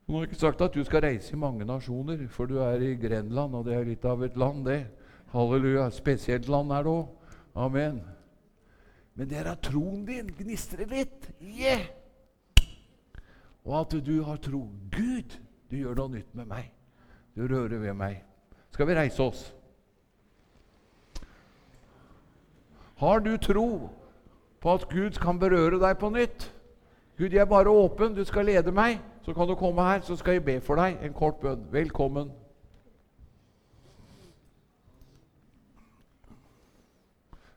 Nå 0.08 0.16
har 0.16 0.22
jeg 0.24 0.30
ikke 0.30 0.40
sagt 0.40 0.62
at 0.64 0.72
du 0.72 0.86
skal 0.88 1.02
reise 1.04 1.34
i 1.36 1.38
mange 1.40 1.66
nasjoner, 1.68 2.22
for 2.32 2.48
du 2.48 2.62
er 2.64 2.80
i 2.80 2.94
Grenland, 2.96 3.56
og 3.60 3.66
det 3.68 3.74
er 3.76 3.88
litt 3.90 4.06
av 4.08 4.22
et 4.24 4.38
land, 4.40 4.62
det. 4.64 4.86
Halleluja. 5.34 5.90
Spesielt 5.92 6.48
land 6.48 6.72
er 6.72 6.86
det 6.88 6.94
òg. 6.94 7.10
Amen. 7.60 7.98
Men 9.20 9.28
det 9.28 9.42
er 9.42 9.50
at 9.52 9.66
troen 9.68 10.06
din 10.08 10.30
gnistrer 10.32 10.88
litt. 10.88 11.28
Yeah! 11.42 11.90
Og 13.66 13.82
at 13.82 13.98
du 14.06 14.22
har 14.24 14.40
tro. 14.40 14.62
Gud, 14.96 15.36
du 15.68 15.76
gjør 15.76 16.00
noe 16.00 16.14
nytt 16.16 16.32
med 16.40 16.48
meg. 16.54 16.72
Du 17.36 17.44
rører 17.44 17.76
ved 17.84 18.00
meg. 18.00 18.22
Skal 18.72 18.88
vi 18.88 18.96
reise 18.96 19.28
oss? 19.28 19.44
Har 23.04 23.20
du 23.28 23.34
tro 23.38 23.68
på 24.64 24.74
at 24.74 24.88
Gud 24.88 25.20
kan 25.20 25.36
berøre 25.36 25.84
deg 25.84 26.00
på 26.00 26.16
nytt? 26.16 26.48
Gud, 27.20 27.28
jeg 27.36 27.44
er 27.44 27.52
bare 27.52 27.76
åpen. 27.76 28.16
Du 28.16 28.24
skal 28.24 28.48
lede 28.48 28.72
meg 28.72 29.04
så 29.28 29.34
kan 29.34 29.48
du 29.48 29.56
komme 29.56 29.82
her, 29.82 30.02
så 30.02 30.16
skal 30.16 30.34
jeg 30.34 30.46
be 30.46 30.62
for 30.62 30.80
deg 30.80 31.02
en 31.04 31.14
kort 31.14 31.36
bønn. 31.42 31.66
Velkommen. 31.72 32.30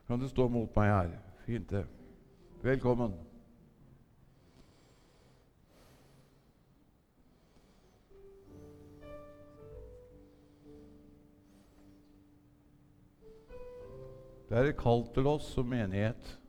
Kan 0.07 0.19
du 0.19 0.27
stå 0.27 0.49
mot 0.51 0.75
meg 0.75 0.91
her? 0.91 1.13
Fint, 1.45 1.69
det. 1.69 1.85
Velkommen. 2.61 3.13
Det 14.49 14.57
er 14.57 14.73
et 14.73 14.77
kall 14.77 15.07
til 15.15 15.27
oss 15.27 15.53
som 15.55 15.71
menighet. 15.71 16.40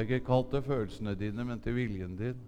Det 0.00 0.06
er 0.08 0.14
ikke 0.16 0.26
kalt 0.32 0.46
til 0.48 0.62
følelsene 0.64 1.12
dine, 1.20 1.44
men 1.44 1.58
til 1.60 1.74
viljen 1.76 2.14
din. 2.16 2.38